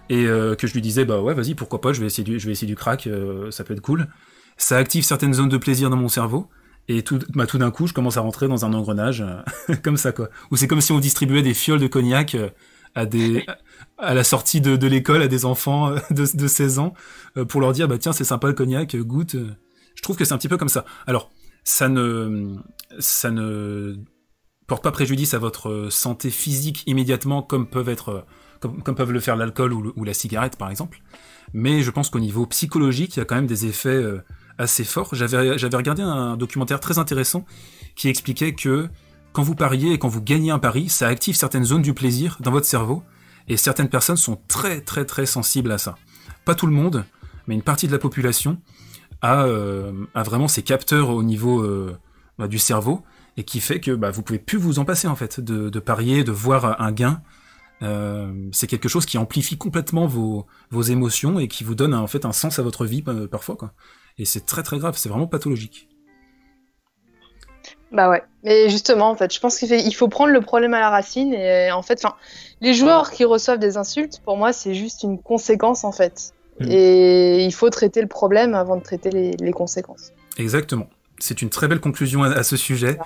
et 0.09 0.25
euh, 0.25 0.55
que 0.55 0.67
je 0.67 0.73
lui 0.73 0.81
disais 0.81 1.05
bah 1.05 1.21
ouais 1.21 1.33
vas-y 1.33 1.55
pourquoi 1.55 1.81
pas 1.81 1.93
je 1.93 1.99
vais 1.99 2.07
essayer 2.07 2.23
du, 2.23 2.75
crack 2.75 3.07
euh, 3.07 3.51
ça 3.51 3.63
peut 3.63 3.73
être 3.73 3.81
cool. 3.81 4.07
Ça 4.57 4.77
active 4.77 5.03
certaines 5.03 5.33
zones 5.33 5.49
de 5.49 5.57
plaisir 5.57 5.89
dans 5.89 5.97
mon 5.97 6.09
cerveau. 6.09 6.49
Et 6.89 7.03
tout, 7.03 7.19
bah, 7.35 7.45
d'un 7.45 7.71
coup 7.71 7.87
je 7.87 7.93
commence 7.93 8.17
à 8.17 8.21
rentrer 8.21 8.47
dans 8.47 8.65
un 8.65 8.73
engrenage 8.73 9.21
euh, 9.21 9.75
comme 9.83 9.97
ça 9.97 10.11
quoi. 10.11 10.29
Ou 10.51 10.55
c'est 10.55 10.67
comme 10.67 10.81
si 10.81 10.91
on 10.91 10.99
distribuait 10.99 11.41
des 11.41 11.53
fioles 11.53 11.79
de 11.79 11.87
cognac 11.87 12.35
à 12.95 14.13
la 14.13 14.23
sortie 14.23 14.61
de, 14.61 14.87
l'école 14.87 15.21
à 15.21 15.27
des 15.27 15.45
enfants 15.45 15.91
de, 16.09 16.37
de 16.37 16.47
16 16.47 16.79
ans 16.79 16.93
pour 17.47 17.61
leur 17.61 17.73
dire 17.73 17.87
bah 17.87 17.97
tiens 17.99 18.13
c'est 18.13 18.23
sympa 18.23 18.47
le 18.47 18.53
cognac 18.53 18.95
goûte 18.95 19.35
je 19.97 20.01
trouve 20.01 20.15
que 20.15 20.25
c'est 20.25 20.33
un 20.33 20.37
petit 20.37 20.47
peu 20.47 20.57
comme 20.57 20.69
ça. 20.69 20.85
Alors 21.05 21.31
ça 21.63 21.89
ne 21.89 22.55
porte 24.67 24.83
pas 24.83 24.91
préjudice 24.91 25.33
à 25.33 25.39
votre 25.39 25.89
santé 25.89 26.29
physique 26.29 26.83
immédiatement 26.85 27.41
comme 27.41 27.67
peuvent 27.67 27.89
être 27.89 28.25
comme, 28.59 28.95
peuvent 28.95 29.11
le 29.11 29.19
faire 29.19 29.35
l'alcool 29.35 29.73
ou, 29.73 30.03
la 30.03 30.13
cigarette 30.13 30.57
par 30.57 30.69
exemple. 30.69 31.01
Mais 31.53 31.81
je 31.81 31.91
pense 31.91 32.09
qu'au 32.09 32.19
niveau 32.19 32.45
psychologique, 32.45 33.15
il 33.15 33.19
y 33.19 33.21
a 33.21 33.25
quand 33.25 33.35
même 33.35 33.47
des 33.47 33.65
effets 33.65 33.89
euh, 33.89 34.23
assez 34.57 34.83
forts. 34.83 35.09
J'avais 35.13 35.77
regardé 35.77 36.01
un 36.01 36.35
documentaire 36.35 36.79
très 36.79 36.97
intéressant 36.99 37.45
qui 37.95 38.09
expliquait 38.09 38.53
que 38.53 38.89
quand 39.37 39.43
vous 39.43 39.55
pariez 39.55 39.93
et 39.93 39.99
quand 39.99 40.07
vous 40.07 40.21
gagnez 40.21 40.51
un 40.51 40.59
pari, 40.59 40.89
ça 40.89 41.07
active 41.07 41.35
certaines 41.35 41.63
zones 41.63 41.83
du 41.83 41.93
plaisir 41.93 42.37
dans 42.39 42.51
votre 42.51 42.65
cerveau, 42.65 43.03
et 43.47 43.55
certaines 43.55 43.89
personnes 43.89 44.17
sont 44.17 44.39
très 44.47 44.81
très 44.81 45.05
très 45.05 45.25
sensibles 45.25 45.71
à 45.71 45.77
ça. 45.77 45.95
Pas 46.43 46.55
tout 46.55 46.65
le 46.65 46.73
monde, 46.73 47.05
mais 47.47 47.55
une 47.55 47.61
partie 47.61 47.87
de 47.87 47.91
la 47.91 47.99
population 47.99 48.57
a, 49.21 49.45
euh, 49.45 49.91
vraiment 50.15 50.47
ces 50.47 50.63
capteurs 50.63 51.09
au 51.09 51.23
niveau 51.23 51.61
euh, 51.61 51.95
bah, 52.39 52.47
du 52.47 52.57
cerveau, 52.57 53.03
et 53.37 53.43
qui 53.43 53.59
fait 53.59 53.79
que 53.79 53.91
bah, 53.91 54.09
vous 54.09 54.23
pouvez 54.23 54.39
plus 54.39 54.57
vous 54.57 54.79
en 54.79 54.85
passer 54.85 55.07
en 55.07 55.15
fait, 55.15 55.39
de, 55.39 55.69
de 55.69 55.79
parier, 55.79 56.23
de 56.23 56.31
voir 56.31 56.81
un 56.81 56.91
gain, 56.91 57.21
euh, 57.83 58.31
c'est 58.51 58.67
quelque 58.67 58.89
chose 58.89 59.05
qui 59.05 59.17
amplifie 59.17 59.57
complètement 59.57 60.07
vos, 60.07 60.47
vos 60.71 60.81
émotions 60.81 61.39
et 61.39 61.47
qui 61.47 61.63
vous 61.63 61.75
donne 61.75 61.93
en 61.93 62.07
fait 62.07 62.25
un 62.25 62.31
sens 62.31 62.59
à 62.59 62.63
votre 62.63 62.85
vie 62.85 63.03
euh, 63.07 63.27
parfois 63.27 63.55
quoi. 63.55 63.73
Et 64.17 64.25
c'est 64.25 64.45
très 64.45 64.63
très 64.63 64.79
grave, 64.79 64.95
c'est 64.97 65.09
vraiment 65.09 65.27
pathologique. 65.27 65.87
Bah 67.91 68.09
ouais, 68.09 68.23
mais 68.43 68.69
justement 68.69 69.09
en 69.09 69.15
fait, 69.15 69.33
je 69.33 69.39
pense 69.39 69.59
qu'il 69.59 69.95
faut 69.95 70.07
prendre 70.07 70.33
le 70.33 70.41
problème 70.41 70.73
à 70.73 70.79
la 70.79 70.89
racine 70.89 71.33
et 71.33 71.71
en 71.71 71.83
fait, 71.83 72.03
enfin, 72.03 72.15
les 72.59 72.73
joueurs 72.73 73.11
qui 73.11 73.23
reçoivent 73.23 73.59
des 73.59 73.77
insultes, 73.77 74.21
pour 74.25 74.37
moi, 74.37 74.51
c'est 74.53 74.73
juste 74.73 75.03
une 75.03 75.21
conséquence 75.21 75.83
en 75.83 75.91
fait. 75.91 76.33
Hmm. 76.59 76.65
Et 76.69 77.45
il 77.45 77.53
faut 77.53 77.69
traiter 77.69 78.01
le 78.01 78.07
problème 78.07 78.55
avant 78.55 78.75
de 78.75 78.81
traiter 78.81 79.11
les, 79.11 79.31
les 79.39 79.51
conséquences. 79.51 80.11
Exactement. 80.37 80.89
C'est 81.19 81.41
une 81.41 81.49
très 81.49 81.67
belle 81.67 81.79
conclusion 81.79 82.23
à, 82.23 82.29
à 82.29 82.43
ce 82.43 82.57
sujet. 82.57 82.97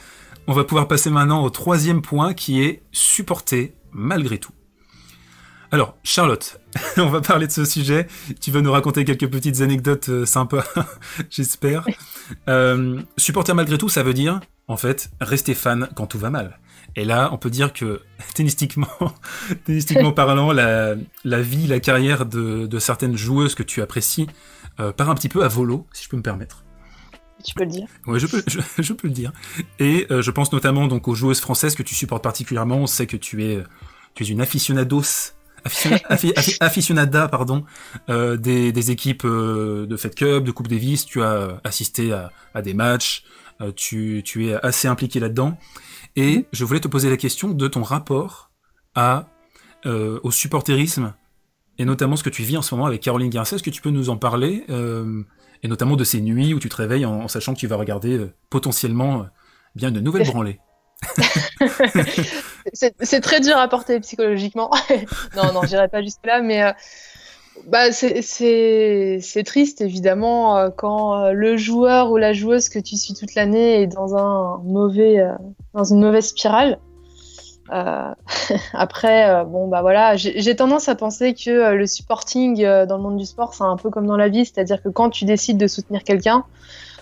On 0.48 0.54
va 0.54 0.64
pouvoir 0.64 0.88
passer 0.88 1.10
maintenant 1.10 1.44
au 1.44 1.50
troisième 1.50 2.02
point 2.02 2.34
qui 2.34 2.64
est 2.64 2.82
supporter 2.92 3.76
malgré 3.92 4.40
tout. 4.40 4.54
Alors, 5.74 5.96
Charlotte, 6.04 6.60
on 6.98 7.08
va 7.08 7.22
parler 7.22 7.48
de 7.48 7.52
ce 7.52 7.64
sujet. 7.64 8.06
Tu 8.42 8.52
veux 8.52 8.60
nous 8.60 8.74
raconter 8.74 9.06
quelques 9.06 9.30
petites 9.30 9.62
anecdotes 9.62 10.10
euh, 10.10 10.26
sympas, 10.26 10.66
j'espère. 11.30 11.86
Euh, 12.50 13.02
supporter 13.16 13.54
malgré 13.56 13.78
tout, 13.78 13.88
ça 13.88 14.04
veut 14.04 14.14
dire, 14.14 14.42
en 14.68 14.76
fait, 14.76 15.12
rester 15.22 15.54
fan 15.54 15.88
quand 15.96 16.08
tout 16.08 16.20
va 16.20 16.30
mal. 16.30 16.60
Et 16.98 17.06
là, 17.06 17.30
on 17.32 17.38
peut 17.38 17.50
dire 17.50 17.72
que, 17.72 18.02
tennistiquement, 18.36 18.90
tennistiquement 19.66 20.12
parlant, 20.12 20.52
la, 20.52 20.96
vie, 21.24 21.68
la 21.68 21.80
carrière 21.80 22.26
de, 22.26 22.80
certaines 22.80 23.16
joueuses 23.16 23.56
que 23.56 23.64
tu 23.64 23.82
apprécies 23.82 24.28
euh, 24.82 24.92
part 24.92 25.10
un 25.10 25.16
petit 25.16 25.30
peu 25.30 25.46
à 25.46 25.48
volo, 25.48 25.88
si 25.94 26.04
je 26.04 26.10
peux 26.10 26.18
me 26.18 26.22
permettre. 26.22 26.66
Tu 27.46 27.54
peux 27.54 27.64
le 27.64 27.72
dire. 27.72 27.88
Oui, 28.08 28.20
je 28.20 28.28
peux, 28.28 28.44
je, 28.46 28.94
peux 28.94 29.08
le 29.08 29.14
dire. 29.14 29.32
Et 29.80 30.06
je 30.10 30.32
pense 30.32 30.52
notamment 30.52 30.88
donc 30.88 31.08
aux 31.08 31.16
joueuses 31.16 31.40
françaises 31.40 31.76
que 31.76 31.82
tu 31.82 31.96
supportes 31.96 32.24
particulièrement. 32.24 32.76
On 32.76 32.88
sait 32.88 33.08
que 33.08 33.18
tu 33.18 33.46
es, 33.46 33.64
tu 34.14 34.24
es 34.24 34.28
une 34.28 34.42
aficionados 34.42 35.34
aficionada 36.60 37.28
pardon, 37.32 37.64
euh, 38.10 38.38
des, 38.38 38.72
des, 38.72 38.92
équipes 38.92 39.26
euh, 39.26 39.86
de 39.86 39.98
Fed 39.98 40.16
Cup, 40.16 40.44
de 40.44 40.52
Coupe 40.52 40.68
Davis, 40.68 41.06
tu 41.06 41.22
as 41.22 41.60
assisté 41.64 42.12
à, 42.14 42.32
à 42.54 42.62
des 42.62 42.74
matchs, 42.74 43.24
euh, 43.62 43.72
tu, 43.76 44.22
tu, 44.26 44.48
es 44.48 44.54
assez 44.64 44.88
impliqué 44.88 45.20
là-dedans. 45.20 45.58
Et 46.16 46.38
mhm. 46.38 46.44
je 46.52 46.66
voulais 46.66 46.80
te 46.80 46.88
poser 46.88 47.10
la 47.10 47.18
question 47.18 47.50
de 47.50 47.68
ton 47.68 47.84
rapport 47.84 48.52
à, 48.96 49.28
au 49.86 50.30
supporterisme, 50.30 51.14
et 51.80 51.86
notamment 51.86 52.16
ce 52.16 52.24
que 52.24 52.30
tu 52.30 52.44
vis 52.44 52.58
en 52.58 52.62
ce 52.62 52.76
moment 52.76 52.86
avec 52.86 53.02
Caroline 53.02 53.30
Garcia. 53.30 53.56
Est-ce 53.56 53.64
que 53.64 53.72
tu 53.72 53.82
peux 53.82 53.90
nous 53.90 54.10
en 54.10 54.18
parler 54.18 54.64
Et 55.64 55.68
notamment 55.68 55.96
de 55.96 56.04
ces 56.04 56.22
nuits 56.22 56.54
où 56.54 56.60
tu 56.60 56.70
te 56.70 56.76
réveilles 56.76 57.06
en, 57.06 57.22
en 57.22 57.28
sachant 57.28 57.56
que 57.56 57.60
tu 57.60 57.66
vas 57.66 57.78
regarder 57.78 58.28
potentiellement 58.52 59.26
bien 59.76 59.90
une 59.90 60.02
nouvelle 60.02 60.28
branlée. 60.28 60.60
c'est 62.74 63.22
très 63.22 63.40
dur 63.40 63.58
à 63.58 63.68
porter 63.68 64.00
psychologiquement. 64.00 64.70
non, 65.36 65.54
non, 65.54 65.62
j'irai 65.68 65.88
pas 65.88 66.02
jusque 66.02 66.26
là, 66.26 66.42
mais 66.42 66.64
euh, 66.64 66.72
bah, 67.68 67.92
c'est 67.92 69.44
triste 69.46 69.82
évidemment 69.82 70.58
euh, 70.58 70.70
quand 70.76 71.16
euh, 71.16 71.32
le 71.32 71.58
joueur 71.58 72.12
ou 72.12 72.18
la 72.18 72.34
joueuse 72.34 72.70
que 72.70 72.80
tu 72.80 72.98
suis 72.98 73.14
toute 73.14 73.36
l'année 73.36 73.82
est 73.82 73.88
dans 73.88 74.16
un 74.16 74.62
mauvais, 74.64 75.26
dans 75.74 75.84
une 75.84 76.02
mauvaise 76.02 76.28
spirale. 76.28 76.80
après, 78.74 79.46
bon 79.46 79.70
bah 79.70 79.82
voilà, 79.82 80.18
j'ai 80.18 80.56
tendance 80.58 80.90
à 80.90 80.96
penser 80.96 81.34
que 81.34 81.72
le 81.72 81.88
supporting 81.88 82.62
dans 82.62 82.98
le 82.98 83.02
monde 83.02 83.16
du 83.16 83.26
sport, 83.26 83.54
c'est 83.54 83.64
un 83.64 83.78
peu 83.78 83.90
comme 83.90 84.06
dans 84.06 84.18
la 84.18 84.28
vie, 84.28 84.44
c'est-à-dire 84.44 84.84
que 84.84 84.90
quand 84.90 85.10
tu 85.10 85.24
décides 85.24 85.58
de 85.58 85.68
soutenir 85.68 86.04
quelqu'un, 86.04 86.44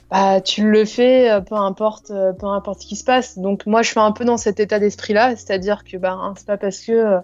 bah, 0.09 0.41
tu 0.41 0.69
le 0.69 0.85
fais, 0.85 1.29
euh, 1.29 1.41
peu 1.41 1.55
importe, 1.55 2.09
euh, 2.09 2.33
peu 2.33 2.47
importe 2.47 2.81
ce 2.81 2.87
qui 2.87 2.95
se 2.95 3.03
passe. 3.03 3.37
Donc 3.37 3.65
moi, 3.67 3.83
je 3.83 3.89
suis 3.91 3.99
un 3.99 4.11
peu 4.11 4.25
dans 4.25 4.37
cet 4.37 4.59
état 4.59 4.79
d'esprit-là, 4.79 5.35
c'est-à-dire 5.35 5.83
que 5.83 5.97
bah, 5.97 6.13
hein, 6.13 6.33
c'est 6.35 6.47
pas 6.47 6.57
parce 6.57 6.79
que 6.79 6.91
euh, 6.91 7.19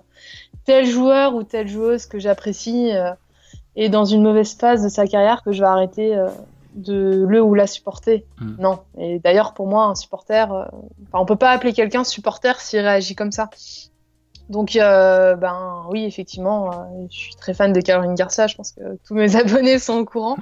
tel 0.66 0.86
joueur 0.86 1.34
ou 1.36 1.44
telle 1.44 1.68
joueuse 1.68 2.06
que 2.06 2.20
j'apprécie 2.20 2.92
est 3.76 3.90
dans 3.90 4.06
une 4.06 4.24
mauvaise 4.24 4.56
phase 4.56 4.84
de 4.84 4.90
sa 4.90 5.06
carrière 5.06 5.44
que 5.44 5.52
je 5.52 5.62
vais 5.62 5.68
arrêter 5.68 6.16
de 6.74 7.26
le 7.28 7.42
ou 7.42 7.54
la 7.54 7.68
supporter. 7.68 8.26
Hmm. 8.40 8.56
Non. 8.58 8.80
Et 8.98 9.20
d'ailleurs, 9.20 9.54
pour 9.54 9.68
moi, 9.68 9.86
un 9.86 9.96
supporter, 9.96 10.68
on 11.14 11.26
peut 11.26 11.36
pas 11.36 11.52
appeler 11.52 11.74
quelqu'un 11.74 12.04
supporter 12.04 12.60
s'il 12.60 12.80
réagit 12.80 13.14
comme 13.14 13.32
ça. 13.32 13.50
Donc, 14.50 14.76
euh, 14.76 15.36
ben 15.36 15.86
oui, 15.90 16.06
effectivement, 16.06 16.72
euh, 16.72 17.08
je 17.10 17.18
suis 17.18 17.36
très 17.36 17.54
fan 17.54 17.74
de 17.74 17.82
Caroline 17.82 18.14
Garcia. 18.14 18.46
Je 18.48 18.56
pense 18.56 18.74
que 18.74 18.82
tous 19.08 19.16
mes 19.16 19.36
abonnés 19.36 19.80
sont 19.80 19.98
au 19.98 20.06
courant. 20.06 20.38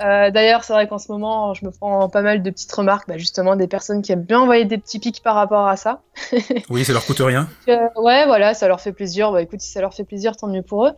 Euh, 0.00 0.30
D'ailleurs, 0.30 0.64
c'est 0.64 0.72
vrai 0.72 0.86
qu'en 0.86 0.98
ce 0.98 1.10
moment, 1.10 1.52
je 1.54 1.64
me 1.64 1.70
prends 1.70 2.08
pas 2.08 2.22
mal 2.22 2.42
de 2.42 2.50
petites 2.50 2.72
remarques, 2.72 3.08
bah, 3.08 3.18
justement, 3.18 3.56
des 3.56 3.66
personnes 3.66 4.02
qui 4.02 4.12
aiment 4.12 4.22
bien 4.22 4.40
envoyer 4.40 4.64
des 4.64 4.78
petits 4.78 5.00
pics 5.00 5.22
par 5.22 5.34
rapport 5.34 5.66
à 5.66 5.76
ça. 5.76 6.02
oui, 6.70 6.84
ça 6.84 6.92
leur 6.92 7.04
coûte 7.04 7.20
rien. 7.20 7.48
Euh, 7.68 7.76
ouais, 7.96 8.24
voilà, 8.26 8.54
ça 8.54 8.68
leur 8.68 8.80
fait 8.80 8.92
plaisir. 8.92 9.32
Bah 9.32 9.42
écoute, 9.42 9.60
si 9.60 9.70
ça 9.70 9.80
leur 9.80 9.94
fait 9.94 10.04
plaisir, 10.04 10.36
tant 10.36 10.48
mieux 10.48 10.62
pour 10.62 10.86
eux. 10.86 10.92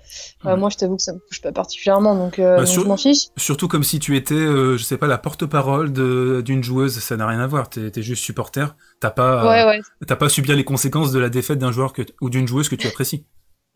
Moi, 0.45 0.68
je 0.70 0.76
t'avoue 0.76 0.97
que 0.97 1.03
ça 1.03 1.12
me 1.12 1.18
touche 1.28 1.41
pas 1.41 1.53
particulièrement, 1.53 2.14
donc, 2.14 2.39
bah, 2.39 2.59
donc 2.59 2.66
je 2.66 2.80
m'en 2.80 2.97
fiche. 2.97 3.28
Surtout 3.37 3.68
comme 3.68 3.82
si 3.84 3.99
tu 3.99 4.16
étais, 4.16 4.34
je 4.34 4.82
sais 4.82 4.99
pas, 4.99 5.07
la 5.07 5.18
porte-parole 5.18 5.93
d'une 5.93 6.62
joueuse. 6.62 6.99
Ça 6.99 7.16
n'a 7.16 7.26
rien 7.26 7.41
à 7.41 7.47
voir. 7.47 7.70
T'es 7.70 7.91
es 7.95 8.03
juste 8.03 8.22
supporter. 8.22 8.76
T'as 9.01 9.11
pas, 9.11 9.47
ouais, 9.47 9.64
ouais. 9.66 9.80
t'as 10.07 10.16
pas 10.16 10.28
subir 10.28 10.57
les 10.57 10.64
conséquences 10.64 11.12
de 11.12 11.18
la 11.18 11.28
défaite 11.28 11.59
d'un 11.59 11.72
joueur 11.72 11.92
que, 11.92 12.03
ou 12.20 12.30
d'une 12.30 12.49
joueuse 12.49 12.68
que 12.68 12.76
tu 12.76 12.86
apprécies. 12.86 13.26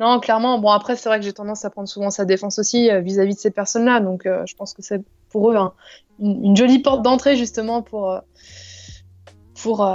Non, 0.01 0.19
clairement. 0.19 0.59
Bon, 0.59 0.71
après, 0.71 0.97
c'est 0.97 1.11
vrai 1.11 1.19
que 1.19 1.27
j'ai 1.27 1.35
tendance 1.35 1.67
à 1.67 1.71
prendre 1.71 1.89
souvent 1.89 2.11
sa 2.11 2.25
défense 2.25 2.59
aussi 2.59 2.91
euh, 2.91 3.01
vis-à-vis 3.01 3.35
de 3.35 3.39
ces 3.41 3.51
personnes-là. 3.51 4.01
Donc, 4.01 4.25
euh, 4.25 4.43
je 4.47 4.57
pense 4.57 4.73
que 4.73 4.81
c'est 4.81 5.03
pour 5.29 5.53
eux 5.53 5.57
une, 6.19 6.57
jolie 6.57 6.79
porte 6.79 7.03
d'entrée, 7.03 7.37
justement, 7.37 7.83
pour, 7.83 8.11
euh, 8.11 8.21
pour, 9.63 9.87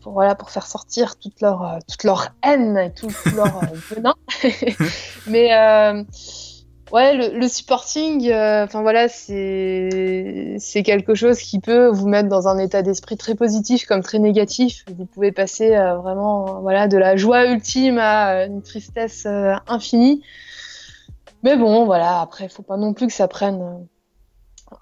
pour, 0.00 0.12
voilà, 0.14 0.34
pour 0.34 0.50
faire 0.50 0.66
sortir 0.66 1.16
toute 1.18 1.42
leur, 1.42 1.78
toute 1.86 2.04
leur 2.04 2.28
haine 2.42 2.78
et 2.78 2.94
tout, 2.94 3.10
leur 3.36 3.60
venin. 3.90 4.14
Mais 5.26 5.50
Ouais, 6.92 7.14
le, 7.14 7.46
supporting, 7.46 8.28
euh, 8.30 8.64
enfin 8.64 8.82
voilà, 8.82 9.08
c'est 9.08 10.82
quelque 10.84 11.14
chose 11.14 11.38
qui 11.38 11.60
peut 11.60 11.86
vous 11.86 12.08
mettre 12.08 12.28
dans 12.28 12.48
un 12.48 12.58
état 12.58 12.82
d'esprit 12.82 13.16
très 13.16 13.36
positif 13.36 13.86
comme 13.86 14.02
très 14.02 14.18
négatif. 14.18 14.84
Vous 14.96 15.06
pouvez 15.06 15.30
passer 15.30 15.76
euh, 15.76 15.96
vraiment 15.98 16.60
voilà 16.62 16.88
de 16.88 16.98
la 16.98 17.16
joie 17.16 17.46
ultime 17.46 17.98
à 17.98 18.44
une 18.46 18.62
tristesse 18.62 19.24
euh, 19.26 19.54
infinie. 19.68 20.24
Mais 21.44 21.56
bon, 21.56 21.84
voilà, 21.84 22.20
après, 22.20 22.48
faut 22.48 22.64
pas 22.64 22.76
non 22.76 22.92
plus 22.92 23.06
que 23.06 23.12
ça 23.12 23.28
prenne 23.28 23.86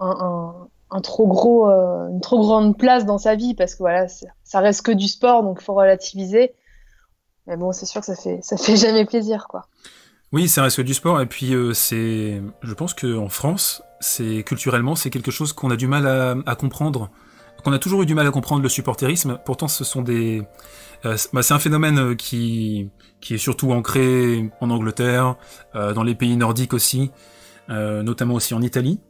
un, 0.00 0.66
un, 0.90 1.00
trop 1.02 1.26
gros, 1.26 1.66
une 1.66 2.20
trop 2.22 2.40
grande 2.40 2.78
place 2.78 3.04
dans 3.04 3.18
sa 3.18 3.34
vie 3.34 3.54
parce 3.54 3.74
que 3.74 3.80
voilà, 3.80 4.06
ça 4.44 4.60
reste 4.60 4.80
que 4.82 4.92
du 4.92 5.08
sport, 5.08 5.42
donc 5.42 5.60
faut 5.60 5.74
relativiser. 5.74 6.54
Mais 7.46 7.56
bon, 7.58 7.72
c'est 7.72 7.86
sûr 7.86 8.00
que 8.00 8.06
ça 8.06 8.16
fait 8.16 8.40
ça 8.42 8.56
fait 8.56 8.76
jamais 8.86 9.04
plaisir, 9.04 9.46
quoi. 9.46 9.66
Oui, 10.30 10.48
ça 10.48 10.62
reste 10.62 10.80
du 10.82 10.92
sport. 10.92 11.20
Et 11.20 11.26
puis, 11.26 11.54
euh, 11.54 11.72
je 11.72 12.74
pense 12.74 12.92
qu'en 12.94 13.28
France, 13.28 13.82
c'est 14.00 14.42
culturellement, 14.42 14.94
c'est 14.94 15.10
quelque 15.10 15.30
chose 15.30 15.52
qu'on 15.52 15.70
a 15.70 15.76
du 15.76 15.86
mal 15.86 16.06
à, 16.46 16.54
comprendre. 16.54 17.10
Qu'on 17.64 17.72
a 17.72 17.78
toujours 17.78 18.02
eu 18.02 18.06
du 18.06 18.14
mal 18.14 18.26
à 18.26 18.30
comprendre 18.30 18.62
le 18.62 18.68
supporterisme. 18.68 19.38
Pourtant, 19.44 19.68
ce 19.68 19.84
sont 19.84 20.02
des, 20.02 20.42
euh, 21.06 21.16
bah, 21.32 21.42
c'est 21.42 21.54
un 21.54 21.58
phénomène 21.58 21.98
euh, 21.98 22.14
qui, 22.14 22.90
qui 23.20 23.34
est 23.34 23.38
surtout 23.38 23.72
ancré 23.72 24.50
en 24.60 24.70
Angleterre, 24.70 25.36
dans 25.74 26.02
les 26.02 26.14
pays 26.14 26.36
nordiques 26.36 26.74
aussi, 26.74 27.10
notamment 27.68 28.34
aussi 28.34 28.54
en 28.54 28.62
Italie. 28.62 29.00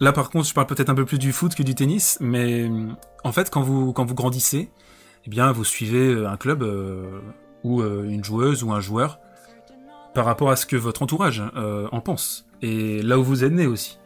Là, 0.00 0.12
par 0.12 0.30
contre, 0.30 0.46
je 0.46 0.54
parle 0.54 0.66
peut-être 0.66 0.90
un 0.90 0.94
peu 0.94 1.04
plus 1.04 1.18
du 1.18 1.32
foot 1.32 1.54
que 1.54 1.62
du 1.62 1.74
tennis, 1.74 2.18
mais 2.20 2.70
en 3.24 3.32
fait, 3.32 3.50
quand 3.50 3.62
vous 3.62 3.92
quand 3.92 4.04
vous 4.04 4.14
grandissez, 4.14 4.70
eh 5.26 5.30
bien, 5.30 5.52
vous 5.52 5.64
suivez 5.64 6.24
un 6.24 6.36
club 6.38 6.66
ou 7.62 7.82
une 7.82 8.24
joueuse 8.24 8.62
ou 8.62 8.72
un 8.72 8.80
joueur 8.80 9.18
par 10.16 10.24
rapport 10.24 10.48
à 10.48 10.56
ce 10.56 10.64
que 10.64 10.76
votre 10.76 11.02
entourage 11.02 11.42
euh, 11.56 11.88
en 11.92 12.00
pense 12.00 12.46
et 12.62 13.02
là 13.02 13.18
où 13.18 13.22
vous 13.22 13.44
êtes 13.44 13.52
né 13.52 13.66
aussi. 13.66 13.98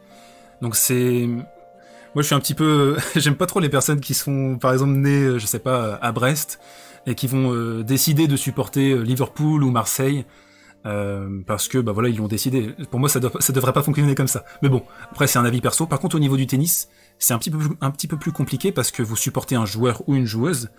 Donc 0.61 0.75
c'est 0.75 1.25
moi 1.25 2.21
je 2.21 2.23
suis 2.23 2.35
un 2.35 2.41
petit 2.41 2.53
peu 2.53 2.97
j'aime 3.15 3.35
pas 3.35 3.45
trop 3.45 3.61
les 3.61 3.69
personnes 3.69 4.01
qui 4.01 4.13
sont 4.13 4.57
par 4.59 4.73
exemple 4.73 4.91
nées 4.91 5.23
euh, 5.23 5.39
je 5.39 5.45
sais 5.45 5.59
pas 5.59 5.95
à 6.01 6.11
Brest 6.11 6.59
et 7.07 7.15
qui 7.15 7.27
vont 7.27 7.53
euh, 7.53 7.81
décider 7.83 8.27
de 8.27 8.35
supporter 8.35 8.93
Liverpool 8.97 9.63
ou 9.63 9.71
Marseille 9.71 10.25
parce 10.83 11.67
que 11.67 11.77
bah 11.77 11.91
voilà 11.93 12.09
ils 12.09 12.17
l'ont 12.17 12.27
décidé. 12.27 12.75
Pour 12.89 12.99
moi 12.99 13.07
ça 13.07 13.19
doit, 13.21 13.31
ça 13.39 13.53
devrait 13.53 13.71
pas 13.71 13.83
fonctionner 13.83 14.15
comme 14.15 14.27
ça. 14.27 14.43
Mais 14.61 14.67
bon 14.67 14.83
après 15.11 15.27
c'est 15.27 15.39
un 15.39 15.45
avis 15.45 15.61
perso. 15.61 15.85
Par 15.85 15.99
contre 15.99 16.17
au 16.17 16.19
niveau 16.19 16.35
du 16.35 16.45
tennis 16.45 16.89
c'est 17.19 17.33
un 17.33 17.37
petit 17.37 17.51
peu 17.51 17.59
un 17.79 17.91
petit 17.91 18.07
peu 18.07 18.17
plus 18.17 18.33
compliqué 18.33 18.73
parce 18.73 18.91
que 18.91 19.01
vous 19.01 19.15
supportez 19.15 19.55
un 19.55 19.65
joueur 19.65 20.01
ou 20.07 20.15
une 20.15 20.25
joueuse 20.25 20.71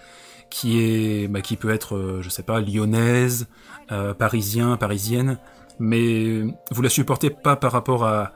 qui 0.52 0.80
est 0.80 1.28
bah, 1.28 1.40
qui 1.40 1.56
peut 1.56 1.70
être 1.70 2.18
je 2.20 2.28
sais 2.28 2.42
pas 2.42 2.60
lyonnaise 2.60 3.48
euh, 3.90 4.12
parisien, 4.12 4.76
parisienne, 4.76 5.38
mais 5.78 6.42
vous 6.70 6.82
la 6.82 6.90
supportez 6.90 7.30
pas 7.30 7.56
par 7.56 7.72
rapport 7.72 8.04
à, 8.04 8.32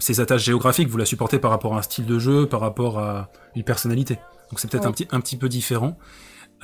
ses 0.00 0.20
attaches 0.20 0.44
géographiques, 0.44 0.88
vous 0.88 0.96
la 0.96 1.04
supportez 1.04 1.38
par 1.38 1.50
rapport 1.50 1.74
à 1.74 1.78
un 1.78 1.82
style 1.82 2.06
de 2.06 2.18
jeu, 2.18 2.46
par 2.46 2.60
rapport 2.60 2.98
à 2.98 3.30
une 3.54 3.64
personnalité. 3.64 4.14
Donc 4.48 4.60
c'est 4.60 4.70
peut-être 4.70 4.86
un, 4.86 4.92
petit, 4.92 5.06
un 5.10 5.20
petit 5.20 5.36
peu 5.36 5.50
différent. 5.50 5.98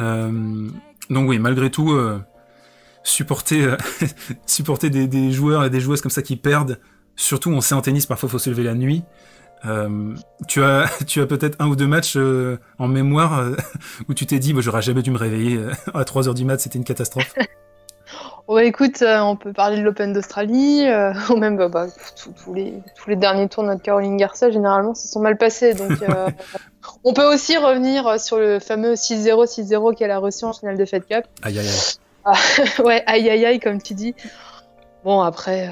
Euh, 0.00 0.68
donc 1.10 1.28
oui, 1.28 1.38
malgré 1.38 1.70
tout, 1.70 1.92
euh, 1.92 2.20
supporter, 3.02 3.76
supporter 4.46 4.88
des, 4.88 5.32
joueurs 5.32 5.64
et 5.64 5.70
des 5.70 5.80
joueuses 5.80 6.00
comme 6.00 6.10
ça 6.10 6.22
qui 6.22 6.36
perdent, 6.36 6.80
surtout 7.16 7.50
on 7.50 7.60
sait 7.60 7.74
en 7.74 7.82
tennis, 7.82 8.06
parfois 8.06 8.28
il 8.28 8.32
faut 8.32 8.38
se 8.38 8.48
lever 8.48 8.62
la 8.62 8.74
nuit. 8.74 9.02
Tu 10.48 10.62
as, 10.62 10.90
tu 11.06 11.20
as 11.20 11.26
peut-être 11.26 11.56
un 11.60 11.68
ou 11.68 11.76
deux 11.76 11.86
matchs 11.86 12.16
en 12.78 12.88
mémoire 12.88 13.44
où 14.08 14.14
tu 14.14 14.26
t'es 14.26 14.38
dit, 14.38 14.52
moi 14.52 14.62
j'aurais 14.62 14.82
jamais 14.82 15.02
dû 15.02 15.10
me 15.10 15.18
réveiller 15.18 15.60
à 15.94 16.04
3 16.04 16.28
heures 16.28 16.34
du 16.34 16.44
mat, 16.44 16.60
c'était 16.60 16.78
une 16.78 16.84
catastrophe. 16.84 17.34
Oh, 18.46 18.58
écoute, 18.58 19.00
euh, 19.00 19.20
on 19.20 19.36
peut 19.36 19.54
parler 19.54 19.78
de 19.78 19.82
l'Open 19.82 20.12
d'Australie, 20.12 20.86
euh, 20.86 21.14
ou 21.30 21.36
même 21.36 21.56
bah, 21.56 21.68
bah, 21.68 21.86
tous 22.14 22.52
les, 22.52 22.74
tous 22.94 23.08
les 23.08 23.16
derniers 23.16 23.48
tours 23.48 23.62
de 23.62 23.68
notre 23.68 23.82
Caroline 23.82 24.18
Garcia, 24.18 24.50
généralement, 24.50 24.94
se 24.94 25.08
sont 25.08 25.20
mal 25.20 25.38
passés. 25.38 25.72
Donc, 25.72 26.02
euh, 26.02 26.28
on 27.04 27.14
peut 27.14 27.24
aussi 27.24 27.56
revenir 27.56 28.20
sur 28.20 28.38
le 28.38 28.58
fameux 28.60 28.94
6-0, 28.94 29.46
6-0 29.46 29.94
qu'elle 29.96 30.10
a 30.10 30.18
reçu 30.18 30.44
en 30.44 30.52
finale 30.52 30.76
de 30.76 30.84
Fed 30.84 31.06
Cup. 31.06 31.24
Aïe 31.42 31.58
aïe 31.58 31.66
aïe. 31.66 31.94
Ah, 32.26 32.34
ouais, 32.84 33.02
aïe 33.06 33.30
aïe 33.30 33.46
aïe, 33.46 33.60
comme 33.60 33.80
tu 33.80 33.94
dis. 33.94 34.14
Bon, 35.04 35.22
après, 35.22 35.70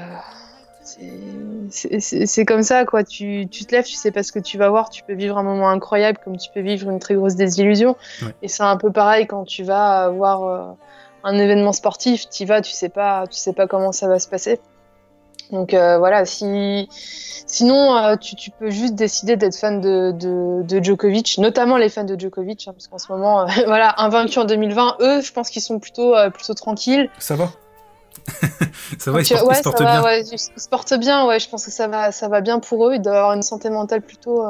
c'est 1.69 2.45
comme 2.45 2.63
ça, 2.63 2.85
quoi. 2.85 3.03
Tu, 3.03 3.47
tu, 3.49 3.65
te 3.65 3.75
lèves, 3.75 3.85
tu 3.85 3.95
sais 3.95 4.11
pas 4.11 4.23
ce 4.23 4.31
que 4.31 4.39
tu 4.39 4.57
vas 4.57 4.69
voir. 4.69 4.89
Tu 4.89 5.03
peux 5.03 5.13
vivre 5.13 5.37
un 5.37 5.43
moment 5.43 5.69
incroyable 5.69 6.19
comme 6.23 6.37
tu 6.37 6.49
peux 6.53 6.61
vivre 6.61 6.89
une 6.89 6.99
très 6.99 7.15
grosse 7.15 7.35
désillusion. 7.35 7.95
Et 8.41 8.47
c'est 8.47 8.63
un 8.63 8.77
peu 8.77 8.91
pareil 8.91 9.27
quand 9.27 9.43
tu 9.45 9.63
vas 9.63 10.09
voir 10.09 10.75
un 11.23 11.37
événement 11.37 11.71
sportif, 11.71 12.29
tu 12.29 12.45
vas, 12.45 12.61
tu 12.61 12.71
sais 12.71 12.89
pas, 12.89 13.25
tu 13.27 13.37
sais 13.37 13.53
pas 13.53 13.67
comment 13.67 13.91
ça 13.91 14.07
va 14.07 14.19
se 14.19 14.27
passer. 14.27 14.59
Donc 15.51 15.73
euh, 15.73 15.97
voilà, 15.97 16.25
si 16.25 16.87
sinon 16.91 17.95
euh, 17.95 18.15
tu, 18.15 18.49
peux 18.51 18.69
juste 18.69 18.95
décider 18.95 19.35
d'être 19.35 19.55
fan 19.55 19.81
de, 19.81 20.11
de, 20.63 20.83
Djokovic, 20.83 21.37
notamment 21.37 21.77
les 21.77 21.89
fans 21.89 22.05
de 22.05 22.19
Djokovic, 22.19 22.67
hein, 22.67 22.73
parce 22.73 22.87
qu'en 22.87 22.97
ce 22.97 23.11
moment, 23.11 23.41
euh, 23.41 23.47
voilà, 23.65 23.93
invaincu 24.01 24.39
en 24.39 24.45
2020, 24.45 24.97
eux, 25.01 25.21
je 25.21 25.31
pense 25.31 25.49
qu'ils 25.49 25.61
sont 25.61 25.79
plutôt 25.79 26.13
plutôt 26.33 26.53
tranquilles. 26.53 27.09
Ça 27.19 27.35
va? 27.35 27.49
ça 28.97 29.11
va, 29.11 29.21
ils, 29.21 29.27
portent, 29.63 29.81
bien. 29.81 30.03
Ouais, 30.03 30.21
ils 30.21 30.39
se 30.39 30.69
portent 30.69 30.93
bien, 30.93 31.25
ouais, 31.25 31.39
je 31.39 31.49
pense 31.49 31.65
que 31.65 31.71
ça 31.71 31.87
va, 31.87 32.11
ça 32.11 32.27
va 32.27 32.41
bien 32.41 32.59
pour 32.59 32.87
eux. 32.87 32.95
Ils 32.95 33.01
doivent 33.01 33.15
avoir 33.15 33.33
une 33.33 33.41
santé 33.41 33.69
mentale 33.69 34.01
plutôt, 34.01 34.43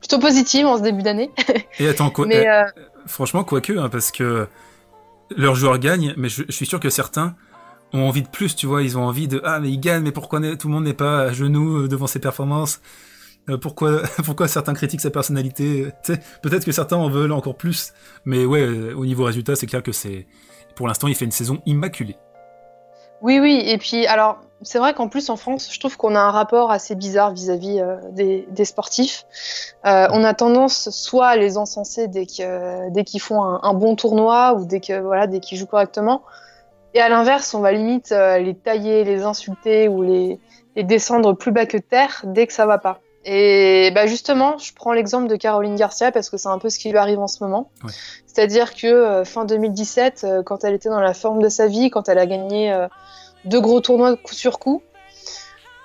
plutôt 0.00 0.18
positive 0.18 0.66
en 0.66 0.76
ce 0.78 0.82
début 0.82 1.02
d'année. 1.02 1.30
Et 1.78 1.88
attends, 1.88 2.10
quoi, 2.10 2.26
Mais, 2.26 2.46
franchement, 3.06 3.44
quoique, 3.44 3.72
hein, 3.72 3.88
parce 3.88 4.10
que 4.10 4.48
leurs 5.36 5.54
joueurs 5.54 5.78
gagnent, 5.78 6.14
mais 6.16 6.28
je, 6.28 6.42
suis 6.50 6.66
sûr 6.66 6.80
que 6.80 6.90
certains 6.90 7.34
ont 7.92 8.06
envie 8.06 8.22
de 8.22 8.28
plus, 8.28 8.54
tu 8.54 8.66
vois, 8.66 8.82
ils 8.82 8.96
ont 8.98 9.02
envie 9.02 9.28
de 9.28 9.40
ah 9.44 9.60
mais 9.60 9.70
ils 9.70 9.80
gagnent, 9.80 10.02
mais 10.02 10.12
pourquoi 10.12 10.40
tout 10.56 10.68
le 10.68 10.74
monde 10.74 10.84
n'est 10.84 10.94
pas 10.94 11.22
à 11.22 11.32
genoux 11.32 11.84
euh, 11.84 11.88
devant 11.88 12.06
ses 12.06 12.20
performances? 12.20 12.80
Euh, 13.48 13.58
Pourquoi 13.58 14.02
pourquoi 14.24 14.48
certains 14.48 14.74
critiquent 14.74 15.00
sa 15.00 15.10
personnalité? 15.10 15.88
Peut-être 16.42 16.64
que 16.64 16.72
certains 16.72 16.96
en 16.96 17.08
veulent 17.08 17.32
encore 17.32 17.56
plus, 17.56 17.92
mais 18.24 18.44
ouais, 18.44 18.60
euh, 18.60 18.94
au 18.94 19.06
niveau 19.06 19.24
résultat, 19.24 19.56
c'est 19.56 19.66
clair 19.66 19.82
que 19.82 19.92
c'est 19.92 20.26
pour 20.76 20.86
l'instant 20.86 21.08
il 21.08 21.14
fait 21.14 21.24
une 21.24 21.30
saison 21.30 21.60
immaculée. 21.66 22.16
Oui, 23.22 23.38
oui, 23.38 23.62
et 23.66 23.78
puis 23.78 24.06
alors 24.06 24.38
c'est 24.62 24.78
vrai 24.78 24.92
qu'en 24.92 25.08
plus 25.08 25.30
en 25.30 25.36
France, 25.36 25.70
je 25.72 25.80
trouve 25.80 25.96
qu'on 25.96 26.14
a 26.14 26.20
un 26.20 26.30
rapport 26.30 26.70
assez 26.70 26.94
bizarre 26.94 27.32
vis-à-vis 27.32 27.82
des, 28.12 28.64
sportifs. 28.64 29.24
on 29.84 30.24
a 30.24 30.34
tendance 30.34 30.90
soit 30.90 31.28
à 31.28 31.36
les 31.36 31.56
encenser 31.56 32.08
dès 32.08 32.26
qu'ils 32.26 33.20
font 33.20 33.42
un, 33.42 33.74
bon 33.74 33.96
tournoi 33.96 34.54
ou 34.54 34.66
dès 34.66 34.80
qu'ils 34.80 35.58
jouent 35.58 35.66
correctement, 35.66 36.22
et 36.92 37.00
à 37.00 37.08
l'inverse, 37.08 37.54
on 37.54 37.60
va 37.60 37.72
limite 37.72 38.10
les 38.10 38.54
tailler, 38.54 39.04
les 39.04 39.22
insulter 39.22 39.88
ou 39.88 40.02
les, 40.02 40.38
descendre 40.76 41.32
plus 41.32 41.52
bas 41.52 41.66
que 41.66 41.78
terre 41.78 42.22
dès 42.24 42.46
que 42.46 42.52
ça 42.52 42.66
va 42.66 42.78
pas. 42.78 43.00
Et 43.24 43.90
bah 43.94 44.06
justement, 44.06 44.56
je 44.56 44.72
prends 44.74 44.92
l'exemple 44.92 45.28
de 45.28 45.36
Caroline 45.36 45.76
Garcia 45.76 46.10
parce 46.10 46.30
que 46.30 46.38
c'est 46.38 46.48
un 46.48 46.58
peu 46.58 46.70
ce 46.70 46.78
qui 46.78 46.90
lui 46.90 46.96
arrive 46.96 47.18
en 47.18 47.26
ce 47.26 47.44
moment. 47.44 47.70
C'est-à-dire 48.26 48.74
que 48.74 49.24
fin 49.24 49.44
2017, 49.44 50.26
quand 50.46 50.64
elle 50.64 50.74
était 50.74 50.88
dans 50.88 51.00
la 51.00 51.12
forme 51.12 51.42
de 51.42 51.48
sa 51.48 51.66
vie, 51.66 51.90
quand 51.90 52.08
elle 52.08 52.18
a 52.18 52.26
gagné 52.26 52.74
deux 53.44 53.60
gros 53.60 53.80
tournois 53.80 54.16
coup 54.16 54.34
sur 54.34 54.58
coup. 54.58 54.82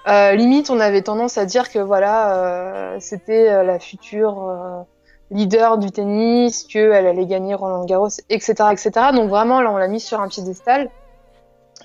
Euh, 0.07 0.33
limite, 0.33 0.69
on 0.69 0.79
avait 0.79 1.01
tendance 1.01 1.37
à 1.37 1.45
dire 1.45 1.69
que 1.69 1.79
voilà, 1.79 2.35
euh, 2.35 2.97
c'était 2.99 3.49
euh, 3.49 3.63
la 3.63 3.79
future 3.79 4.85
leader 5.31 5.79
du 5.79 5.91
tennis, 5.91 6.63
qu'elle 6.63 7.07
allait 7.07 7.25
gagner 7.25 7.55
Roland 7.55 7.85
Garros, 7.85 8.09
etc., 8.29 8.53
etc. 8.71 8.91
Donc 9.13 9.29
vraiment, 9.29 9.61
là, 9.61 9.71
on 9.71 9.77
l'a 9.77 9.87
mis 9.87 9.99
sur 9.99 10.21
un 10.21 10.27
piédestal. 10.27 10.89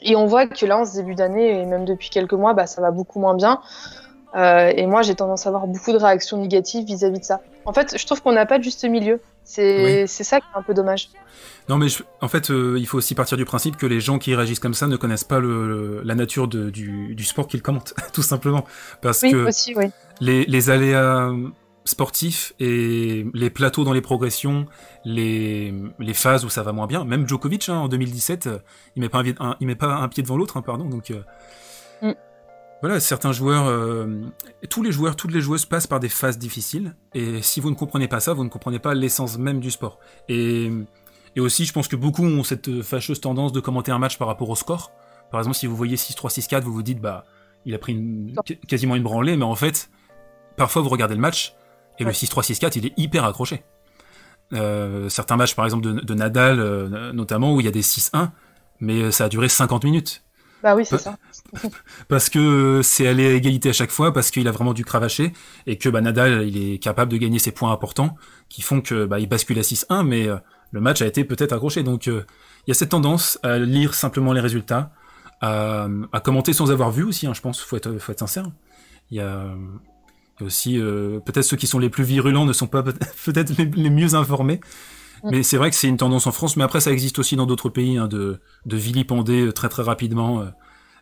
Et 0.03 0.17
on 0.17 0.27
voit 0.27 0.47
que 0.47 0.65
là, 0.67 0.79
en 0.79 0.85
ce 0.85 0.97
début 0.97 1.15
d'année, 1.15 1.61
et 1.61 1.67
même 1.67 1.85
depuis 1.85 2.11
quelques 2.11 2.33
mois, 2.33 2.55
bah, 2.55 2.67
ça 2.67 2.81
va 2.81 2.91
beaucoup 2.91 3.21
moins 3.21 3.35
bien. 3.35 3.61
Et 4.35 4.87
moi, 4.87 5.03
j'ai 5.03 5.15
tendance 5.15 5.47
à 5.47 5.49
avoir 5.49 5.67
beaucoup 5.67 5.93
de 5.93 5.99
réactions 5.99 6.37
négatives 6.37 6.85
vis-à-vis 6.85 7.21
de 7.21 7.25
ça. 7.25 7.41
En 7.65 7.73
fait, 7.73 7.97
je 7.99 8.07
trouve 8.07 8.23
qu'on 8.23 8.33
n'a 8.33 8.47
pas 8.47 8.59
de 8.59 8.65
juste 8.65 8.85
milieu. 8.85 9.21
C'est 9.45 10.07
ça 10.07 10.41
qui 10.41 10.47
est 10.55 10.59
un 10.59 10.63
peu 10.63 10.75
dommage. 10.75 11.11
Non, 11.69 11.79
mais 11.79 11.87
en 12.21 12.27
fait, 12.27 12.51
euh, 12.51 12.77
il 12.79 12.87
faut 12.87 12.99
aussi 12.99 13.15
partir 13.15 13.37
du 13.37 13.45
principe 13.45 13.77
que 13.77 13.87
les 13.87 14.01
gens 14.01 14.19
qui 14.19 14.35
réagissent 14.35 14.59
comme 14.59 14.75
ça 14.75 14.89
ne 14.89 14.97
connaissent 14.97 15.25
pas 15.25 15.39
le, 15.39 16.03
la 16.05 16.17
nature 16.17 16.49
de, 16.49 16.69
du, 16.69 17.15
du, 17.15 17.25
sport 17.25 17.47
qu'ils 17.47 17.63
commentent, 17.63 17.95
tout 18.13 18.23
simplement. 18.23 18.65
Parce 19.03 19.21
que 19.21 19.49
les, 20.21 20.45
les, 20.47 20.71
aléas 20.71 21.31
sportifs 21.85 22.55
et 22.59 23.25
les 23.33 23.51
plateaux 23.51 23.85
dans 23.85 23.93
les 23.93 24.01
progressions, 24.01 24.67
les, 25.05 25.73
les 26.01 26.15
phases 26.15 26.45
où 26.45 26.49
ça 26.49 26.65
va 26.65 26.73
moins 26.73 26.89
bien, 26.89 27.05
même 27.05 27.29
Djokovic 27.29 27.69
hein, 27.69 27.77
en 27.77 27.89
2017, 27.89 28.47
euh, 28.47 28.59
il 28.97 29.03
met 29.03 29.11
un, 29.15 29.57
il 29.61 29.67
met 29.67 29.77
pas 29.77 29.95
un 29.95 30.09
pied 30.09 30.25
devant 30.25 30.37
l'autre, 30.37 30.57
hein, 30.57 30.63
pardon. 30.63 30.87
Donc 30.87 31.13
euh. 31.13 31.23
Voilà, 32.81 33.01
certains 33.01 33.33
joueurs, 33.33 33.67
tous 34.71 34.83
les 34.83 34.93
joueurs, 34.93 35.17
toutes 35.17 35.33
les 35.33 35.41
joueuses 35.41 35.67
passent 35.67 35.87
par 35.87 36.01
des 36.01 36.09
phases 36.09 36.39
difficiles. 36.39 36.95
Et 37.15 37.43
si 37.43 37.61
vous 37.61 37.71
ne 37.71 37.75
comprenez 37.75 38.09
pas 38.09 38.21
ça, 38.21 38.33
vous 38.33 38.45
ne 38.45 38.49
comprenez 38.49 38.79
pas 38.79 38.95
l'essence 38.95 39.37
même 39.39 39.61
du 39.61 39.71
sport. 39.71 39.99
Et 40.29 40.71
et 41.37 41.41
aussi, 41.41 41.65
je 41.65 41.73
pense 41.73 41.89
que 41.89 41.97
beaucoup 41.97 42.25
ont 42.25 42.43
cette 42.43 42.83
fâcheuse 42.83 43.21
tendance 43.21 43.53
de 43.53 43.61
commenter 43.61 43.93
un 43.93 43.99
match 43.99 44.19
par 44.19 44.29
rapport 44.29 44.49
au 44.51 44.57
score. 44.57 44.93
Par 45.31 45.41
exemple, 45.41 45.57
si 45.57 45.67
vous 45.67 45.77
voyez 45.77 45.97
6-3, 45.97 46.41
6-4, 46.41 46.63
vous 46.63 46.73
vous 46.73 46.83
dites, 46.83 47.01
bah, 47.01 47.25
il 47.65 47.75
a 47.75 47.79
pris 47.79 47.93
une, 47.93 48.35
quasiment 48.67 48.97
une 48.97 49.03
branlée, 49.03 49.37
mais 49.37 49.45
en 49.45 49.55
fait, 49.55 49.91
parfois 50.57 50.83
vous 50.83 50.89
regardez 50.89 51.15
le 51.15 51.21
match, 51.21 51.55
et 51.99 52.05
le 52.05 52.11
6-3, 52.11 52.53
6-4, 52.53 52.79
il 52.79 52.87
est 52.87 52.99
hyper 52.99 53.25
accroché. 53.25 53.63
Euh, 54.53 55.09
certains 55.09 55.37
matchs, 55.37 55.55
par 55.55 55.65
exemple, 55.65 56.03
de, 56.03 56.15
Nadal, 56.15 56.59
euh, 56.59 57.13
notamment, 57.13 57.55
où 57.55 57.61
il 57.61 57.67
y 57.67 57.69
a 57.69 57.73
des 57.73 57.83
6-1, 57.83 58.31
mais 58.81 59.13
ça 59.13 59.27
a 59.27 59.29
duré 59.29 59.49
50 59.49 59.85
minutes. 59.85 60.25
Bah 60.63 60.75
oui, 60.75 60.85
c'est 60.85 60.99
ça. 60.99 61.17
Parce 62.09 62.29
que 62.29 62.81
c'est 62.83 63.07
aller 63.07 63.27
à 63.27 63.33
égalité 63.33 63.71
à 63.71 63.73
chaque 63.73 63.91
fois, 63.91 64.13
parce 64.13 64.31
qu'il 64.31 64.47
a 64.49 64.53
vraiment 64.53 64.73
dû 64.73 64.85
cravacher, 64.85 65.33
et 65.67 65.77
que 65.77 65.89
bah, 65.89 66.01
Nadal, 66.01 66.47
il 66.49 66.75
est 66.75 66.79
capable 66.79 67.11
de 67.11 67.17
gagner 67.17 67.39
ses 67.39 67.53
points 67.53 67.73
importants, 67.73 68.17
qui 68.49 68.63
font 68.63 68.81
que 68.81 69.07
bah, 69.07 69.21
il 69.21 69.29
bascule 69.29 69.59
à 69.59 69.63
6-1, 69.63 70.05
mais 70.05 70.29
euh, 70.29 70.37
le 70.73 70.81
match 70.81 71.03
a 71.03 71.07
été 71.07 71.25
peut-être 71.25 71.53
accroché. 71.53 71.83
Donc 71.83 72.09
euh, 72.09 72.25
il 72.67 72.71
y 72.71 72.73
a 72.73 72.75
cette 72.75 72.91
tendance 72.91 73.39
à 73.43 73.59
lire 73.59 73.95
simplement 73.95 74.33
les 74.33 74.41
résultats, 74.41 74.93
à, 75.41 75.89
à 76.13 76.21
commenter 76.21 76.53
sans 76.53 76.71
avoir 76.71 76.91
vu 76.91 77.05
aussi, 77.05 77.27
hein, 77.27 77.35
je 77.35 77.41
pense, 77.41 77.61
faut 77.61 77.77
être, 77.77 77.99
faut 77.99 78.13
être 78.13 78.19
sincère. 78.19 78.47
Il 79.11 79.17
y 79.17 79.21
a, 79.21 79.47
aussi, 80.41 80.79
euh, 80.79 81.21
peut-être 81.21 81.45
ceux 81.45 81.57
qui 81.57 81.67
sont 81.67 81.79
les 81.79 81.91
plus 81.91 82.05
virulents 82.05 82.47
ne 82.47 82.53
sont 82.53 82.67
pas 82.67 82.83
peut-être 83.25 83.53
les 83.59 83.91
mieux 83.91 84.15
informés. 84.15 84.61
Mm. 85.23 85.31
Mais 85.31 85.43
c'est 85.43 85.57
vrai 85.57 85.71
que 85.71 85.77
c'est 85.77 85.89
une 85.89 85.97
tendance 85.97 86.27
en 86.27 86.33
France, 86.33 86.57
mais 86.57 86.65
après 86.65 86.81
ça 86.81 86.93
existe 86.93 87.19
aussi 87.19 87.37
dans 87.37 87.47
d'autres 87.47 87.69
pays 87.69 87.99
hein, 87.99 88.09
de, 88.09 88.41
de 88.67 88.77
vilipender 88.77 89.53
très 89.53 89.69
très 89.69 89.83
rapidement 89.83 90.45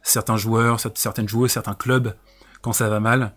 certains 0.02 0.36
joueurs, 0.36 0.80
certaines 0.94 1.28
joueuses, 1.28 1.52
certains 1.52 1.74
clubs 1.74 2.14
quand 2.62 2.72
ça 2.72 2.88
va 2.88 3.00
mal. 3.00 3.34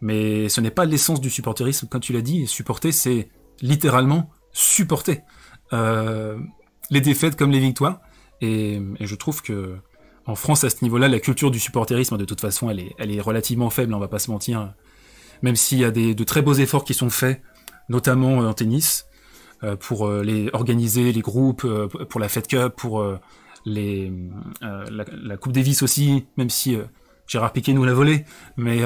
Mais 0.00 0.48
ce 0.48 0.60
n'est 0.60 0.70
pas 0.70 0.84
l'essence 0.84 1.20
du 1.20 1.30
supporterisme, 1.30 1.86
comme 1.88 2.00
tu 2.00 2.12
l'as 2.12 2.22
dit. 2.22 2.46
Supporter, 2.46 2.92
c'est 2.92 3.30
littéralement 3.60 4.30
supporter 4.52 5.22
euh, 5.72 6.38
les 6.90 7.00
défaites 7.00 7.36
comme 7.36 7.50
les 7.50 7.60
victoires. 7.60 8.00
Et, 8.40 8.82
je 9.00 9.14
trouve 9.14 9.42
que 9.42 9.76
en 10.26 10.34
France, 10.34 10.64
à 10.64 10.70
ce 10.70 10.76
niveau-là, 10.82 11.08
la 11.08 11.20
culture 11.20 11.50
du 11.50 11.60
supporterisme, 11.60 12.16
de 12.16 12.24
toute 12.24 12.40
façon, 12.40 12.68
elle 12.68 12.80
est, 12.80 12.94
elle 12.98 13.12
est 13.12 13.20
relativement 13.20 13.70
faible. 13.70 13.94
On 13.94 13.98
va 13.98 14.08
pas 14.08 14.18
se 14.18 14.30
mentir. 14.30 14.74
Même 15.42 15.56
s'il 15.56 15.78
y 15.78 15.84
a 15.84 15.90
des, 15.90 16.14
de 16.14 16.24
très 16.24 16.42
beaux 16.42 16.54
efforts 16.54 16.84
qui 16.84 16.94
sont 16.94 17.10
faits, 17.10 17.40
notamment 17.88 18.38
en 18.38 18.54
tennis, 18.54 19.06
euh, 19.62 19.76
pour 19.76 20.08
euh, 20.08 20.22
les 20.22 20.50
organiser 20.52 21.12
les 21.12 21.20
groupes, 21.20 21.66
pour 22.08 22.20
la 22.20 22.28
Fed 22.28 22.48
Cup, 22.48 22.74
pour 22.76 23.04
les 23.64 24.12
la, 24.60 25.04
la, 25.10 25.36
Coupe 25.36 25.52
Davis 25.52 25.82
aussi, 25.82 26.26
même 26.36 26.50
si 26.50 26.76
Gérard 27.26 27.52
Piquet 27.52 27.72
nous 27.72 27.84
l'a 27.84 27.94
volé, 27.94 28.24
mais 28.56 28.80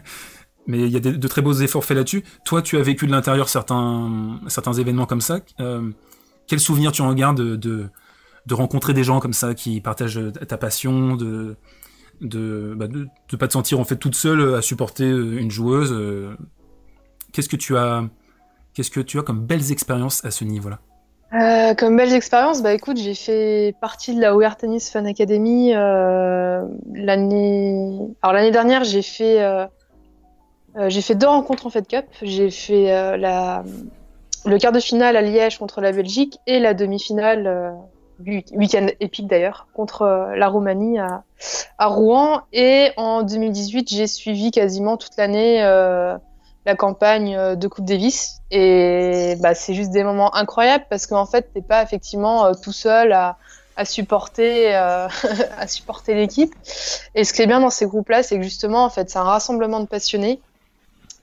mais 0.66 0.80
il 0.80 0.92
y 0.92 0.96
a 0.96 1.00
de, 1.00 1.28
très 1.28 1.42
beaux 1.42 1.52
efforts 1.52 1.84
faits 1.84 1.96
là-dessus. 1.96 2.22
Toi, 2.44 2.62
tu 2.62 2.76
as 2.76 2.82
vécu 2.82 3.06
de 3.06 3.12
l'intérieur 3.12 3.48
certains 3.48 4.40
certains 4.48 4.72
événements 4.72 5.06
comme 5.06 5.20
ça. 5.20 5.40
Euh, 5.60 5.90
quel 6.46 6.60
souvenir 6.60 6.92
tu 6.92 7.02
en 7.02 7.12
gardes 7.14 7.38
de, 7.38 7.56
de, 7.56 7.88
de 8.46 8.54
rencontrer 8.54 8.92
des 8.92 9.04
gens 9.04 9.20
comme 9.20 9.32
ça 9.32 9.54
qui 9.54 9.80
partagent 9.80 10.20
ta 10.48 10.56
passion, 10.56 11.16
de 11.16 11.56
de, 12.20 12.74
bah 12.76 12.86
de, 12.86 13.08
de 13.30 13.36
pas 13.36 13.48
te 13.48 13.54
sentir 13.54 13.80
en 13.80 13.84
fait 13.84 13.96
toute 13.96 14.14
seule 14.14 14.54
à 14.54 14.62
supporter 14.62 15.08
une 15.08 15.50
joueuse. 15.50 15.94
Qu'est-ce 17.32 17.48
que 17.48 17.56
tu 17.56 17.76
as 17.76 18.08
Qu'est-ce 18.74 18.90
que 18.90 19.00
tu 19.00 19.18
as 19.18 19.22
comme 19.22 19.44
belles 19.44 19.72
expériences 19.72 20.24
à 20.24 20.30
ce 20.30 20.44
niveau-là? 20.44 20.80
Euh, 21.32 21.74
comme 21.74 21.96
belles 21.96 22.12
expériences, 22.12 22.60
bah 22.62 22.72
écoute, 22.74 22.96
j'ai 22.96 23.14
fait 23.14 23.74
partie 23.80 24.14
de 24.14 24.20
la 24.20 24.34
OR 24.34 24.56
Tennis 24.56 24.90
Fan 24.90 25.06
Academy 25.06 25.72
euh, 25.74 26.64
l'année. 26.92 27.98
Alors 28.22 28.34
l'année 28.34 28.50
dernière, 28.50 28.82
j'ai 28.82 29.02
fait 29.02 29.40
euh, 29.40 29.64
euh, 30.76 30.88
j'ai 30.88 31.00
fait 31.02 31.14
deux 31.14 31.28
rencontres 31.28 31.66
en 31.66 31.70
Fed 31.70 31.86
Cup. 31.86 32.06
J'ai 32.22 32.50
fait 32.50 32.92
euh, 32.92 33.16
la 33.16 33.62
le 34.44 34.58
quart 34.58 34.72
de 34.72 34.80
finale 34.80 35.16
à 35.16 35.22
Liège 35.22 35.58
contre 35.58 35.80
la 35.80 35.92
Belgique 35.92 36.38
et 36.46 36.58
la 36.58 36.74
demi-finale 36.74 37.46
euh, 37.46 37.70
week-end 38.52 38.86
épique 38.98 39.26
d'ailleurs 39.26 39.68
contre 39.74 40.32
la 40.34 40.48
Roumanie 40.48 40.98
à, 40.98 41.22
à 41.78 41.86
Rouen. 41.86 42.42
Et 42.52 42.90
en 42.96 43.22
2018, 43.22 43.88
j'ai 43.88 44.06
suivi 44.06 44.50
quasiment 44.50 44.96
toute 44.96 45.16
l'année 45.16 45.62
la 46.66 46.76
campagne 46.76 47.36
euh, 47.36 47.54
de 47.56 47.68
Coupe 47.68 47.84
Davis. 47.84 48.40
Et 48.50 49.36
bah, 49.40 49.54
c'est 49.54 49.74
juste 49.74 49.90
des 49.90 50.04
moments 50.04 50.34
incroyables 50.34 50.84
parce 50.90 51.06
qu'en 51.06 51.26
fait, 51.26 51.50
t'es 51.52 51.62
pas 51.62 51.82
effectivement 51.82 52.46
euh, 52.46 52.52
tout 52.60 52.72
seul 52.72 53.12
à, 53.12 53.38
à 53.76 53.84
supporter, 53.84 54.74
euh, 54.76 55.08
à 55.58 55.66
supporter 55.66 56.14
l'équipe. 56.14 56.54
Et 57.14 57.24
ce 57.24 57.32
qui 57.32 57.42
est 57.42 57.46
bien 57.46 57.60
dans 57.60 57.70
ces 57.70 57.86
groupes-là, 57.86 58.22
c'est 58.22 58.36
que 58.36 58.42
justement, 58.42 58.84
en 58.84 58.90
fait, 58.90 59.10
c'est 59.10 59.18
un 59.18 59.24
rassemblement 59.24 59.80
de 59.80 59.86
passionnés. 59.86 60.40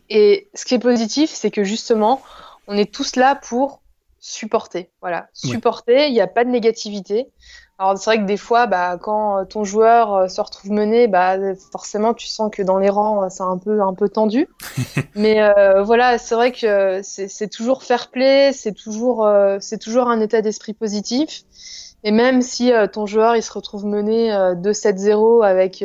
Et 0.09 0.47
ce 0.53 0.65
qui 0.65 0.75
est 0.75 0.79
positif, 0.79 1.29
c'est 1.31 1.51
que 1.51 1.63
justement, 1.63 2.21
on 2.67 2.77
est 2.77 2.91
tous 2.91 3.15
là 3.15 3.35
pour 3.35 3.81
supporter. 4.19 4.89
Voilà, 5.01 5.27
supporter. 5.33 6.07
Il 6.07 6.13
n'y 6.13 6.21
a 6.21 6.27
pas 6.27 6.45
de 6.45 6.49
négativité. 6.49 7.27
Alors 7.79 7.95
c'est 7.97 8.09
vrai 8.09 8.17
que 8.19 8.25
des 8.25 8.37
fois, 8.37 8.65
bah, 8.65 8.97
quand 8.99 9.45
ton 9.45 9.63
joueur 9.63 10.13
euh, 10.13 10.27
se 10.27 10.41
retrouve 10.41 10.71
mené, 10.71 11.07
bah, 11.07 11.37
forcément 11.71 12.15
tu 12.15 12.25
sens 12.25 12.49
que 12.51 12.63
dans 12.63 12.79
les 12.79 12.89
rangs 12.89 13.23
euh, 13.23 13.27
c'est 13.29 13.43
un 13.43 13.57
peu 13.59 13.81
un 13.81 13.93
peu 13.93 14.09
tendu. 14.09 14.47
Mais 15.15 15.43
euh, 15.43 15.83
voilà, 15.83 16.17
c'est 16.17 16.33
vrai 16.33 16.51
que 16.51 17.01
c'est 17.03 17.51
toujours 17.51 17.83
fair 17.83 18.09
play, 18.09 18.51
c'est 18.51 18.73
toujours 18.73 19.25
euh, 19.27 19.57
c'est 19.61 19.77
toujours 19.77 20.07
un 20.07 20.19
état 20.21 20.41
d'esprit 20.41 20.73
positif. 20.73 21.43
Et 22.03 22.11
même 22.11 22.41
si 22.41 22.71
ton 22.93 23.05
joueur 23.05 23.35
il 23.35 23.43
se 23.43 23.51
retrouve 23.51 23.85
mené 23.85 24.29
2-7-0 24.31 25.43
avec 25.43 25.83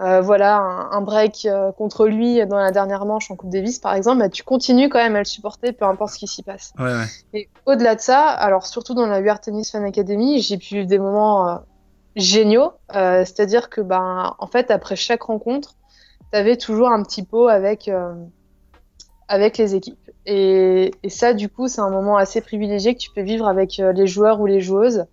euh, 0.00 0.22
voilà, 0.22 0.56
un, 0.56 1.02
break 1.02 1.44
euh, 1.44 1.72
contre 1.72 2.06
lui 2.06 2.46
dans 2.46 2.56
la 2.56 2.70
dernière 2.70 3.04
manche 3.04 3.30
en 3.30 3.36
Coupe 3.36 3.50
Davis, 3.50 3.78
par 3.78 3.94
exemple, 3.94 4.20
bah, 4.20 4.30
tu 4.30 4.42
continues 4.42 4.88
quand 4.88 4.98
même 4.98 5.14
à 5.14 5.18
le 5.18 5.26
supporter, 5.26 5.72
peu 5.72 5.84
importe 5.84 6.14
ce 6.14 6.18
qui 6.18 6.26
s'y 6.26 6.42
passe. 6.42 6.72
Ouais, 6.78 6.86
ouais. 6.86 7.04
Et 7.34 7.48
au-delà 7.66 7.96
de 7.96 8.00
ça, 8.00 8.28
alors 8.28 8.66
surtout 8.66 8.94
dans 8.94 9.06
la 9.06 9.20
UR 9.20 9.40
Tennis 9.40 9.70
Fan 9.70 9.84
Academy, 9.84 10.40
j'ai 10.40 10.56
pu 10.56 10.86
des 10.86 10.98
moments 10.98 11.48
euh, 11.48 11.56
géniaux. 12.16 12.72
C'est-à-dire 12.90 13.68
que, 13.68 13.82
ben, 13.82 14.34
en 14.38 14.46
fait, 14.46 14.70
après 14.70 14.96
chaque 14.96 15.22
rencontre, 15.22 15.74
tu 16.32 16.38
avais 16.38 16.56
toujours 16.56 16.88
un 16.88 17.02
petit 17.02 17.22
pot 17.22 17.48
avec, 17.48 17.90
avec 19.28 19.58
les 19.58 19.74
équipes. 19.74 20.10
Et, 20.24 20.92
et 21.02 21.10
ça, 21.10 21.34
du 21.34 21.50
coup, 21.50 21.68
c'est 21.68 21.82
un 21.82 21.90
moment 21.90 22.16
assez 22.16 22.40
privilégié 22.40 22.94
que 22.94 23.00
tu 23.00 23.10
peux 23.14 23.22
vivre 23.22 23.46
avec 23.46 23.76
les 23.76 24.06
joueurs 24.06 24.40
ou 24.40 24.46
les 24.46 24.60
joueuses. 24.60 25.04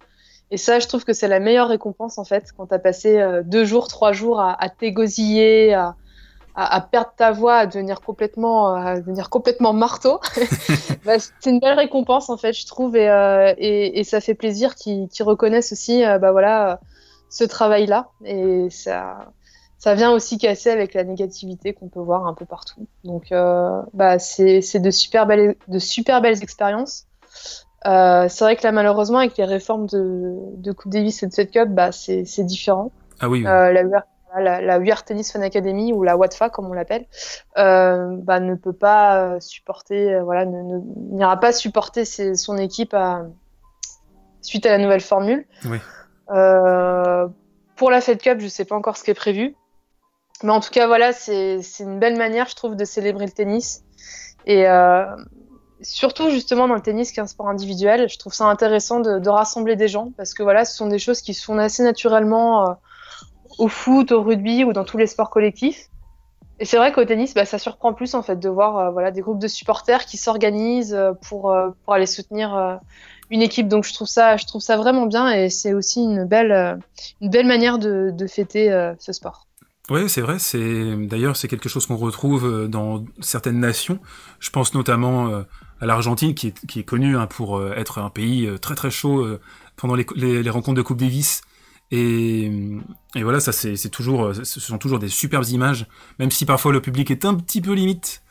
Et 0.50 0.58
ça, 0.58 0.80
je 0.80 0.88
trouve 0.88 1.04
que 1.04 1.14
c'est 1.14 1.28
la 1.28 1.40
meilleure 1.40 1.68
récompense 1.68 2.18
en 2.18 2.24
fait, 2.24 2.52
quand 2.56 2.68
tu 2.68 2.74
as 2.74 2.80
passé 2.80 3.20
euh, 3.20 3.44
deux 3.44 3.66
jours, 3.66 3.88
trois 3.88 4.14
jours 4.14 4.40
à, 4.40 4.62
à 4.62 4.70
t'égosiller, 4.70 5.74
à, 5.74 6.82
perdre 6.82 7.12
ta 7.16 7.32
voix, 7.32 7.58
à 7.58 7.66
devenir 7.68 8.02
complètement, 8.02 8.74
euh, 8.74 8.78
à 8.78 9.00
devenir 9.00 9.30
complètement 9.30 9.74
marteau. 9.74 10.20
bah, 11.06 11.20
c'est 11.20 11.50
une 11.50 11.60
belle 11.60 11.78
récompense 11.78 12.30
en 12.30 12.38
fait, 12.38 12.54
je 12.54 12.66
trouve, 12.66 12.96
et, 12.96 13.10
euh, 13.10 14.04
ça 14.04 14.22
fait 14.22 14.34
plaisir 14.34 14.76
qu'ils 14.76 15.10
qu 15.10 15.24
reconnaissent 15.24 15.74
aussi, 15.74 16.04
bah 16.04 16.32
voilà, 16.32 16.80
ce 17.30 17.44
travail-là. 17.44 18.10
Et 18.24 18.70
ça, 18.70 19.32
ça 19.78 19.96
vient 19.96 20.12
aussi 20.12 20.38
casser 20.38 20.70
avec 20.70 20.94
la 20.94 21.04
négativité 21.04 21.74
qu'on 21.74 21.90
peut 21.90 22.00
voir 22.00 22.26
un 22.26 22.34
peu 22.34 22.46
partout. 22.46 22.88
Donc, 23.04 23.34
bah, 23.94 24.18
c'est 24.18 24.62
de 24.80 25.56
de 25.68 25.80
super 25.80 26.22
belles 26.22 26.42
expériences. 26.42 27.06
Euh, 27.86 28.28
c'est 28.28 28.44
vrai 28.44 28.56
que 28.56 28.64
là, 28.64 28.72
malheureusement, 28.72 29.20
avec 29.20 29.38
les 29.38 29.46
réformes 29.46 29.86
de, 29.88 30.36
de 30.58 30.72
Coupe 30.72 30.92
Davis 30.92 31.22
et 31.24 31.28
de 31.28 31.34
Fed 31.34 31.52
Cup, 31.52 31.70
bah, 31.70 31.92
c'est 31.92 32.44
différent. 32.44 32.92
Ah 33.20 33.30
oui. 33.30 33.42
oui. 33.42 33.48
Euh, 33.48 33.72
la, 33.72 33.84
UR, 33.84 34.02
la, 34.40 34.62
la 34.62 34.80
UR 34.80 35.04
Tennis 35.04 35.32
Fan 35.32 35.44
Academy 35.44 35.94
ou 35.94 36.04
la 36.04 36.18
WATFA, 36.18 36.50
comme 36.50 36.68
on 36.70 36.74
l'appelle, 36.74 37.06
euh, 37.58 38.16
bah, 38.18 38.40
ne 38.40 38.56
peut 38.56 38.74
pas 38.74 39.40
supporter, 39.40 40.16
euh, 40.16 40.24
voilà, 40.24 40.46
n'ira 40.46 41.36
ne, 41.36 41.40
pas 41.40 41.52
supporter 41.52 42.04
ses, 42.04 42.36
son 42.36 42.58
équipe 42.58 42.94
à, 42.94 43.26
suite 44.42 44.66
à 44.66 44.70
la 44.70 44.78
nouvelle 44.78 45.02
formule. 45.02 45.46
Oui. 45.66 45.78
Euh, 46.32 47.28
pour 47.76 47.92
la 47.92 48.02
Fed 48.02 48.22
Cup, 48.22 48.40
je 48.40 48.48
sais 48.48 48.66
pas 48.66 48.76
encore 48.76 48.98
ce 48.98 49.04
qui 49.04 49.12
est 49.12 49.16
prévu. 49.16 49.56
Mais 50.44 50.52
en 50.52 50.60
tout 50.60 50.70
cas, 50.72 50.88
voilà, 50.88 51.14
c'est 51.14 51.62
une 51.80 52.00
belle 52.00 52.18
manière, 52.18 52.48
je 52.48 52.56
trouve, 52.56 52.76
de 52.76 52.86
célébrer 52.86 53.26
le 53.26 53.32
tennis. 53.32 53.84
Et, 54.46 54.68
euh, 54.68 55.06
surtout 55.82 56.30
justement 56.30 56.68
dans 56.68 56.76
le 56.76 56.82
tennis 56.82 57.12
qui 57.12 57.20
est 57.20 57.24
un 57.24 57.28
sport 57.28 57.50
individuel, 57.50 58.10
je 58.10 58.18
trouve 58.18 58.34
ça 58.34 58.46
intéressant 58.46 59.00
de, 59.00 59.30
rassembler 59.30 59.76
des 59.76 59.88
gens 59.88 60.12
parce 60.18 60.34
que 60.34 60.44
voilà, 60.44 60.66
ce 60.66 60.76
sont 60.76 60.88
des 60.88 61.00
choses 61.00 61.22
qui 61.22 61.34
se 61.34 61.44
font 61.44 61.58
assez 61.58 61.84
naturellement 61.84 62.70
euh, 62.70 62.74
au 63.60 63.68
foot, 63.68 64.12
au 64.12 64.22
rugby 64.22 64.64
ou 64.64 64.74
dans 64.74 64.84
tous 64.84 64.98
les 64.98 65.08
sports 65.08 65.30
collectifs. 65.30 65.88
Et 66.60 66.66
c'est 66.66 66.78
vrai 66.78 66.92
qu'au 66.92 67.06
tennis, 67.06 67.36
bah, 67.36 67.46
ça 67.46 67.60
surprend 67.60 67.94
plus 67.94 68.16
en 68.16 68.24
fait 68.24 68.38
de 68.38 68.50
voir 68.50 68.78
euh, 68.78 68.90
voilà 68.90 69.12
des 69.12 69.22
groupes 69.22 69.40
de 69.40 69.48
supporters 69.48 70.06
qui 70.06 70.18
s'organisent 70.18 70.96
euh, 70.96 71.14
pour 71.30 71.54
aller 71.88 72.08
soutenir 72.08 72.80
une 73.30 73.42
équipe. 73.42 73.68
Donc 73.68 73.86
je 73.86 73.94
trouve 73.94 74.08
ça 74.08 74.38
je 74.38 74.46
trouve 74.46 74.62
ça 74.62 74.78
vraiment 74.78 75.06
bien 75.06 75.30
et 75.32 75.50
c'est 75.50 75.74
aussi 75.74 76.02
une 76.02 76.26
belle 76.26 76.80
une 77.22 77.30
belle 77.30 77.46
manière 77.46 77.78
de, 77.78 78.12
de 78.12 78.28
fêter 78.28 78.70
ce 79.00 79.14
sport. 79.14 79.46
Oui, 79.90 80.10
c'est 80.10 80.22
vrai. 80.22 80.40
C'est 80.40 80.96
d'ailleurs 81.08 81.38
c'est 81.38 81.48
quelque 81.48 81.70
chose 81.70 81.86
qu'on 81.86 81.98
retrouve 81.98 82.68
dans 82.68 83.06
certaines 83.22 83.60
nations. 83.60 84.00
Je 84.40 84.50
pense 84.50 84.74
notamment 84.74 85.44
l'Argentine, 85.86 86.34
qui 86.34 86.48
est, 86.48 86.66
qui 86.66 86.80
est 86.80 86.84
connue 86.84 87.18
hein, 87.18 87.28
pour 87.28 87.58
euh, 87.58 87.74
être 87.76 88.00
un 88.00 88.10
pays 88.10 88.46
euh, 88.46 88.58
très 88.58 88.76
très 88.76 88.92
chaud 88.92 89.22
euh, 89.22 89.40
pendant 89.76 89.96
les, 89.96 90.06
les, 90.16 90.44
les, 90.44 90.50
rencontres 90.50 90.78
de 90.78 90.82
Coupe 90.82 90.98
Davis. 90.98 91.42
Et, 91.92 92.52
et 93.16 93.24
voilà, 93.24 93.40
ça 93.40 93.52
c'est 93.54 93.90
toujours, 93.90 94.36
ce 94.36 94.60
sont 94.60 94.78
toujours 94.78 95.00
des 95.00 95.08
superbes 95.08 95.48
images, 95.48 95.88
même 96.20 96.32
si 96.32 96.46
parfois 96.46 96.74
le 96.74 96.82
public 96.82 97.12
est 97.12 97.24
un 97.24 97.36
petit 97.36 97.62
peu 97.62 97.74
limite. 97.74 98.22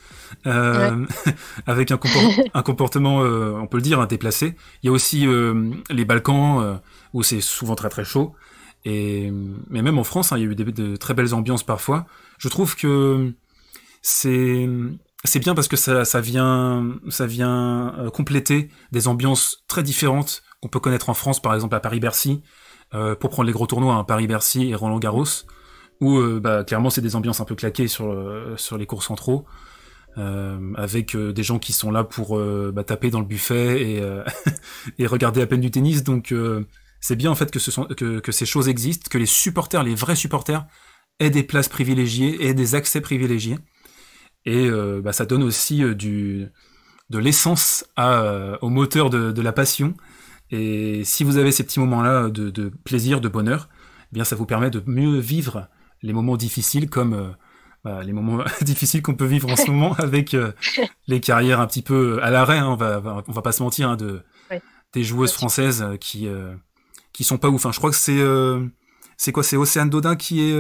Euh, 0.47 0.97
ouais. 0.97 1.35
avec 1.67 1.91
un, 1.91 1.97
comport 1.97 2.23
un 2.55 2.63
comportement, 2.63 3.23
euh, 3.23 3.55
on 3.61 3.67
peut 3.67 3.79
le 3.79 3.83
dire, 3.83 4.01
hein, 4.01 4.07
déplacé. 4.07 4.57
Il 4.83 4.87
y 4.87 4.89
a 4.89 4.93
aussi 4.93 5.27
euh, 5.27 5.73
les 5.91 6.05
Balkans 6.05 6.81
où 7.13 7.23
c'est 7.23 7.41
souvent 7.41 7.75
très 7.75 7.89
très 7.89 8.05
chaud. 8.05 8.35
Et 8.85 9.33
mais 9.69 9.83
même 9.83 9.99
en 9.99 10.05
France, 10.05 10.33
hein, 10.33 10.39
il 10.39 10.45
y 10.45 10.47
a 10.47 10.51
eu 10.51 10.55
des, 10.55 10.65
de 10.65 10.97
très 10.97 11.15
belles 11.15 11.35
ambiances 11.35 11.65
parfois. 11.65 12.07
Je 12.39 12.49
trouve 12.49 12.77
que 12.77 13.33
c'est 14.03 14.69
c'est 15.27 15.39
bien 15.39 15.55
parce 15.55 15.69
que 15.69 15.77
ça, 15.77 16.21
vient, 16.21 16.97
euh, 17.21 18.11
compléter 18.11 18.71
des 18.93 19.09
ambiances 19.09 19.65
très 19.69 19.83
différentes 19.83 20.43
qu'on 20.61 20.69
peut 20.69 20.81
connaître 20.81 21.09
en 21.11 21.15
France, 21.15 21.41
par 21.41 21.55
exemple 21.55 21.75
à 21.75 21.81
Paris-Bercy, 21.81 22.43
pour 23.21 23.31
prendre 23.31 23.45
les 23.45 23.53
gros 23.53 23.67
tournois, 23.67 23.95
hein, 23.95 24.05
Paris-Bercy 24.05 24.71
et 24.71 24.75
Roland-Garros, 24.75 25.45
où 26.01 26.19
bah, 26.41 26.65
clairement 26.65 26.89
c'est 26.89 27.03
des 27.03 27.15
ambiances 27.15 27.41
un 27.41 27.45
peu 27.45 27.55
claquées 27.55 27.89
sur, 27.89 28.17
sur 28.57 28.79
les 28.79 28.87
cours 28.87 29.03
centraux. 29.03 29.45
avec 30.17 31.15
des 31.15 31.43
gens 31.43 31.59
qui 31.59 31.75
sont 31.75 31.91
là 31.91 32.05
pour 32.05 32.39
bah, 32.73 32.85
taper 32.85 33.11
dans 33.11 33.21
le 33.21 33.27
buffet 33.27 34.03
et, 34.99 35.07
regarder 35.07 35.43
à 35.43 35.47
peine 35.47 35.61
du 35.61 35.71
tennis. 35.71 36.05
Donc 36.05 36.33
c'est 37.01 37.17
bien 37.17 37.31
en 37.31 37.35
fait 37.35 37.51
que, 37.51 38.21
que, 38.21 38.33
ces 38.33 38.47
choses 38.47 38.69
existent, 38.69 39.09
que 39.11 39.19
les 39.19 39.27
supporters, 39.27 39.83
les 39.83 39.95
vrais 39.95 40.17
supporters, 40.17 40.65
aient 41.19 41.31
des 41.31 41.43
places 41.43 41.69
privilégiées, 41.69 42.47
aient 42.47 42.55
des 42.55 42.75
accès 42.75 43.01
privilégiés. 43.01 43.59
Et 44.47 44.69
euh, 44.69 45.01
bah, 45.03 45.13
ça 45.13 45.27
donne 45.27 45.43
aussi 45.43 45.83
euh, 45.83 45.95
du, 45.95 46.47
de 47.11 47.19
l'essence 47.19 47.85
euh, 47.99 48.57
au 48.63 48.69
moteur 48.69 49.11
de, 49.11 49.33
de, 49.33 49.43
la 49.43 49.53
passion. 49.53 49.95
Et 50.51 51.03
si 51.05 51.25
vous 51.25 51.37
avez 51.37 51.51
ces 51.51 51.65
petits 51.65 51.81
moments-là 51.81 52.31
de, 52.31 52.51
de, 52.51 52.71
plaisir, 52.85 53.21
de 53.21 53.29
bonheur, 53.29 53.69
eh 54.13 54.15
bien 54.15 54.25
ça 54.25 54.37
vous 54.37 54.47
permet 54.47 54.71
de 54.71 54.81
mieux 54.87 55.19
vivre 55.19 55.69
les 56.03 56.13
moments 56.13 56.37
difficiles 56.37 56.89
comme 56.89 57.35
bah, 57.83 58.05
les 58.05 58.13
moments 58.13 58.45
difficiles 58.63 59.03
qu'on 59.03 59.17
peut 59.17 59.27
vivre 59.27 59.51
en 59.51 59.57
ce 59.57 59.69
moment 59.71 59.95
avec 59.95 60.37
les 61.09 61.21
carrières 61.21 61.61
un 61.61 61.67
petit 61.67 61.83
peu 61.83 62.23
à 62.23 62.31
l'arrêt. 62.31 62.59
Hein, 62.59 62.69
on 62.69 62.77
va 62.77 63.25
on 63.27 63.33
va 63.33 63.43
pas 63.43 63.53
se 63.53 63.65
mentir 63.65 63.91
hein, 63.91 63.97
de 63.97 64.23
des 64.93 65.03
joueuses 65.03 65.33
françaises 65.33 65.85
qui 66.01 66.29
qui 67.13 67.25
sont 67.25 67.39
pas 67.39 67.49
ouf. 67.49 67.57
Enfin, 67.57 67.73
je 67.73 67.79
crois 67.79 67.91
que 67.91 67.97
c'est 67.97 68.25
c'est 69.17 69.33
quoi? 69.33 69.43
C'est 69.43 69.57
Océane 69.57 69.91
Dodin 69.91 70.15
qui 70.15 70.43
est 70.43 70.55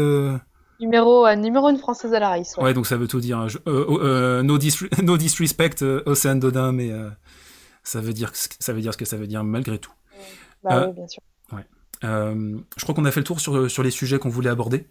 Numéro, 0.80 1.26
euh, 1.26 1.36
numéro 1.36 1.68
une 1.68 1.78
française 1.78 2.12
à 2.12 2.20
la 2.20 2.28
race. 2.30 2.56
Ouais. 2.58 2.74
donc 2.74 2.86
ça 2.86 2.96
veut 2.96 3.08
tout 3.08 3.20
dire. 3.20 3.38
Hein. 3.38 3.48
Euh, 3.66 3.84
oh, 3.88 4.00
euh, 4.00 4.42
no, 4.42 4.58
no, 5.02 5.16
disrespect, 5.16 5.82
Océane 6.06 6.40
Dodin, 6.40 6.72
mais 6.72 6.90
ça, 7.82 8.00
veut 8.00 8.12
dire, 8.12 8.30
ça 8.34 8.72
veut 8.72 8.80
dire 8.80 8.92
ce 8.92 8.98
que 8.98 9.04
ça 9.04 9.16
veut 9.16 9.26
dire 9.26 9.44
malgré 9.44 9.78
tout. 9.78 9.92
Bah 10.62 10.86
oui, 10.88 10.94
bien 10.94 11.08
sûr. 11.08 11.22
Ouais. 11.52 11.64
je 12.02 12.82
crois 12.82 12.94
qu'on 12.94 13.04
a 13.04 13.10
fait 13.10 13.20
le 13.20 13.24
tour 13.24 13.40
sur, 13.40 13.70
sur 13.70 13.82
les 13.82 13.90
sujets 13.90 14.18
qu'on 14.18 14.28
voulait 14.28 14.50
aborder. 14.50 14.86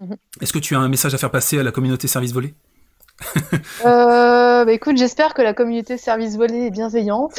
Mhm. 0.00 0.16
Est-ce 0.40 0.52
que 0.52 0.58
tu 0.58 0.74
as 0.74 0.80
un 0.80 0.88
message 0.88 1.14
à 1.14 1.18
faire 1.18 1.30
passer 1.30 1.58
à 1.58 1.62
la 1.62 1.72
communauté 1.72 2.08
service 2.08 2.32
volé? 2.32 2.54
euh, 3.84 4.64
bah 4.64 4.72
écoute, 4.72 4.96
j'espère 4.96 5.34
que 5.34 5.42
la 5.42 5.54
communauté 5.54 5.96
service 5.96 6.36
volé 6.36 6.66
est 6.66 6.70
bienveillante. 6.70 7.38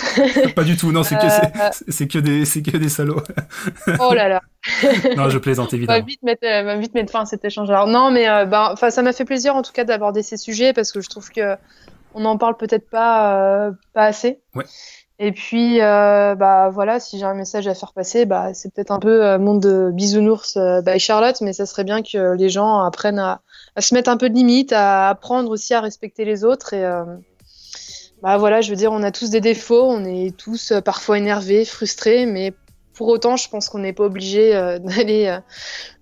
Pas 0.55 0.63
du 0.63 0.77
tout, 0.77 0.91
non, 0.91 1.03
c'est 1.03 1.15
que, 1.15 1.25
euh, 1.25 1.69
c'est, 1.89 2.07
que, 2.07 2.17
des, 2.17 2.45
c'est 2.45 2.61
que 2.61 2.77
des 2.77 2.89
salauds. 2.89 3.21
oh 3.99 4.13
là 4.13 4.29
là. 4.29 4.41
non, 5.17 5.29
je 5.29 5.37
plaisante 5.37 5.73
évidemment. 5.73 5.97
On 5.97 6.01
va 6.01 6.05
vite 6.05 6.23
mettre, 6.23 6.45
euh, 6.45 6.63
va 6.63 6.77
vite 6.77 6.93
mettre 6.93 7.11
fin 7.11 7.21
à 7.21 7.25
cet 7.25 7.43
échange. 7.43 7.69
Alors, 7.69 7.87
non, 7.87 8.09
mais 8.09 8.27
euh, 8.29 8.45
bah, 8.45 8.75
ça 8.89 9.01
m'a 9.01 9.13
fait 9.13 9.25
plaisir 9.25 9.55
en 9.55 9.61
tout 9.61 9.73
cas 9.73 9.83
d'aborder 9.83 10.23
ces 10.23 10.37
sujets 10.37 10.73
parce 10.73 10.91
que 10.91 11.01
je 11.01 11.09
trouve 11.09 11.29
que 11.29 11.55
on 12.13 12.21
n'en 12.21 12.37
parle 12.37 12.55
peut-être 12.55 12.89
pas, 12.89 13.71
pas 13.93 14.05
assez. 14.05 14.39
Ouais. 14.55 14.63
Et 15.17 15.31
puis, 15.31 15.81
euh, 15.81 16.35
bah 16.35 16.69
voilà, 16.69 16.99
si 16.99 17.17
j'ai 17.17 17.23
un 17.23 17.33
message 17.33 17.67
à 17.67 17.73
faire 17.73 17.93
passer, 17.93 18.25
bah 18.25 18.53
c'est 18.53 18.73
peut-être 18.73 18.91
un 18.91 18.99
peu 18.99 19.25
euh, 19.25 19.39
monde 19.39 19.61
de 19.61 19.89
bisounours 19.93 20.57
euh, 20.57 20.81
by 20.81 20.99
Charlotte, 20.99 21.39
mais 21.39 21.53
ça 21.53 21.65
serait 21.65 21.85
bien 21.85 22.01
que 22.01 22.35
les 22.35 22.49
gens 22.49 22.79
apprennent 22.79 23.19
à, 23.19 23.41
se 23.79 23.93
mettre 23.93 24.09
un 24.09 24.17
peu 24.17 24.29
de 24.29 24.35
limites, 24.35 24.73
à 24.73 25.07
apprendre 25.07 25.51
aussi 25.51 25.73
à 25.73 25.79
respecter 25.79 26.25
les 26.25 26.43
autres. 26.43 26.73
Et 26.73 26.83
euh, 26.83 27.05
bah 28.21 28.37
voilà, 28.37 28.59
je 28.59 28.69
veux 28.69 28.75
dire, 28.75 28.91
on 28.91 29.03
a 29.03 29.11
tous 29.11 29.29
des 29.29 29.39
défauts, 29.39 29.85
on 29.85 30.03
est 30.03 30.35
tous 30.35 30.71
euh, 30.71 30.81
parfois 30.81 31.17
énervés, 31.17 31.63
frustrés, 31.63 32.25
mais 32.25 32.53
pour 32.93 33.07
autant, 33.07 33.37
je 33.37 33.47
pense 33.47 33.69
qu'on 33.69 33.79
n'est 33.79 33.93
pas 33.93 34.03
obligé 34.03 34.51
d'aller 34.83 35.37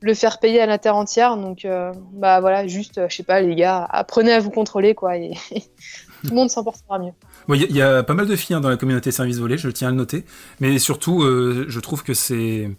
le 0.02 0.14
faire 0.16 0.40
payer 0.40 0.60
à 0.60 0.66
la 0.66 0.80
terre 0.80 0.96
entière. 0.96 1.38
Donc, 1.38 1.68
bah 2.14 2.40
voilà, 2.40 2.68
juste, 2.68 3.08
je 3.10 3.16
sais 3.16 3.24
pas, 3.24 3.42
les 3.42 3.56
gars, 3.56 3.88
apprenez 3.90 4.32
à 4.32 4.40
vous 4.40 4.52
contrôler, 4.52 4.94
quoi, 4.94 5.14
tout 6.28 6.30
le 6.30 6.36
monde 6.36 6.50
s'en 6.50 6.64
portera 6.64 7.00
mieux. 7.00 7.12
Il 7.50 7.62
y, 7.62 7.74
y, 7.74 7.82
a 7.82 8.04
pas 8.04 8.14
mal 8.14 8.28
de 8.28 8.36
filles 8.36 8.56
hein, 8.56 8.62
dans 8.62 8.70
la 8.70 8.78
communauté 8.78 9.12
service 9.12 9.38
volé, 9.38 9.58
je 9.58 9.70
tiens 9.70 9.90
à 9.90 9.92
le 9.92 9.98
noter. 9.98 10.24
Mais 10.60 10.80
surtout, 10.80 11.24
euh, 11.24 11.66
je 11.68 11.80
trouve 11.80 12.04
que 12.04 12.14
c'est 12.14 12.72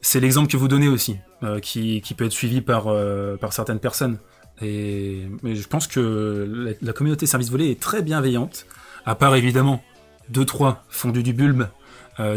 c'est 0.00 0.20
l'exemple 0.20 0.50
que 0.50 0.56
vous 0.56 0.68
donnez 0.68 0.88
aussi, 0.88 1.16
euh, 1.42 1.58
qui, 1.58 2.00
qui, 2.00 2.14
peut 2.14 2.24
être 2.24 2.32
suivi 2.32 2.60
par, 2.60 2.86
euh, 2.86 3.36
par 3.36 3.52
certaines 3.52 3.80
personnes. 3.80 4.18
Et 4.62 5.26
mais 5.42 5.54
je 5.54 5.68
pense 5.68 5.86
que 5.86 6.48
la, 6.50 6.72
la, 6.80 6.92
communauté 6.92 7.26
service 7.26 7.50
volé 7.50 7.70
est 7.70 7.80
très 7.80 8.02
bienveillante, 8.02 8.66
à 9.04 9.14
part 9.14 9.36
évidemment 9.36 9.82
deux 10.30 10.44
trois 10.44 10.84
fondus 10.88 11.22
du 11.22 11.32
bulbe 11.32 11.68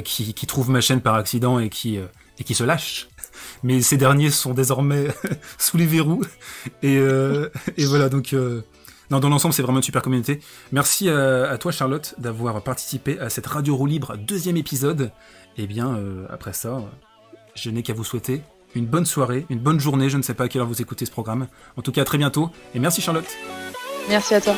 qui, 0.04 0.36
qui 0.36 0.46
trouvent 0.46 0.70
ma 0.70 0.80
chaîne 0.80 1.02
par 1.02 1.16
accident 1.16 1.58
et 1.58 1.70
qui 1.70 1.98
et 1.98 2.44
qui 2.44 2.54
se 2.54 2.64
lâchent. 2.64 3.08
Mais 3.64 3.82
ces 3.82 3.98
derniers 3.98 4.30
sont 4.30 4.54
désormais 4.54 5.08
sous 5.58 5.78
les 5.78 5.88
verrous 5.88 6.24
et, 6.84 6.98
et 6.98 7.86
voilà 7.86 8.10
donc 8.10 8.36
non, 9.12 9.20
dans 9.20 9.30
l'ensemble, 9.30 9.54
c'est 9.54 9.62
vraiment 9.62 9.80
une 9.80 9.84
super 9.84 10.02
communauté. 10.02 10.40
Merci 10.72 11.10
à, 11.10 11.58
toi, 11.58 11.72
Charlotte, 11.72 12.16
d'avoir 12.18 12.62
participé 12.64 13.20
à 13.20 13.30
cette 13.30 13.46
Radio 13.46 13.76
Roue 13.76 13.86
Libre 13.86 14.16
deuxième 14.18 14.58
épisode. 14.58 15.12
Et 15.58 15.64
eh 15.64 15.68
bien, 15.68 15.96
euh, 15.96 16.26
après 16.30 16.54
ça, 16.54 16.82
je 17.54 17.70
n'ai 17.70 17.84
qu'à 17.84 17.94
vous 17.94 18.06
souhaiter 18.06 18.42
une 18.74 18.86
bonne 18.86 19.06
soirée, 19.06 19.46
une 19.50 19.60
bonne 19.60 19.82
journée. 19.82 20.10
Je 20.10 20.16
ne 20.16 20.22
sais 20.22 20.34
pas 20.34 20.46
à 20.46 20.48
quelle 20.48 20.62
heure 20.62 20.68
vous 20.68 20.82
écoutez 20.82 21.06
ce 21.06 21.12
programme. 21.12 21.48
En 21.76 21.82
tout 21.82 21.92
cas, 21.92 22.04
à 22.04 22.06
très 22.06 22.18
bientôt. 22.18 22.50
Et 22.74 22.80
merci, 22.80 23.02
Charlotte. 23.02 23.28
Merci 24.08 24.34
à 24.34 24.42
toi. 24.42 24.56